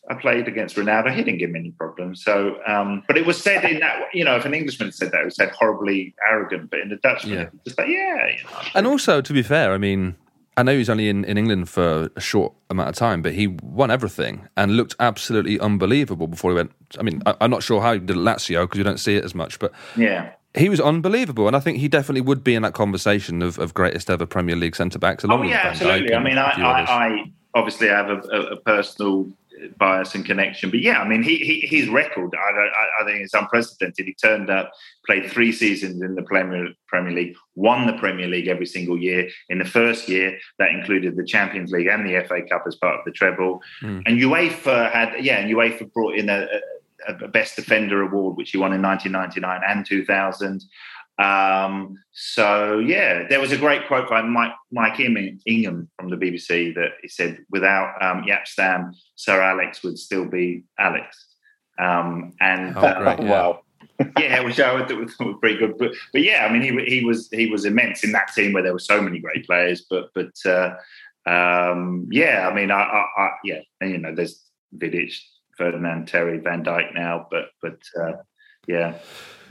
I 0.09 0.15
played 0.15 0.47
against 0.47 0.75
Ronaldo. 0.75 1.13
He 1.13 1.23
didn't 1.23 1.39
give 1.39 1.51
me 1.51 1.59
any 1.59 1.71
problems. 1.71 2.23
So, 2.23 2.57
um, 2.67 3.03
but 3.07 3.17
it 3.17 3.25
was 3.25 3.41
said 3.41 3.63
in 3.63 3.79
that, 3.81 4.07
you 4.13 4.25
know, 4.25 4.35
if 4.35 4.45
an 4.45 4.53
Englishman 4.53 4.91
said 4.91 5.11
that, 5.11 5.21
it 5.21 5.25
was 5.25 5.35
said 5.35 5.51
horribly 5.51 6.15
arrogant. 6.27 6.71
But 6.71 6.79
in 6.79 6.89
the 6.89 6.95
Dutch, 6.97 7.25
yeah. 7.25 7.49
just 7.65 7.77
like, 7.77 7.87
yeah. 7.87 8.27
You 8.27 8.43
know, 8.43 8.61
and 8.73 8.87
also, 8.87 9.21
to 9.21 9.33
be 9.33 9.43
fair, 9.43 9.73
I 9.73 9.77
mean, 9.77 10.15
I 10.57 10.63
know 10.63 10.77
he's 10.77 10.89
only 10.89 11.07
in, 11.07 11.23
in 11.25 11.37
England 11.37 11.69
for 11.69 12.09
a 12.15 12.21
short 12.21 12.53
amount 12.69 12.89
of 12.89 12.95
time, 12.95 13.21
but 13.21 13.33
he 13.33 13.47
won 13.47 13.89
everything 13.89 14.47
and 14.57 14.75
looked 14.75 14.95
absolutely 14.99 15.59
unbelievable 15.59 16.27
before 16.27 16.51
he 16.51 16.55
went. 16.55 16.71
I 16.99 17.03
mean, 17.03 17.21
I, 17.25 17.35
am 17.39 17.51
not 17.51 17.63
sure 17.63 17.81
how 17.81 17.93
he 17.93 17.99
did 17.99 18.17
Lazio 18.17 18.63
because 18.63 18.77
you 18.77 18.83
don't 18.83 18.99
see 18.99 19.15
it 19.15 19.23
as 19.23 19.33
much, 19.33 19.59
but 19.59 19.71
yeah. 19.95 20.31
He 20.53 20.67
was 20.67 20.81
unbelievable, 20.81 21.47
and 21.47 21.55
I 21.55 21.61
think 21.61 21.77
he 21.77 21.87
definitely 21.87 22.21
would 22.21 22.43
be 22.43 22.55
in 22.55 22.63
that 22.63 22.73
conversation 22.73 23.41
of, 23.41 23.57
of 23.57 23.73
greatest 23.73 24.09
ever 24.09 24.25
Premier 24.25 24.57
League 24.57 24.75
centre 24.75 24.99
backs. 24.99 25.23
Oh 25.23 25.41
yeah, 25.43 25.61
absolutely. 25.63 26.13
I 26.13 26.21
mean, 26.21 26.37
I, 26.37 26.49
I, 26.49 27.05
I, 27.05 27.31
obviously 27.53 27.87
have 27.87 28.09
a, 28.09 28.17
a, 28.17 28.55
personal 28.57 29.31
bias 29.77 30.15
and 30.15 30.25
connection. 30.25 30.69
But 30.69 30.79
yeah, 30.81 30.99
I 30.99 31.07
mean, 31.07 31.23
he, 31.23 31.37
he 31.37 31.67
his 31.67 31.89
record, 31.89 32.33
I, 32.35 32.39
I, 32.39 33.01
I, 33.01 33.05
think 33.05 33.21
it's 33.21 33.33
unprecedented. 33.33 34.05
He 34.05 34.13
turned 34.13 34.49
up, 34.49 34.71
played 35.05 35.29
three 35.29 35.51
seasons 35.51 36.01
in 36.01 36.15
the 36.15 36.23
Premier 36.23 36.69
Premier 36.87 37.13
League, 37.13 37.35
won 37.55 37.87
the 37.87 37.93
Premier 37.93 38.27
League 38.27 38.47
every 38.47 38.65
single 38.65 38.97
year. 38.97 39.29
In 39.49 39.59
the 39.59 39.65
first 39.65 40.09
year, 40.09 40.37
that 40.59 40.71
included 40.71 41.15
the 41.15 41.25
Champions 41.25 41.71
League 41.71 41.87
and 41.87 42.07
the 42.07 42.23
FA 42.27 42.41
Cup 42.43 42.63
as 42.67 42.75
part 42.75 42.99
of 42.99 43.05
the 43.05 43.11
treble. 43.11 43.61
Mm. 43.81 44.03
And 44.05 44.19
UEFA 44.19 44.91
had, 44.91 45.23
yeah, 45.23 45.37
and 45.39 45.51
UEFA 45.51 45.91
brought 45.93 46.15
in 46.15 46.29
a, 46.29 46.47
a, 47.07 47.25
a 47.25 47.27
Best 47.27 47.55
Defender 47.55 48.01
award, 48.01 48.37
which 48.37 48.51
he 48.51 48.57
won 48.57 48.73
in 48.73 48.81
1999 48.81 49.61
and 49.67 49.85
2000. 49.85 50.63
Um, 51.21 51.97
so 52.11 52.79
yeah, 52.79 53.27
there 53.27 53.39
was 53.39 53.51
a 53.51 53.57
great 53.57 53.87
quote 53.87 54.09
by 54.09 54.21
Mike, 54.21 54.53
Mike 54.71 54.99
Ingham 54.99 55.89
from 55.97 56.09
the 56.09 56.15
BBC 56.15 56.73
that 56.75 56.91
he 57.01 57.07
said, 57.07 57.39
"Without 57.51 58.01
um, 58.01 58.23
Jaap 58.23 58.47
Stam, 58.47 58.93
Sir 59.15 59.41
Alex 59.41 59.83
would 59.83 59.99
still 59.99 60.25
be 60.25 60.63
Alex." 60.79 61.27
Um, 61.77 62.33
and 62.39 62.75
oh, 62.75 62.81
great, 62.81 62.97
uh, 62.97 63.17
yeah. 63.21 63.29
wow, 63.29 63.61
yeah, 64.17 64.43
which 64.43 64.59
I 64.59 64.85
thought 64.87 64.97
was, 64.97 65.17
was 65.19 65.35
pretty 65.39 65.59
good. 65.59 65.77
But 65.77 65.91
but 66.11 66.23
yeah, 66.23 66.45
I 66.45 66.51
mean, 66.51 66.61
he 66.63 66.99
he 66.99 67.05
was 67.05 67.29
he 67.31 67.47
was 67.47 67.65
immense 67.65 68.03
in 68.03 68.13
that 68.13 68.33
team 68.33 68.53
where 68.53 68.63
there 68.63 68.73
were 68.73 68.79
so 68.79 69.01
many 69.01 69.19
great 69.19 69.45
players. 69.45 69.85
But 69.89 70.09
but 70.15 70.33
uh, 70.45 70.75
um, 71.29 72.07
yeah, 72.09 72.49
I 72.49 72.53
mean, 72.53 72.71
I, 72.71 72.81
I, 72.81 73.05
I 73.17 73.29
yeah, 73.43 73.59
and, 73.79 73.91
you 73.91 73.97
know, 73.99 74.15
there's 74.15 74.43
Vidic, 74.75 75.13
Ferdinand, 75.57 76.07
Terry, 76.07 76.39
Van 76.39 76.63
Dijk 76.63 76.95
now, 76.95 77.27
but 77.29 77.49
but 77.61 77.79
uh, 78.01 78.13
yeah. 78.67 78.95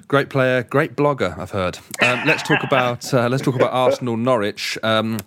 Great 0.08 0.28
player, 0.28 0.62
great 0.62 0.96
blogger. 0.96 1.38
I've 1.38 1.50
heard. 1.50 1.78
Um, 2.02 2.22
let's 2.26 2.42
talk 2.42 2.62
about 2.64 3.12
uh, 3.12 3.28
let's 3.28 3.42
talk 3.42 3.54
about 3.54 3.72
Arsenal 3.72 4.16
Norwich. 4.16 4.78
Um, 4.82 5.18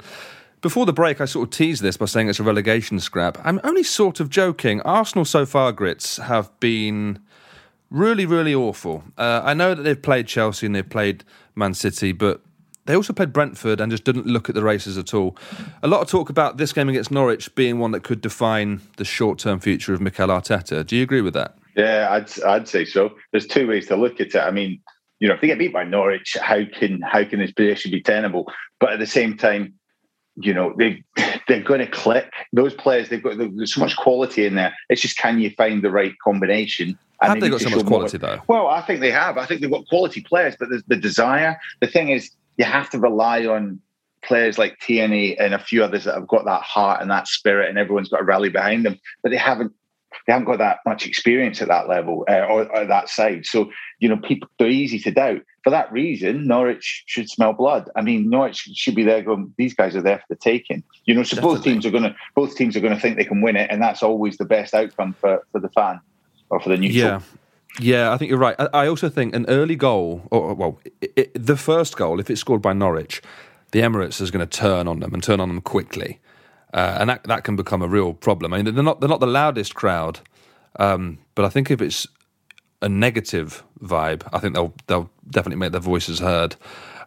before 0.61 0.85
the 0.85 0.93
break, 0.93 1.19
I 1.19 1.25
sort 1.25 1.47
of 1.47 1.51
teased 1.51 1.81
this 1.81 1.97
by 1.97 2.05
saying 2.05 2.29
it's 2.29 2.39
a 2.39 2.43
relegation 2.43 2.99
scrap. 2.99 3.37
I'm 3.43 3.59
only 3.63 3.83
sort 3.83 4.19
of 4.19 4.29
joking. 4.29 4.81
Arsenal 4.81 5.25
so 5.25 5.45
far, 5.45 5.73
Grits, 5.73 6.17
have 6.17 6.57
been 6.59 7.19
really, 7.89 8.25
really 8.25 8.55
awful. 8.55 9.03
Uh, 9.17 9.41
I 9.43 9.53
know 9.53 9.75
that 9.75 9.83
they've 9.83 10.01
played 10.01 10.27
Chelsea 10.27 10.65
and 10.65 10.75
they've 10.75 10.89
played 10.89 11.25
Man 11.55 11.73
City, 11.73 12.13
but 12.13 12.41
they 12.85 12.95
also 12.95 13.13
played 13.13 13.31
Brentford 13.31 13.79
and 13.79 13.91
just 13.91 14.03
didn't 14.03 14.25
look 14.25 14.49
at 14.49 14.55
the 14.55 14.63
races 14.63 14.97
at 14.97 15.13
all. 15.13 15.37
A 15.81 15.87
lot 15.87 16.01
of 16.01 16.07
talk 16.07 16.29
about 16.29 16.57
this 16.57 16.73
game 16.73 16.89
against 16.89 17.11
Norwich 17.11 17.53
being 17.55 17.79
one 17.79 17.91
that 17.91 18.03
could 18.03 18.21
define 18.21 18.81
the 18.97 19.05
short 19.05 19.39
term 19.39 19.59
future 19.59 19.93
of 19.93 20.01
Mikel 20.01 20.29
Arteta. 20.29 20.85
Do 20.85 20.95
you 20.95 21.03
agree 21.03 21.21
with 21.21 21.33
that? 21.33 21.57
Yeah, 21.75 22.07
I'd 22.11 22.43
I'd 22.43 22.67
say 22.67 22.85
so. 22.85 23.15
There's 23.31 23.47
two 23.47 23.67
ways 23.67 23.87
to 23.87 23.95
look 23.95 24.19
at 24.19 24.27
it. 24.27 24.35
I 24.35 24.51
mean, 24.51 24.79
you 25.19 25.27
know, 25.27 25.35
if 25.35 25.41
they 25.41 25.47
get 25.47 25.59
beat 25.59 25.73
by 25.73 25.83
Norwich, 25.83 26.35
how 26.41 26.61
can 26.65 27.01
how 27.01 27.23
can 27.23 27.39
this 27.39 27.51
position 27.51 27.91
be 27.91 28.01
tenable? 28.01 28.51
But 28.79 28.93
at 28.93 28.99
the 28.99 29.07
same 29.07 29.37
time, 29.37 29.73
you 30.35 30.53
know, 30.53 30.73
they 30.77 31.03
they're 31.47 31.61
going 31.61 31.79
to 31.79 31.87
click. 31.87 32.31
Those 32.51 32.73
players, 32.73 33.09
they've 33.09 33.23
got 33.23 33.37
there's 33.37 33.73
so 33.73 33.81
much 33.81 33.95
quality 33.95 34.45
in 34.45 34.55
there. 34.55 34.73
It's 34.89 35.01
just 35.01 35.17
can 35.17 35.39
you 35.39 35.51
find 35.51 35.83
the 35.83 35.91
right 35.91 36.13
combination? 36.23 36.97
Have 37.21 37.39
they 37.39 37.49
got 37.49 37.61
so 37.61 37.69
much 37.69 37.85
quality 37.85 38.17
more. 38.17 38.37
though? 38.37 38.41
Well, 38.47 38.67
I 38.67 38.81
think 38.81 38.99
they 38.99 39.11
have. 39.11 39.37
I 39.37 39.45
think 39.45 39.61
they've 39.61 39.71
got 39.71 39.87
quality 39.87 40.21
players, 40.21 40.55
but 40.59 40.69
the, 40.69 40.83
the 40.87 40.97
desire. 40.97 41.57
The 41.79 41.87
thing 41.87 42.09
is, 42.09 42.29
you 42.57 42.65
have 42.65 42.89
to 42.89 42.99
rely 42.99 43.45
on 43.45 43.79
players 44.23 44.57
like 44.57 44.79
Tierney 44.79 45.37
and 45.37 45.53
a 45.53 45.59
few 45.59 45.83
others 45.83 46.03
that 46.05 46.15
have 46.15 46.27
got 46.27 46.45
that 46.45 46.61
heart 46.61 47.01
and 47.01 47.09
that 47.11 47.27
spirit, 47.27 47.69
and 47.69 47.77
everyone's 47.77 48.09
got 48.09 48.21
a 48.21 48.25
rally 48.25 48.49
behind 48.49 48.85
them, 48.85 48.99
but 49.21 49.29
they 49.29 49.37
haven't 49.37 49.71
they 50.25 50.33
haven't 50.33 50.45
got 50.45 50.59
that 50.59 50.79
much 50.85 51.05
experience 51.05 51.61
at 51.61 51.67
that 51.67 51.87
level 51.87 52.25
uh, 52.29 52.45
or, 52.45 52.71
or, 52.75 52.85
that 52.85 53.09
side. 53.09 53.45
So 53.45 53.71
you 53.99 54.09
know, 54.09 54.17
people 54.17 54.49
they're 54.59 54.69
easy 54.69 54.99
to 54.99 55.11
doubt. 55.11 55.41
For 55.63 55.69
that 55.69 55.91
reason, 55.91 56.45
Norwich 56.45 57.03
should 57.05 57.29
smell 57.29 57.53
blood. 57.53 57.89
I 57.95 58.01
mean, 58.01 58.29
Norwich 58.29 58.69
should 58.73 58.95
be 58.95 59.03
there 59.03 59.21
going. 59.21 59.53
These 59.57 59.73
guys 59.73 59.95
are 59.95 60.01
there 60.01 60.19
for 60.19 60.25
the 60.29 60.35
taking. 60.35 60.83
You 61.05 61.15
know, 61.15 61.23
so 61.23 61.35
Definitely. 61.35 61.55
both 61.55 61.63
teams 61.63 61.85
are 61.85 61.91
going 61.91 62.03
to 62.03 62.15
both 62.35 62.55
teams 62.55 62.75
are 62.75 62.81
going 62.81 62.93
to 62.93 62.99
think 62.99 63.17
they 63.17 63.23
can 63.23 63.41
win 63.41 63.55
it, 63.55 63.69
and 63.71 63.81
that's 63.81 64.03
always 64.03 64.37
the 64.37 64.45
best 64.45 64.73
outcome 64.73 65.13
for 65.13 65.41
for 65.51 65.59
the 65.59 65.69
fan 65.69 65.99
or 66.49 66.59
for 66.59 66.69
the 66.69 66.77
neutral. 66.77 66.97
Yeah. 66.97 67.21
Yeah, 67.79 68.13
I 68.13 68.17
think 68.17 68.29
you're 68.29 68.37
right. 68.37 68.55
I, 68.71 68.85
also 68.85 69.09
think 69.09 69.35
an 69.35 69.47
early 69.47 69.75
goal, 69.75 70.27
or 70.29 70.53
well, 70.53 70.79
it, 71.01 71.13
it, 71.15 71.31
the 71.33 71.57
first 71.57 71.97
goal, 71.97 72.19
if 72.19 72.29
it's 72.29 72.39
scored 72.39 72.61
by 72.61 72.71
Norwich, 72.71 73.19
the 73.71 73.79
Emirates 73.79 74.21
is 74.21 74.29
going 74.29 74.47
to 74.47 74.57
turn 74.57 74.87
on 74.87 74.99
them 74.99 75.11
and 75.11 75.23
turn 75.23 75.39
on 75.39 75.49
them 75.49 75.59
quickly, 75.59 76.19
uh, 76.73 76.97
and 76.99 77.09
that 77.09 77.23
that 77.25 77.43
can 77.43 77.55
become 77.55 77.81
a 77.81 77.87
real 77.87 78.13
problem. 78.13 78.53
I 78.53 78.61
mean, 78.61 78.73
they're 78.73 78.83
not 78.83 78.99
they're 78.99 79.09
not 79.09 79.19
the 79.19 79.27
loudest 79.27 79.75
crowd, 79.75 80.19
um, 80.77 81.19
but 81.35 81.45
I 81.45 81.49
think 81.49 81.69
if 81.69 81.81
it's 81.81 82.07
a 82.81 82.89
negative 82.89 83.63
vibe, 83.81 84.27
I 84.33 84.39
think 84.39 84.55
they'll 84.55 84.73
they'll 84.87 85.09
definitely 85.29 85.59
make 85.59 85.71
their 85.71 85.81
voices 85.81 86.19
heard. 86.19 86.55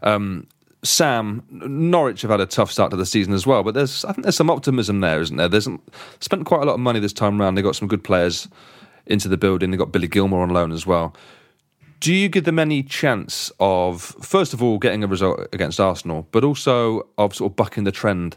Um, 0.02 0.46
Sam, 0.82 1.42
Norwich 1.50 2.22
have 2.22 2.30
had 2.30 2.40
a 2.40 2.46
tough 2.46 2.70
start 2.70 2.90
to 2.92 2.96
the 2.96 3.06
season 3.06 3.32
as 3.32 3.46
well, 3.46 3.64
but 3.64 3.74
there's 3.74 4.04
I 4.04 4.12
think 4.12 4.22
there's 4.22 4.36
some 4.36 4.50
optimism 4.50 5.00
there, 5.00 5.20
isn't 5.20 5.36
there? 5.36 5.48
There's 5.48 5.68
spent 6.20 6.46
quite 6.46 6.62
a 6.62 6.64
lot 6.64 6.74
of 6.74 6.80
money 6.80 7.00
this 7.00 7.12
time 7.12 7.40
around. 7.40 7.56
They 7.56 7.62
got 7.62 7.76
some 7.76 7.88
good 7.88 8.04
players 8.04 8.48
into 9.06 9.28
the 9.28 9.36
building. 9.36 9.70
They 9.70 9.76
got 9.76 9.92
Billy 9.92 10.08
Gilmour 10.08 10.42
on 10.42 10.50
loan 10.50 10.72
as 10.72 10.86
well. 10.86 11.14
Do 11.98 12.12
you 12.12 12.28
give 12.28 12.44
them 12.44 12.58
any 12.58 12.82
chance 12.82 13.50
of, 13.58 14.02
first 14.02 14.52
of 14.52 14.62
all, 14.62 14.78
getting 14.78 15.02
a 15.02 15.06
result 15.06 15.40
against 15.52 15.80
Arsenal, 15.80 16.28
but 16.30 16.44
also 16.44 17.08
of 17.16 17.34
sort 17.34 17.52
of 17.52 17.56
bucking 17.56 17.84
the 17.84 17.92
trend 17.92 18.36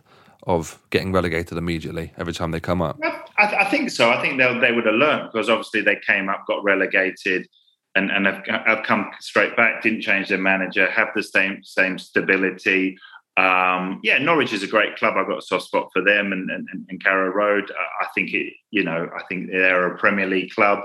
of 0.50 0.82
getting 0.90 1.12
relegated 1.12 1.60
immediately 1.60 2.12
every 2.18 2.34
time 2.34 2.50
they 2.50 2.60
come 2.60 2.82
up? 2.82 3.00
I, 3.38 3.46
I 3.60 3.66
think 3.66 3.92
so. 3.92 4.10
I 4.10 4.20
think 4.20 4.40
they 4.40 4.60
they 4.60 4.72
would 4.72 4.88
have 4.88 4.96
learned 4.96 5.30
because 5.32 5.48
obviously 5.48 5.82
they 5.82 5.98
came 6.06 6.28
up, 6.28 6.46
got 6.48 6.64
relegated, 6.64 7.48
and, 7.94 8.10
and 8.10 8.26
have, 8.26 8.44
have 8.66 8.84
come 8.84 9.12
straight 9.20 9.56
back. 9.56 9.84
Didn't 9.84 10.02
change 10.02 10.30
their 10.30 10.40
manager, 10.40 10.90
have 10.90 11.10
the 11.16 11.22
same 11.22 11.64
same 11.64 12.00
stability. 12.00 12.98
Um, 13.38 14.02
yeah, 14.04 14.18
Norwich 14.18 14.52
is 14.52 14.64
a 14.64 14.68
great 14.68 14.96
club. 14.98 15.14
I've 15.16 15.28
got 15.28 15.38
a 15.38 15.42
soft 15.42 15.66
spot 15.66 15.90
for 15.94 16.02
them 16.04 16.34
and, 16.34 16.50
and, 16.50 16.68
and 16.90 17.02
Carrow 17.02 17.30
Road. 17.30 17.72
I 18.02 18.08
think 18.14 18.34
it, 18.34 18.52
you 18.72 18.84
know, 18.84 19.08
I 19.16 19.22
think 19.30 19.50
they're 19.50 19.94
a 19.94 19.98
Premier 19.98 20.26
League 20.26 20.52
club. 20.52 20.80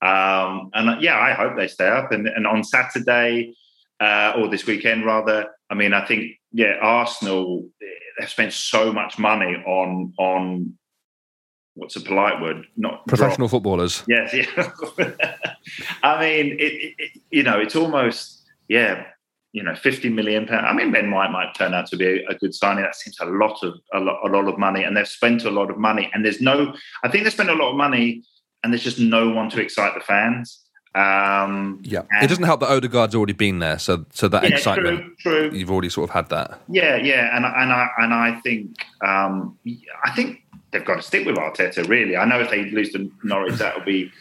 Um, 0.00 0.70
and 0.74 0.90
uh, 0.90 0.96
yeah, 1.00 1.16
I 1.20 1.32
hope 1.32 1.54
they 1.54 1.68
stay 1.68 1.86
up. 1.86 2.10
And, 2.10 2.26
and 2.26 2.44
on 2.44 2.64
Saturday, 2.64 3.54
uh, 4.00 4.32
or 4.36 4.48
this 4.48 4.66
weekend 4.66 5.04
rather, 5.04 5.50
I 5.70 5.74
mean, 5.74 5.92
I 5.92 6.04
think, 6.04 6.32
yeah, 6.52 6.76
Arsenal, 6.80 7.68
they've 8.18 8.28
spent 8.28 8.52
so 8.52 8.92
much 8.92 9.18
money 9.18 9.56
on, 9.66 10.12
on, 10.18 10.74
what's 11.74 11.96
a 11.96 12.00
polite 12.00 12.40
word? 12.40 12.66
Not 12.76 13.06
professional 13.06 13.48
drop. 13.48 13.50
footballers. 13.50 14.04
Yes, 14.06 14.34
yeah. 14.34 14.70
I 16.02 16.20
mean, 16.20 16.56
it, 16.58 16.94
it, 16.98 17.20
you 17.30 17.42
know, 17.42 17.58
it's 17.58 17.76
almost, 17.76 18.44
yeah, 18.68 19.06
you 19.52 19.62
know, 19.62 19.74
50 19.74 20.08
million 20.10 20.46
pounds. 20.46 20.66
I 20.68 20.74
mean, 20.74 20.92
Ben 20.92 21.10
White 21.10 21.30
might 21.30 21.54
turn 21.54 21.74
out 21.74 21.86
to 21.88 21.96
be 21.96 22.06
a, 22.06 22.26
a, 22.28 22.34
good 22.34 22.54
signing. 22.54 22.84
That 22.84 22.96
seems 22.96 23.18
a 23.20 23.26
lot 23.26 23.62
of 23.62 23.74
a 23.92 24.00
lot, 24.00 24.20
a 24.24 24.28
lot 24.28 24.48
of 24.48 24.58
money, 24.58 24.82
and 24.82 24.96
they've 24.96 25.06
spent 25.06 25.44
a 25.44 25.50
lot 25.50 25.70
of 25.70 25.78
money. 25.78 26.10
And 26.14 26.24
there's 26.24 26.40
no, 26.40 26.74
I 27.04 27.08
think 27.08 27.24
they 27.24 27.30
spent 27.30 27.50
a 27.50 27.54
lot 27.54 27.70
of 27.70 27.76
money, 27.76 28.24
and 28.62 28.72
there's 28.72 28.82
just 28.82 28.98
no 28.98 29.30
one 29.30 29.50
to 29.50 29.60
excite 29.60 29.94
the 29.94 30.00
fans. 30.00 30.62
Um, 30.94 31.80
yeah, 31.82 32.02
it 32.20 32.28
doesn't 32.28 32.44
help 32.44 32.60
that 32.60 32.70
Odegaard's 32.70 33.14
already 33.14 33.32
been 33.32 33.60
there, 33.60 33.78
so 33.78 34.04
so 34.12 34.28
that 34.28 34.42
yeah, 34.42 34.50
excitement, 34.50 35.18
true, 35.18 35.48
true. 35.48 35.58
You've 35.58 35.70
already 35.70 35.88
sort 35.88 36.10
of 36.10 36.14
had 36.14 36.28
that. 36.28 36.60
Yeah, 36.68 36.96
yeah, 36.96 37.34
and 37.34 37.46
and 37.46 37.72
I 37.72 37.88
and 37.98 38.12
I 38.12 38.40
think 38.40 38.84
um, 39.00 39.58
I 40.04 40.10
think 40.14 40.42
they've 40.70 40.84
got 40.84 40.96
to 40.96 41.02
stick 41.02 41.24
with 41.24 41.36
Arteta. 41.36 41.88
Really, 41.88 42.16
I 42.16 42.26
know 42.26 42.40
if 42.40 42.50
they 42.50 42.70
lose 42.70 42.92
to 42.92 43.10
Norwich, 43.22 43.54
that 43.54 43.74
will 43.74 43.86
be 43.86 44.12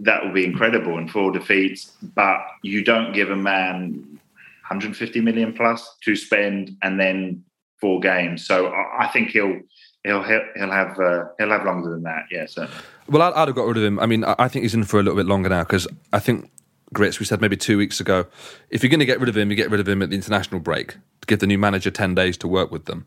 that 0.00 0.24
will 0.24 0.32
be 0.32 0.44
incredible 0.44 0.98
and 0.98 1.10
four 1.10 1.32
defeats. 1.32 1.92
But 2.02 2.40
you 2.62 2.84
don't 2.84 3.14
give 3.14 3.30
a 3.30 3.36
man 3.36 4.20
150 4.68 5.22
million 5.22 5.54
plus 5.54 5.96
to 6.02 6.14
spend, 6.14 6.76
and 6.82 7.00
then 7.00 7.44
four 7.80 7.98
games. 8.00 8.46
So 8.46 8.74
I 8.74 9.08
think 9.08 9.30
he'll 9.30 9.60
he'll 10.08 10.22
he'll 10.56 10.70
have 10.70 10.98
uh, 10.98 11.26
he'll 11.38 11.50
have 11.50 11.64
longer 11.64 11.90
than 11.90 12.02
that. 12.02 12.24
Yeah, 12.30 12.46
certainly. 12.46 12.82
Well, 13.08 13.22
I'd, 13.22 13.34
I'd 13.34 13.48
have 13.48 13.54
got 13.54 13.66
rid 13.66 13.76
of 13.76 13.82
him. 13.82 13.98
I 13.98 14.06
mean, 14.06 14.24
I 14.24 14.48
think 14.48 14.64
he's 14.64 14.74
in 14.74 14.84
for 14.84 14.98
a 14.98 15.02
little 15.02 15.16
bit 15.16 15.26
longer 15.26 15.48
now 15.48 15.62
because 15.62 15.86
I 16.12 16.18
think 16.18 16.50
Grits, 16.92 17.20
we 17.20 17.26
said 17.26 17.40
maybe 17.40 17.56
two 17.56 17.78
weeks 17.78 18.00
ago, 18.00 18.26
if 18.70 18.82
you're 18.82 18.90
going 18.90 19.00
to 19.00 19.06
get 19.06 19.20
rid 19.20 19.28
of 19.28 19.36
him, 19.36 19.50
you 19.50 19.56
get 19.56 19.70
rid 19.70 19.80
of 19.80 19.88
him 19.88 20.02
at 20.02 20.10
the 20.10 20.16
international 20.16 20.60
break 20.60 20.94
to 21.20 21.26
give 21.26 21.38
the 21.38 21.46
new 21.46 21.58
manager 21.58 21.90
10 21.90 22.14
days 22.14 22.36
to 22.38 22.48
work 22.48 22.70
with 22.70 22.86
them. 22.86 23.06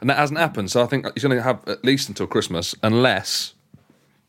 And 0.00 0.08
that 0.08 0.16
hasn't 0.16 0.38
happened. 0.38 0.70
So 0.70 0.82
I 0.82 0.86
think 0.86 1.06
he's 1.14 1.22
going 1.22 1.36
to 1.36 1.42
have 1.42 1.66
at 1.68 1.84
least 1.84 2.08
until 2.08 2.26
Christmas, 2.26 2.74
unless 2.82 3.54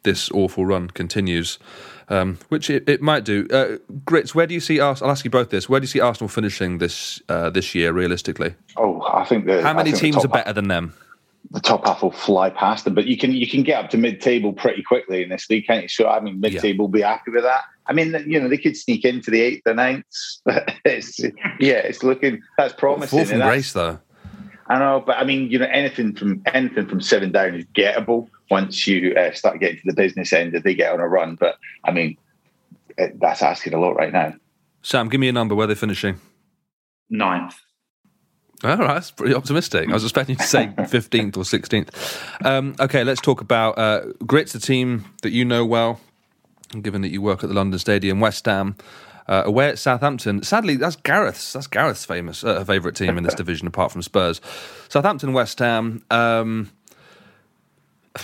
this 0.04 0.30
awful 0.32 0.65
run 0.65 0.89
continues 0.89 1.60
um, 2.12 2.38
which 2.50 2.69
it, 2.69 2.88
it, 2.89 3.02
might 3.02 3.24
do. 3.24 3.47
Uh, 3.50 3.78
Grits, 4.06 4.36
where 4.36 4.45
do 4.45 4.54
you 4.54 4.60
see 4.60 4.80
Arsenal? 4.82 5.08
I'll 5.08 5.13
ask 5.13 5.24
you 5.24 5.32
both 5.32 5.50
this. 5.50 5.69
Where 5.69 5.80
do 5.80 5.86
you 5.86 5.88
see 5.88 6.02
Arsenal 6.02 6.28
finishing 6.28 6.78
this 6.78 7.21
uh, 7.30 7.50
this 7.50 7.74
year, 7.74 7.93
realistically? 7.93 8.54
Oh, 8.76 9.02
I 9.02 9.24
think 9.24 9.45
the, 9.45 9.63
how 9.63 9.74
many 9.74 9.93
teams 9.93 10.17
are 10.17 10.28
better 10.28 10.52
than 10.52 10.67
them? 10.67 10.93
The 11.51 11.59
top 11.59 11.85
half 11.85 12.01
will 12.01 12.11
fly 12.11 12.49
past 12.49 12.85
them, 12.85 12.95
but 12.95 13.05
you 13.05 13.17
can 13.17 13.33
you 13.33 13.47
can 13.47 13.63
get 13.63 13.83
up 13.83 13.91
to 13.91 13.97
mid 13.97 14.21
table 14.21 14.53
pretty 14.53 14.81
quickly 14.83 15.21
in 15.21 15.29
this 15.29 15.49
league, 15.49 15.67
can't 15.67 15.83
you? 15.83 15.89
So 15.89 16.07
I 16.07 16.19
mean, 16.21 16.39
mid 16.39 16.53
table 16.53 16.65
yeah. 16.65 16.81
will 16.81 16.87
be 16.87 17.01
happy 17.01 17.31
with 17.31 17.43
that. 17.43 17.63
I 17.87 17.93
mean, 17.93 18.15
you 18.25 18.39
know, 18.39 18.47
they 18.47 18.57
could 18.57 18.77
sneak 18.77 19.03
into 19.03 19.29
the 19.29 19.41
eighth 19.41 19.63
or 19.65 19.73
ninth, 19.73 20.05
but 20.45 20.73
it's 20.85 21.19
yeah, 21.59 21.79
it's 21.79 22.03
looking 22.03 22.41
that's 22.57 22.73
promising. 22.73 23.19
Fourth 23.19 23.29
from 23.29 23.41
race 23.41 23.73
though. 23.73 23.99
I 24.67 24.79
know, 24.79 25.03
but 25.05 25.17
I 25.17 25.25
mean, 25.25 25.51
you 25.51 25.59
know, 25.59 25.67
anything 25.69 26.15
from 26.15 26.41
anything 26.53 26.87
from 26.87 27.01
seven 27.01 27.33
down 27.33 27.55
is 27.55 27.65
gettable 27.75 28.29
once 28.49 28.87
you 28.87 29.13
uh, 29.15 29.33
start 29.33 29.59
getting 29.59 29.77
to 29.77 29.83
the 29.85 29.93
business 29.93 30.31
end. 30.31 30.55
If 30.55 30.63
they 30.63 30.73
get 30.73 30.93
on 30.93 31.01
a 31.01 31.07
run, 31.07 31.35
but 31.35 31.57
I 31.83 31.91
mean, 31.91 32.15
it, 32.97 33.19
that's 33.19 33.41
asking 33.41 33.73
a 33.73 33.79
lot 33.79 33.97
right 33.97 34.13
now. 34.13 34.33
Sam, 34.83 35.09
give 35.09 35.19
me 35.19 35.27
a 35.27 35.33
number. 35.33 35.55
Where 35.55 35.67
they're 35.67 35.75
finishing? 35.75 36.21
Ninth. 37.09 37.59
All 38.63 38.78
right, 38.78 38.93
that's 38.93 39.12
pretty 39.12 39.34
optimistic. 39.34 39.89
I 39.89 39.93
was 39.93 40.04
expecting 40.04 40.36
to 40.36 40.43
say 40.43 40.67
15th 40.78 41.36
or 41.38 41.43
16th. 41.43 42.45
Um, 42.45 42.76
okay, 42.80 43.04
let's 43.04 43.21
talk 43.21 43.41
about 43.41 43.78
uh, 43.78 44.02
Grits, 44.26 44.54
a 44.54 44.60
team 44.60 45.06
that 45.24 45.32
you 45.32 45.45
know 45.45 45.65
well, 45.65 46.00
given 46.80 47.02
that 47.02 47.10
you 47.10 47.21
work 47.21 47.43
at 47.43 47.50
the 47.50 47.56
London 47.56 47.80
Stadium, 47.80 48.19
West 48.19 48.45
Ham 48.45 48.76
uh, 49.28 49.43
away 49.45 49.69
at 49.69 49.80
Southampton. 49.80 50.43
Sadly, 50.43 50.76
that's 50.76 50.95
Gareth's. 50.95 51.54
That's 51.54 51.67
Gareth's 51.67 52.06
famous 52.06 52.43
uh, 52.43 52.63
favourite 52.63 52.95
team 52.95 53.17
in 53.17 53.24
this 53.24 53.34
division, 53.41 53.67
apart 53.67 53.91
from 53.91 54.02
Spurs. 54.02 54.41
Southampton, 54.89 55.34
West 55.34 55.58
Ham. 55.60 56.04
Um, 56.12 56.71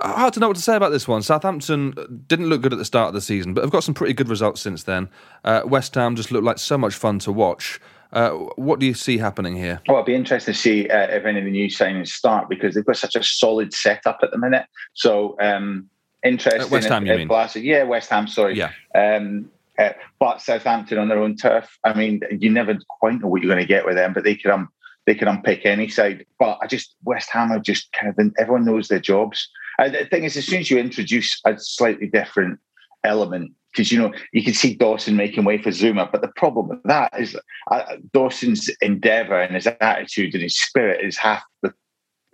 hard 0.00 0.34
to 0.34 0.40
know 0.40 0.48
what 0.48 0.56
to 0.56 0.62
say 0.62 0.74
about 0.74 0.90
this 0.90 1.06
one. 1.06 1.22
Southampton 1.22 2.24
didn't 2.26 2.48
look 2.48 2.62
good 2.62 2.72
at 2.72 2.78
the 2.78 2.84
start 2.84 3.08
of 3.08 3.14
the 3.14 3.20
season, 3.20 3.54
but 3.54 3.62
have 3.62 3.70
got 3.70 3.84
some 3.84 3.94
pretty 3.94 4.14
good 4.14 4.28
results 4.28 4.60
since 4.60 4.82
then. 4.82 5.08
Uh, 5.44 5.62
West 5.64 5.94
Ham 5.94 6.16
just 6.16 6.32
looked 6.32 6.44
like 6.44 6.58
so 6.58 6.76
much 6.76 6.94
fun 6.94 7.18
to 7.20 7.30
watch. 7.30 7.78
Uh, 8.12 8.30
what 8.56 8.78
do 8.78 8.86
you 8.86 8.94
see 8.94 9.18
happening 9.18 9.56
here? 9.56 9.80
Well, 9.88 9.98
it'll 9.98 10.06
be 10.06 10.14
interesting 10.14 10.52
to 10.52 10.60
see 10.60 10.88
uh, 10.88 11.06
if 11.08 11.24
any 11.24 11.38
of 11.38 11.44
the 11.44 11.50
new 11.50 11.68
signings 11.68 12.08
start 12.08 12.48
because 12.48 12.74
they've 12.74 12.84
got 12.84 12.96
such 12.96 13.16
a 13.16 13.22
solid 13.22 13.72
setup 13.72 14.18
at 14.22 14.30
the 14.30 14.38
minute. 14.38 14.66
So, 14.92 15.36
um, 15.40 15.88
interesting. 16.22 16.70
West 16.70 16.88
Ham, 16.88 17.06
if, 17.06 17.20
you 17.20 17.26
mean? 17.26 17.64
Yeah, 17.64 17.84
West 17.84 18.10
Ham. 18.10 18.26
Sorry. 18.26 18.56
Yeah. 18.56 18.72
Um, 18.94 19.50
uh, 19.78 19.90
but 20.18 20.42
Southampton 20.42 20.98
on 20.98 21.08
their 21.08 21.18
own 21.18 21.36
turf, 21.36 21.78
I 21.84 21.94
mean, 21.94 22.20
you 22.38 22.50
never 22.50 22.78
quite 22.88 23.20
know 23.20 23.28
what 23.28 23.42
you're 23.42 23.52
going 23.52 23.64
to 23.64 23.68
get 23.68 23.86
with 23.86 23.96
them, 23.96 24.12
but 24.12 24.24
they 24.24 24.36
could 24.36 24.50
um, 24.50 24.68
they 25.06 25.14
could 25.14 25.28
unpick 25.28 25.64
any 25.64 25.88
side. 25.88 26.26
But 26.38 26.58
I 26.60 26.66
just 26.66 26.94
West 27.04 27.30
Ham 27.30 27.50
are 27.50 27.58
just 27.58 27.90
kind 27.92 28.14
of 28.16 28.32
everyone 28.38 28.66
knows 28.66 28.88
their 28.88 29.00
jobs. 29.00 29.48
Uh, 29.78 29.88
the 29.88 30.04
thing 30.04 30.24
is, 30.24 30.36
as 30.36 30.46
soon 30.46 30.60
as 30.60 30.70
you 30.70 30.78
introduce 30.78 31.40
a 31.46 31.58
slightly 31.58 32.06
different 32.06 32.60
element, 33.04 33.52
because 33.72 33.90
you 33.90 33.98
know 33.98 34.12
you 34.32 34.42
can 34.42 34.54
see 34.54 34.74
Dawson 34.74 35.16
making 35.16 35.44
way 35.44 35.58
for 35.58 35.70
Zouma, 35.70 36.10
but 36.10 36.20
the 36.20 36.32
problem 36.36 36.68
with 36.68 36.82
that 36.84 37.12
is 37.18 37.36
uh, 37.70 37.82
Dawson's 38.12 38.70
endeavour 38.80 39.40
and 39.40 39.54
his 39.54 39.66
attitude 39.80 40.34
and 40.34 40.42
his 40.42 40.58
spirit 40.58 41.04
is 41.04 41.16
half 41.16 41.42
the 41.62 41.72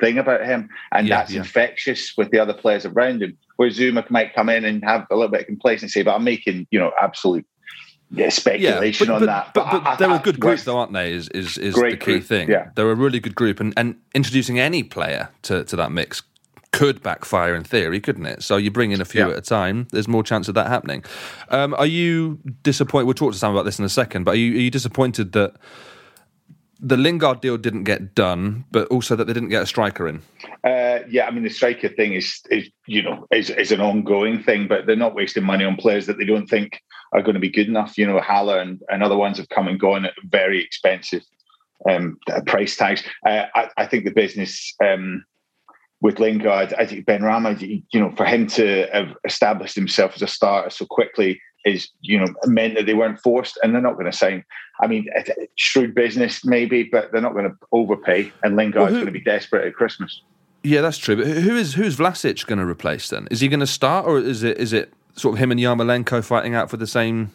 thing 0.01 0.19
about 0.19 0.45
him, 0.45 0.69
and 0.93 1.07
yeah, 1.07 1.19
that's 1.19 1.33
yeah. 1.33 1.41
infectious 1.41 2.15
with 2.17 2.31
the 2.31 2.39
other 2.39 2.55
players 2.55 2.85
around 2.85 3.23
him. 3.23 3.37
Where 3.57 3.71
Zouma 3.71 4.09
might 4.11 4.35
come 4.35 4.49
in 4.49 4.65
and 4.65 4.85
have 4.85 5.07
a 5.11 5.17
little 5.17 5.31
bit 5.31 5.43
of 5.43 5.47
complacency, 5.47 6.03
but 6.03 6.15
I'm 6.15 6.25
making 6.25 6.67
you 6.71 6.79
know 6.79 6.93
absolute 7.01 7.47
yeah, 8.11 8.31
speculation 8.31 9.07
yeah, 9.07 9.13
but, 9.13 9.15
on 9.15 9.21
but, 9.21 9.27
that. 9.27 9.55
But, 9.55 9.71
but, 9.71 9.85
but 9.85 9.99
they're 9.99 10.11
a 10.11 10.19
good 10.19 10.41
group, 10.41 10.61
though, 10.61 10.79
aren't 10.79 10.93
they? 10.93 11.13
Is 11.13 11.29
is, 11.29 11.59
is 11.59 11.75
the 11.75 11.91
key 11.91 11.97
group, 11.97 12.25
thing? 12.25 12.49
Yeah. 12.49 12.71
They're 12.75 12.91
a 12.91 12.95
really 12.95 13.21
good 13.21 13.35
group, 13.35 13.61
and, 13.61 13.73
and 13.77 13.97
introducing 14.15 14.59
any 14.59 14.83
player 14.83 15.31
to, 15.43 15.65
to 15.65 15.77
that 15.77 15.93
mix 15.93 16.23
could 16.73 17.03
backfire 17.03 17.55
in 17.55 17.65
theory, 17.65 18.01
couldn't 18.01 18.27
it? 18.27 18.43
So 18.43 18.57
you 18.57 18.71
bring 18.71 18.93
in 18.93 19.01
a 19.01 19.05
few 19.05 19.27
yeah. 19.27 19.33
at 19.33 19.39
a 19.39 19.43
time. 19.43 19.89
There's 19.91 20.09
more 20.09 20.23
chance 20.23 20.49
of 20.49 20.55
that 20.55 20.69
happening. 20.69 21.05
Um, 21.51 21.75
are 21.75 21.87
you 21.87 22.39
disappointed? 22.63 23.07
We'll 23.07 23.15
talk 23.15 23.33
to 23.33 23.39
Sam 23.39 23.53
about 23.53 23.65
this 23.65 23.79
in 23.79 23.85
a 23.85 23.89
second. 23.89 24.25
But 24.25 24.33
are 24.33 24.39
you, 24.39 24.53
are 24.53 24.63
you 24.63 24.71
disappointed 24.71 25.33
that 25.33 25.57
the 26.81 26.97
Lingard 26.97 27.41
deal 27.41 27.57
didn't 27.57 27.85
get 27.85 28.15
done, 28.15 28.65
but 28.71 28.87
also 28.89 29.17
that 29.17 29.25
they 29.27 29.33
didn't 29.33 29.49
get 29.49 29.63
a 29.63 29.67
striker 29.67 30.07
in. 30.09 30.23
Uh, 30.63 31.01
yeah, 31.09 31.27
I 31.27 31.31
mean 31.31 31.43
the 31.43 31.51
striker 31.51 31.89
thing 31.89 32.13
is, 32.13 32.41
is 32.51 32.71
you 32.87 33.03
know 33.03 33.27
is, 33.33 33.51
is 33.51 33.73
an 33.73 33.81
ongoing 33.81 34.43
thing, 34.43 34.69
but 34.69 34.87
they're 34.87 34.97
not 34.97 35.15
wasting 35.15 35.45
money 35.45 35.65
on 35.65 35.77
players 35.77 36.07
that 36.07 36.19
they 36.19 36.25
don't 36.25 36.47
think 36.47 36.81
are 37.13 37.23
going 37.23 37.35
to 37.35 37.41
be 37.41 37.51
good 37.51 37.67
enough. 37.67 37.99
You 37.99 38.07
know, 38.07 38.21
Haller 38.21 38.61
and, 38.61 38.81
and 38.89 39.03
other 39.03 39.17
ones 39.17 39.39
have 39.39 39.49
come 39.49 39.67
and 39.67 39.81
gone 39.81 40.05
at 40.05 40.15
very 40.25 40.63
expensive 40.63 41.23
um, 41.89 42.19
price 42.47 42.77
tags. 42.77 43.03
Uh, 43.27 43.47
I, 43.55 43.69
I, 43.77 43.87
think 43.87 44.05
the 44.05 44.11
business 44.11 44.75
um, 44.85 45.25
with 46.01 46.19
Lingard, 46.21 46.75
I 46.79 46.87
think 46.87 47.07
Benrahma, 47.07 47.83
you 47.91 48.01
know, 48.01 48.13
for 48.17 48.25
him 48.25 48.47
to 48.49 48.87
have 48.93 49.17
established 49.25 49.75
himself 49.75 50.13
as 50.15 50.23
a 50.23 50.27
starter 50.27 50.71
so 50.71 50.87
quickly 50.87 51.41
is, 51.65 51.89
you 52.01 52.19
know, 52.19 52.27
meant 52.47 52.77
that 52.77 52.87
they 52.87 52.95
weren't 52.95 53.19
forced, 53.19 53.59
and 53.63 53.75
they're 53.75 53.83
not 53.83 53.95
going 53.95 54.11
to 54.11 54.17
sign. 54.17 54.45
I 54.81 54.87
mean, 54.87 55.09
shrewd 55.57 55.95
business 55.95 56.45
maybe, 56.45 56.85
but 56.85 57.11
they're 57.11 57.21
not 57.21 57.33
going 57.33 57.51
to 57.51 57.57
overpay, 57.73 58.33
and 58.43 58.57
Lingard's 58.57 58.93
well, 58.93 59.03
going 59.03 59.07
to 59.07 59.13
be 59.13 59.21
desperate 59.21 59.67
at 59.67 59.75
Christmas. 59.75 60.23
Yeah, 60.63 60.81
that's 60.81 60.99
true. 60.99 61.17
But 61.17 61.27
who 61.27 61.57
is 61.57 61.75
who's 61.75 61.97
Vlasic 61.97 62.47
going 62.47 62.59
to 62.59 62.67
replace 62.67 63.09
then? 63.09 63.27
Is 63.31 63.41
he 63.41 63.49
going 63.49 63.61
to 63.61 63.67
start, 63.67 64.07
or 64.07 64.19
is 64.19 64.43
it 64.43 64.59
is 64.59 64.73
it 64.73 64.93
sort 65.15 65.35
of 65.35 65.41
him 65.41 65.51
and 65.51 65.61
Yarmolenko 65.61 66.25
fighting 66.25 66.55
out 66.55 66.71
for 66.71 66.77
the 66.77 66.87
same 66.87 67.33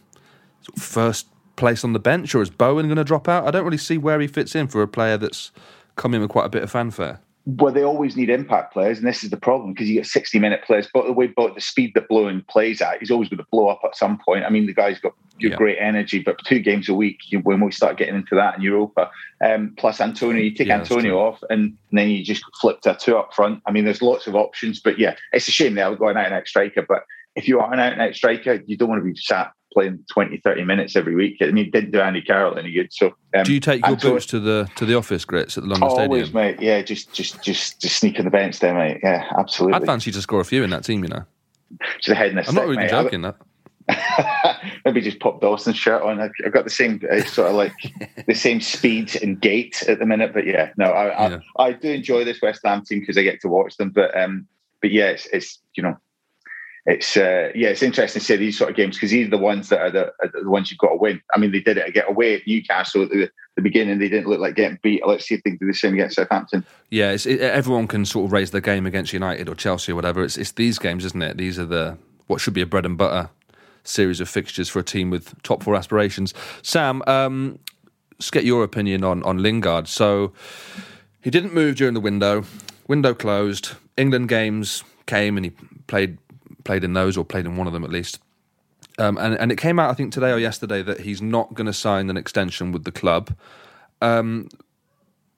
sort 0.62 0.78
of 0.78 0.84
first 0.84 1.28
place 1.56 1.84
on 1.84 1.94
the 1.94 2.00
bench, 2.00 2.34
or 2.34 2.42
is 2.42 2.50
Bowen 2.50 2.88
going 2.88 2.98
to 2.98 3.04
drop 3.04 3.28
out? 3.28 3.46
I 3.46 3.52
don't 3.52 3.66
really 3.66 3.78
see 3.78 3.98
where 3.98 4.20
he 4.20 4.28
fits 4.28 4.56
in 4.56 4.68
for 4.68 4.82
a 4.82 4.88
player 4.88 5.18
that's 5.18 5.52
come 5.96 6.14
in 6.14 6.22
with 6.22 6.30
quite 6.30 6.46
a 6.46 6.50
bit 6.50 6.64
of 6.64 6.72
fanfare. 6.72 7.20
Well, 7.46 7.74
they 7.74 7.84
always 7.84 8.16
need 8.16 8.30
impact 8.30 8.72
players, 8.72 9.00
and 9.00 9.08
this 9.08 9.22
is 9.22 9.30
the 9.30 9.38
problem 9.38 9.74
because 9.74 9.90
you 9.90 9.96
get 9.96 10.06
sixty 10.06 10.40
minute 10.40 10.64
players. 10.64 10.88
But 10.94 11.08
the 11.08 11.12
way, 11.12 11.28
but 11.28 11.56
the 11.56 11.62
speed 11.62 11.92
that 11.96 12.08
Bowen 12.08 12.46
plays 12.50 12.82
at, 12.82 13.00
he's 13.00 13.12
always 13.12 13.28
going 13.28 13.40
to 13.40 13.48
blow 13.52 13.68
up 13.68 13.82
at 13.84 13.98
some 13.98 14.18
point. 14.18 14.46
I 14.46 14.50
mean, 14.50 14.66
the 14.66 14.74
guy's 14.74 15.00
got 15.00 15.14
yeah. 15.40 15.56
great 15.58 15.78
energy, 15.78 16.20
but 16.20 16.38
two 16.46 16.60
games 16.60 16.88
a 16.88 16.94
week 16.94 17.20
when 17.44 17.60
we 17.60 17.72
start 17.72 17.98
getting 17.98 18.16
into 18.16 18.36
that 18.36 18.56
in 18.56 18.62
Europa, 18.62 19.12
um, 19.44 19.74
plus 19.78 20.00
Antonio, 20.00 20.42
you 20.42 20.52
take 20.52 20.68
yeah, 20.68 20.80
Antonio 20.80 21.20
off, 21.20 21.44
and 21.50 21.78
then 21.92 22.10
you 22.10 22.24
just 22.24 22.46
flip 22.62 22.80
to 22.82 22.96
a 22.96 22.98
two 22.98 23.18
up 23.18 23.34
front. 23.34 23.62
I 23.66 23.72
mean, 23.72 23.84
there's 23.84 24.02
lots 24.02 24.26
of 24.26 24.36
options, 24.36 24.80
but 24.80 24.98
yeah, 24.98 25.16
it's 25.34 25.48
a 25.50 25.52
shame 25.52 25.76
they're 25.76 25.96
going 25.96 26.16
out 26.16 26.26
and 26.26 26.34
out 26.34 26.48
striker. 26.48 26.86
But 26.88 27.04
if 27.36 27.48
you 27.48 27.60
are 27.60 27.74
an 27.74 27.80
out 27.80 27.94
and 27.94 28.02
out 28.02 28.16
striker, 28.16 28.62
you 28.66 28.78
don't 28.78 28.90
want 28.90 29.04
to 29.04 29.12
be 29.12 29.18
sat 29.20 29.52
playing 29.74 30.06
20, 30.12 30.38
30 30.38 30.64
minutes 30.64 30.96
every 30.96 31.16
week. 31.16 31.38
And 31.42 31.58
he 31.58 31.66
didn't 31.66 31.92
do 31.92 32.00
Andy 32.00 32.22
Carroll 32.22 32.58
any 32.58 32.72
good. 32.72 32.94
So 32.94 33.14
um, 33.36 33.44
do 33.44 33.54
you 33.54 33.60
take 33.60 33.86
your 33.86 33.98
boots 33.98 34.26
to 34.28 34.40
the 34.40 34.70
to 34.76 34.86
the 34.86 34.96
office, 34.96 35.26
Grits, 35.26 35.58
at 35.58 35.64
the 35.64 35.70
London 35.70 35.90
always, 35.90 36.28
Stadium? 36.28 36.34
mate. 36.34 36.62
Yeah, 36.62 36.82
just 36.82 37.12
just 37.12 37.42
just 37.44 37.82
just 37.82 37.98
sneak 37.98 38.20
on 38.20 38.26
the 38.26 38.32
bench 38.32 38.60
there, 38.60 38.74
mate. 38.74 39.00
Yeah, 39.04 39.28
absolutely. 39.38 39.76
I'd 39.76 39.86
fancy 39.86 40.12
to 40.12 40.22
score 40.22 40.42
a 40.42 40.46
few 40.46 40.64
in 40.64 40.70
that 40.70 40.84
team, 40.84 41.04
you 41.04 41.10
know. 41.10 41.26
Just 41.98 42.10
a 42.10 42.16
head 42.16 42.30
and 42.30 42.40
a 42.40 42.42
I'm 42.42 42.46
stick, 42.46 42.56
not 42.56 42.68
really 42.68 42.78
mate. 42.78 42.90
joking. 42.90 43.22
That. 43.24 43.36
Maybe 44.86 45.02
just 45.02 45.20
pop 45.20 45.42
Dawson's 45.42 45.76
shirt 45.76 46.02
on. 46.04 46.20
I've 46.22 46.54
got 46.54 46.64
the 46.64 46.70
same 46.70 47.02
uh, 47.12 47.22
sort 47.24 47.50
of 47.50 47.56
like 47.56 47.74
the 48.28 48.36
same 48.36 48.62
speed 48.62 49.22
and 49.22 49.42
gait 49.42 49.84
at 49.90 50.00
the 50.00 50.06
minute, 50.06 50.34
but 50.34 50.46
yeah, 50.46 50.72
no, 50.78 50.86
I 50.86 51.30
yeah. 51.30 51.40
I, 51.58 51.64
I, 51.64 51.74
do 51.74 51.90
enjoy 51.90 52.24
this 52.24 52.42
West 52.42 52.62
Ham 52.64 52.84
team 52.86 53.02
because 53.02 53.18
I 53.18 53.24
get 53.24 53.42
to 53.42 53.50
watch 53.50 53.76
them. 53.78 53.90
But 53.90 54.18
um, 54.18 54.48
but 54.82 54.92
yeah, 54.92 55.08
it's, 55.08 55.26
it's 55.34 55.60
you 55.76 55.84
know 55.84 55.98
it's 56.86 57.16
uh, 57.16 57.50
yeah, 57.56 57.70
it's 57.70 57.82
interesting 57.82 58.20
to 58.20 58.26
see 58.26 58.36
these 58.36 58.58
sort 58.58 58.70
of 58.70 58.76
games 58.76 58.98
because 58.98 59.12
these 59.12 59.28
are 59.28 59.32
the 59.32 59.38
ones 59.38 59.70
that 59.70 59.80
are 59.80 59.92
the, 59.92 60.06
are 60.22 60.32
the, 60.34 60.50
ones 60.50 60.70
you've 60.70 60.80
got 60.80 60.90
to 60.90 60.96
win. 60.98 61.22
I 61.34 61.40
mean, 61.40 61.54
they 61.54 61.62
did 61.62 61.78
it 61.78 61.94
get 61.94 62.10
away 62.10 62.36
at 62.36 62.42
Newcastle 62.46 63.04
at 63.04 63.10
the, 63.10 63.30
the, 63.56 63.62
beginning. 63.62 64.00
They 64.00 64.10
didn't 64.10 64.28
look 64.28 64.42
like 64.42 64.56
getting 64.56 64.80
beat. 64.84 65.02
Let's 65.06 65.26
see 65.26 65.36
if 65.36 65.44
they 65.44 65.52
do 65.52 65.66
the 65.66 65.74
same 65.74 65.94
against 65.94 66.18
Southampton. 66.18 66.66
Yeah, 66.90 67.12
it, 67.12 67.26
everyone 67.26 67.88
can 67.88 68.06
sort 68.06 68.26
of 68.26 68.34
raise 68.34 68.52
their 68.52 68.60
game 68.60 68.86
against 68.86 69.14
United 69.14 69.48
or 69.48 69.56
Chelsea 69.56 69.94
or 69.94 69.96
whatever. 69.96 70.24
It's, 70.24 70.38
it's 70.38 70.52
these 70.52 70.78
games, 70.78 71.06
isn't 71.06 71.22
it? 71.22 71.38
These 71.38 71.58
are 71.58 71.66
the 71.66 71.98
what 72.28 72.42
should 72.42 72.54
be 72.54 72.62
a 72.62 72.66
bread 72.66 72.86
and 72.86 72.98
butter 72.98 73.30
series 73.86 74.20
of 74.20 74.28
fixtures 74.28 74.68
for 74.68 74.80
a 74.80 74.84
team 74.84 75.10
with 75.10 75.42
top 75.44 75.64
four 75.64 75.76
aspirations. 75.76 76.34
Sam, 76.64 77.02
um, 77.08 77.60
let's 78.14 78.32
get 78.32 78.44
your 78.44 78.62
opinion 78.62 79.06
on 79.06 79.24
on 79.24 79.38
Lingard. 79.38 79.88
So 79.88 80.34
he 81.22 81.30
didn't 81.30 81.54
move 81.54 81.78
during 81.78 81.94
the 81.94 82.02
window. 82.02 82.44
Window 82.90 83.14
closed. 83.14 83.72
England 83.96 84.28
games 84.28 84.84
came 85.06 85.38
and 85.38 85.46
he 85.46 85.52
played 85.88 86.18
played 86.64 86.84
in 86.84 86.94
those 86.94 87.18
or 87.18 87.26
played 87.26 87.46
in 87.46 87.58
one 87.58 87.68
of 87.68 87.74
them 87.74 87.84
at 87.84 87.90
least. 87.90 88.20
Um, 88.98 89.18
and, 89.18 89.36
and 89.36 89.52
it 89.52 89.58
came 89.58 89.80
out, 89.80 89.90
I 89.90 89.94
think, 89.94 90.14
today 90.14 90.32
or 90.32 90.38
yesterday 90.38 90.84
that 90.84 91.02
he's 91.02 91.22
not 91.22 91.54
going 91.54 91.66
to 91.66 91.74
sign 91.74 92.10
an 92.10 92.18
extension 92.18 92.72
with 92.72 92.84
the 92.84 92.92
club. 92.92 93.36
Um, 94.02 94.50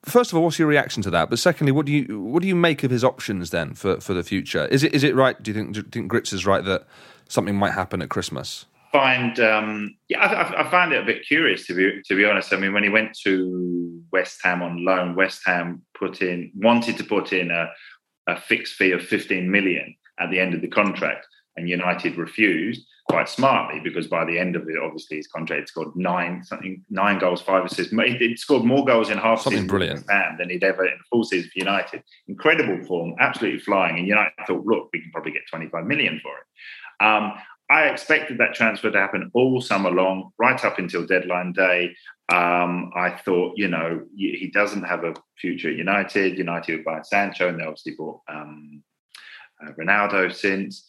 first 0.04 0.32
of 0.32 0.36
all, 0.36 0.44
what's 0.44 0.58
your 0.58 0.68
reaction 0.68 1.02
to 1.04 1.10
that? 1.10 1.30
But 1.30 1.38
secondly, 1.38 1.72
what 1.72 1.86
do 1.86 1.92
you 1.92 2.20
what 2.20 2.42
do 2.42 2.48
you 2.48 2.56
make 2.56 2.82
of 2.82 2.90
his 2.90 3.04
options 3.04 3.50
then 3.50 3.74
for, 3.74 4.00
for 4.00 4.14
the 4.14 4.22
future? 4.22 4.66
Is 4.66 4.82
it 4.82 4.94
is 4.94 5.04
it 5.04 5.14
right? 5.14 5.40
Do 5.42 5.50
you 5.50 5.54
think 5.54 5.72
do 5.72 5.80
you 5.80 5.86
think 5.90 6.08
Grits 6.08 6.32
is 6.32 6.46
right 6.46 6.64
that 6.64 6.86
something 7.28 7.56
might 7.56 7.72
happen 7.72 8.02
at 8.02 8.08
Christmas? 8.08 8.66
Find 8.92 9.38
um, 9.40 9.96
yeah, 10.08 10.20
I, 10.20 10.66
I, 10.66 10.70
find 10.70 10.92
it 10.92 11.02
a 11.02 11.04
bit 11.04 11.26
curious 11.26 11.66
to 11.66 11.74
be 11.74 12.02
to 12.06 12.16
be 12.16 12.24
honest. 12.24 12.52
I 12.52 12.56
mean, 12.56 12.72
when 12.72 12.82
he 12.82 12.88
went 12.88 13.16
to 13.24 14.02
West 14.12 14.40
Ham 14.42 14.62
on 14.62 14.84
loan, 14.84 15.14
West 15.14 15.42
Ham 15.44 15.82
put 15.98 16.22
in 16.22 16.50
wanted 16.56 16.96
to 16.98 17.04
put 17.04 17.32
in 17.32 17.50
a, 17.50 17.68
a 18.26 18.40
fixed 18.40 18.74
fee 18.74 18.92
of 18.92 19.02
fifteen 19.02 19.50
million 19.50 19.94
at 20.18 20.30
the 20.30 20.40
end 20.40 20.54
of 20.54 20.60
the 20.60 20.68
contract. 20.68 21.26
And 21.56 21.68
United 21.68 22.18
refused 22.18 22.86
quite 23.08 23.28
smartly 23.28 23.80
because 23.80 24.08
by 24.08 24.24
the 24.24 24.38
end 24.38 24.56
of 24.56 24.68
it, 24.68 24.76
obviously 24.82 25.16
his 25.16 25.28
contract 25.28 25.60
had 25.60 25.68
scored 25.68 25.96
nine 25.96 26.42
something 26.44 26.84
nine 26.90 27.18
goals, 27.18 27.40
five 27.40 27.64
assists. 27.64 27.92
He 27.92 28.36
scored 28.36 28.64
more 28.64 28.84
goals 28.84 29.10
in 29.10 29.18
half 29.18 29.40
something 29.40 29.66
brilliant 29.66 30.06
than 30.06 30.50
he'd 30.50 30.64
ever 30.64 30.84
in 30.84 30.92
a 30.92 31.08
full 31.10 31.24
season 31.24 31.50
for 31.52 31.58
United. 31.58 32.02
Incredible 32.28 32.84
form, 32.84 33.14
absolutely 33.20 33.60
flying. 33.60 33.98
And 33.98 34.06
United 34.06 34.32
thought, 34.46 34.66
look, 34.66 34.90
we 34.92 35.00
can 35.00 35.10
probably 35.12 35.32
get 35.32 35.42
25 35.48 35.86
million 35.86 36.20
for 36.22 36.32
it. 36.36 37.06
Um, 37.06 37.32
I 37.68 37.84
expected 37.84 38.38
that 38.38 38.54
transfer 38.54 38.90
to 38.90 38.98
happen 38.98 39.30
all 39.34 39.60
summer 39.60 39.90
long, 39.90 40.30
right 40.38 40.62
up 40.64 40.78
until 40.78 41.06
deadline 41.06 41.52
day. 41.52 41.96
Um, 42.32 42.90
I 42.94 43.10
thought, 43.24 43.54
you 43.56 43.68
know, 43.68 44.02
he 44.16 44.50
doesn't 44.52 44.84
have 44.84 45.04
a 45.04 45.14
future 45.40 45.70
at 45.70 45.76
United. 45.76 46.38
United 46.38 46.76
would 46.76 46.84
buy 46.84 47.02
Sancho, 47.02 47.48
and 47.48 47.58
they 47.58 47.64
obviously 47.64 47.94
bought 47.96 48.20
um, 48.28 48.82
uh, 49.64 49.72
Ronaldo 49.72 50.34
since. 50.34 50.84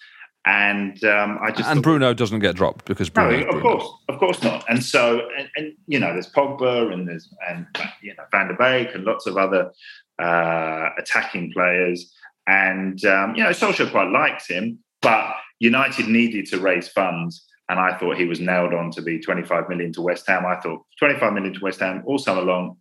And 0.46 1.04
um, 1.04 1.40
I 1.44 1.52
just 1.52 1.70
and 1.70 1.84
Bruno 1.84 2.14
doesn't 2.14 2.40
get 2.40 2.56
dropped 2.56 2.86
because 2.86 3.10
Bruno, 3.10 3.32
no, 3.32 3.44
of 3.44 3.50
Bruno. 3.50 3.62
course, 3.62 3.90
of 4.08 4.18
course 4.18 4.44
not. 4.44 4.64
And 4.70 4.82
so, 4.82 5.28
and, 5.38 5.50
and, 5.58 5.74
you 5.88 6.00
know, 6.00 6.14
there's 6.14 6.32
Pogba 6.32 6.94
and 6.94 7.06
there's 7.06 7.28
and 7.50 7.68
you 8.02 8.16
know 8.16 8.24
Van 8.32 8.48
der 8.48 8.54
Beek 8.54 8.96
and 8.96 9.04
lots 9.04 9.28
of 9.28 9.36
other 9.36 9.72
uh, 10.20 10.90
attacking 10.98 11.52
players. 11.52 12.14
And 12.48 13.04
um, 13.04 13.36
you 13.36 13.44
know, 13.44 13.50
Solskjaer 13.50 13.92
quite 13.92 14.10
likes 14.10 14.48
him, 14.48 14.80
but 15.02 15.36
United 15.60 16.08
needed 16.08 16.46
to 16.48 16.60
raise 16.60 16.88
funds, 16.88 17.46
and 17.68 17.78
I 17.78 17.98
thought 17.98 18.16
he 18.16 18.26
was 18.26 18.40
nailed 18.40 18.74
on 18.74 18.90
to 18.92 19.02
be 19.02 19.20
25 19.20 19.68
million 19.68 19.92
to 19.94 20.02
West 20.02 20.28
Ham. 20.30 20.46
I 20.46 20.56
thought 20.62 20.86
25 20.98 21.34
million 21.34 21.56
to 21.56 21.60
West 21.60 21.82
Ham 21.82 22.04
all 22.06 22.20
summer 22.20 22.42
long 22.42 22.78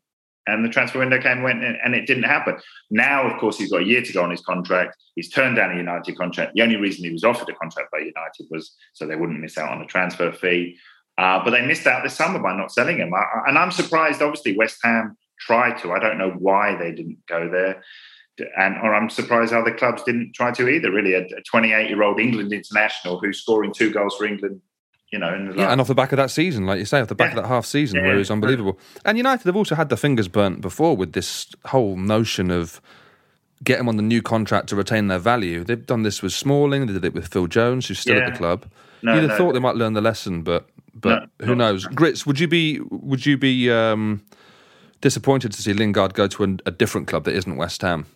and 0.46 0.64
the 0.64 0.68
transfer 0.68 0.98
window 0.98 1.20
came 1.20 1.38
and 1.38 1.42
went 1.42 1.64
and 1.64 1.94
it 1.94 2.06
didn't 2.06 2.24
happen. 2.24 2.56
Now, 2.90 3.28
of 3.28 3.38
course, 3.40 3.58
he's 3.58 3.70
got 3.70 3.82
a 3.82 3.86
year 3.86 4.02
to 4.02 4.12
go 4.12 4.22
on 4.22 4.30
his 4.30 4.40
contract. 4.40 4.96
He's 5.14 5.30
turned 5.30 5.56
down 5.56 5.72
a 5.72 5.76
United 5.76 6.16
contract. 6.16 6.52
The 6.54 6.62
only 6.62 6.76
reason 6.76 7.04
he 7.04 7.12
was 7.12 7.24
offered 7.24 7.48
a 7.48 7.54
contract 7.54 7.90
by 7.90 7.98
United 7.98 8.46
was 8.50 8.74
so 8.92 9.06
they 9.06 9.16
wouldn't 9.16 9.40
miss 9.40 9.58
out 9.58 9.70
on 9.70 9.82
a 9.82 9.86
transfer 9.86 10.32
fee. 10.32 10.78
Uh, 11.18 11.42
but 11.42 11.50
they 11.50 11.64
missed 11.64 11.86
out 11.86 12.04
this 12.04 12.14
summer 12.14 12.38
by 12.38 12.54
not 12.54 12.72
selling 12.72 12.98
him. 12.98 13.12
I, 13.14 13.48
and 13.48 13.58
I'm 13.58 13.70
surprised, 13.70 14.20
obviously, 14.20 14.56
West 14.56 14.78
Ham 14.84 15.16
tried 15.40 15.78
to. 15.78 15.92
I 15.92 15.98
don't 15.98 16.18
know 16.18 16.30
why 16.30 16.76
they 16.76 16.92
didn't 16.92 17.18
go 17.26 17.48
there. 17.48 17.82
And 18.58 18.76
or 18.82 18.94
I'm 18.94 19.08
surprised 19.08 19.54
other 19.54 19.74
clubs 19.74 20.02
didn't 20.02 20.34
try 20.34 20.52
to 20.52 20.68
either, 20.68 20.92
really. 20.92 21.14
A 21.14 21.26
28 21.48 21.88
year 21.88 22.02
old 22.02 22.20
England 22.20 22.52
international 22.52 23.18
who's 23.18 23.40
scoring 23.40 23.72
two 23.72 23.90
goals 23.90 24.14
for 24.16 24.26
England 24.26 24.60
you 25.16 25.20
know, 25.20 25.54
yeah, 25.56 25.72
and 25.72 25.80
off 25.80 25.86
the 25.86 25.94
back 25.94 26.12
of 26.12 26.18
that 26.18 26.30
season, 26.30 26.66
like 26.66 26.78
you 26.78 26.84
say, 26.84 27.00
off 27.00 27.08
the 27.08 27.14
back 27.14 27.32
yeah. 27.32 27.38
of 27.38 27.44
that 27.44 27.48
half 27.48 27.64
season 27.64 27.96
yeah, 27.96 28.06
where 28.06 28.16
it 28.16 28.18
was 28.18 28.30
unbelievable. 28.30 28.78
And 29.04 29.16
United 29.16 29.46
have 29.46 29.56
also 29.56 29.74
had 29.74 29.88
their 29.88 29.96
fingers 29.96 30.28
burnt 30.28 30.60
before 30.60 30.94
with 30.94 31.14
this 31.14 31.48
whole 31.66 31.96
notion 31.96 32.50
of 32.50 32.82
get 33.64 33.78
them 33.78 33.88
on 33.88 33.96
the 33.96 34.02
new 34.02 34.20
contract 34.20 34.68
to 34.68 34.76
retain 34.76 35.06
their 35.06 35.18
value. 35.18 35.64
They've 35.64 35.84
done 35.84 36.02
this 36.02 36.22
with 36.22 36.34
Smalling, 36.34 36.86
they 36.86 36.92
did 36.92 37.04
it 37.04 37.14
with 37.14 37.28
Phil 37.28 37.46
Jones, 37.46 37.88
who's 37.88 37.98
still 37.98 38.18
at 38.18 38.30
the 38.30 38.36
club. 38.36 38.66
No, 39.02 39.14
You'd 39.14 39.22
have 39.22 39.30
no, 39.30 39.36
thought 39.38 39.52
they 39.54 39.58
might 39.58 39.76
learn 39.76 39.94
the 39.94 40.02
lesson, 40.02 40.42
but 40.42 40.68
but 40.94 41.30
no, 41.40 41.46
who 41.46 41.54
knows? 41.54 41.86
Grits, 41.86 42.26
would 42.26 42.38
you 42.38 42.48
be 42.48 42.80
would 42.90 43.24
you 43.24 43.38
be 43.38 43.70
um, 43.70 44.22
disappointed 45.00 45.52
to 45.52 45.62
see 45.62 45.72
Lingard 45.72 46.12
go 46.12 46.26
to 46.26 46.44
a, 46.44 46.56
a 46.66 46.70
different 46.70 47.06
club 47.06 47.24
that 47.24 47.34
isn't 47.34 47.56
West 47.56 47.80
Ham? 47.82 48.06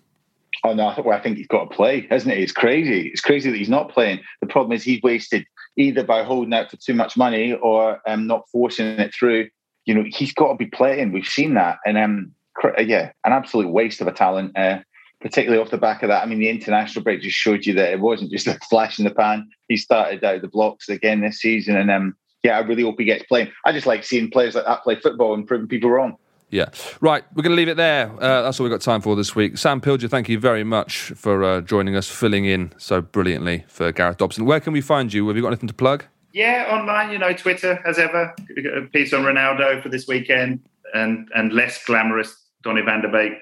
Oh 0.65 0.75
no, 0.75 0.93
well, 1.05 1.17
I 1.17 1.23
think 1.23 1.39
he's 1.39 1.47
got 1.47 1.71
to 1.71 1.75
play, 1.75 2.07
hasn't 2.11 2.35
he? 2.35 2.43
It's 2.43 2.53
crazy. 2.53 3.09
It's 3.09 3.23
crazy 3.23 3.51
that 3.51 3.57
he's 3.57 3.71
not 3.71 3.91
playing. 3.91 4.21
The 4.41 4.47
problem 4.47 4.73
is 4.73 4.83
he's 4.83 5.01
wasted 5.03 5.47
either 5.81 6.05
by 6.05 6.23
holding 6.23 6.55
out 6.55 6.71
for 6.71 6.77
too 6.77 6.95
much 6.95 7.17
money 7.17 7.55
or 7.55 8.01
um, 8.07 8.27
not 8.27 8.49
forcing 8.51 8.87
it 8.87 9.15
through. 9.15 9.49
You 9.87 9.95
know, 9.95 10.05
he's 10.07 10.33
got 10.33 10.49
to 10.49 10.55
be 10.57 10.67
playing. 10.67 11.13
We've 11.13 11.27
seen 11.27 11.55
that, 11.55 11.79
and 11.87 11.97
um, 11.97 12.33
uh, 12.63 12.83
yeah, 12.83 13.13
an 13.25 13.33
absolute 13.33 13.71
waste 13.71 14.01
of 14.01 14.07
a 14.07 14.13
talent. 14.13 14.57
Uh, 14.57 14.81
particularly 15.21 15.63
off 15.63 15.71
the 15.71 15.77
back 15.77 16.03
of 16.03 16.09
that. 16.09 16.23
I 16.23 16.27
mean, 16.27 16.39
the 16.39 16.49
international 16.49 17.05
break 17.05 17.21
just 17.21 17.37
showed 17.37 17.67
you 17.67 17.75
that 17.75 17.93
it 17.93 18.01
wasn't 18.01 18.31
just 18.31 18.47
a 18.47 18.59
flash 18.71 18.99
in 18.99 19.05
the 19.05 19.11
pan. 19.11 19.51
He 19.69 19.77
started 19.77 20.25
out 20.25 20.41
the 20.41 20.49
blocks 20.49 20.89
again 20.89 21.21
this 21.21 21.41
season, 21.41 21.77
and 21.77 21.91
um, 21.91 22.17
yeah, 22.43 22.57
I 22.57 22.61
really 22.61 22.83
hope 22.83 22.99
he 22.99 23.05
gets 23.05 23.25
playing. 23.25 23.51
I 23.65 23.73
just 23.73 23.87
like 23.87 24.05
seeing 24.05 24.31
players 24.31 24.55
like 24.55 24.65
that 24.65 24.83
play 24.83 24.97
football 24.97 25.35
and 25.35 25.47
proving 25.47 25.69
people 25.69 25.91
wrong. 25.91 26.17
Yeah. 26.51 26.67
Right. 27.01 27.25
We're 27.35 27.43
going 27.43 27.53
to 27.53 27.57
leave 27.57 27.69
it 27.69 27.77
there. 27.77 28.13
Uh, 28.13 28.43
that's 28.43 28.59
all 28.59 28.65
we've 28.65 28.73
got 28.73 28.81
time 28.81 29.01
for 29.01 29.17
this 29.17 29.35
week. 29.35 29.57
Sam 29.57 29.81
Pilger, 29.81 30.11
thank 30.11 30.29
you 30.29 30.39
very 30.39 30.65
much 30.65 31.13
for 31.15 31.45
uh, 31.45 31.61
joining 31.61 31.97
us, 31.97 32.09
filling 32.09 32.45
in 32.45 32.73
so 32.77 33.01
brilliantly 33.01 33.65
for 33.69 33.93
Gareth 33.93 34.19
Dobson. 34.19 34.45
Where 34.45 34.61
can 34.61 34.73
we 34.73 34.81
find 34.81 35.13
you? 35.13 35.27
Have 35.29 35.37
you 35.37 35.43
got 35.43 35.49
anything 35.49 35.69
to 35.69 35.75
plug? 35.75 36.05
Yeah, 36.33 36.69
online, 36.71 37.11
you 37.11 37.19
know, 37.19 37.33
Twitter, 37.33 37.81
as 37.87 37.99
ever. 37.99 38.35
A 38.77 38.83
piece 38.93 39.13
on 39.13 39.23
Ronaldo 39.23 39.83
for 39.83 39.89
this 39.89 40.07
weekend 40.07 40.61
and, 40.95 41.29
and 41.35 41.53
less 41.53 41.85
glamorous 41.85 42.37
Donny 42.63 42.83
van 42.83 43.03
der 43.03 43.11
Beek 43.11 43.39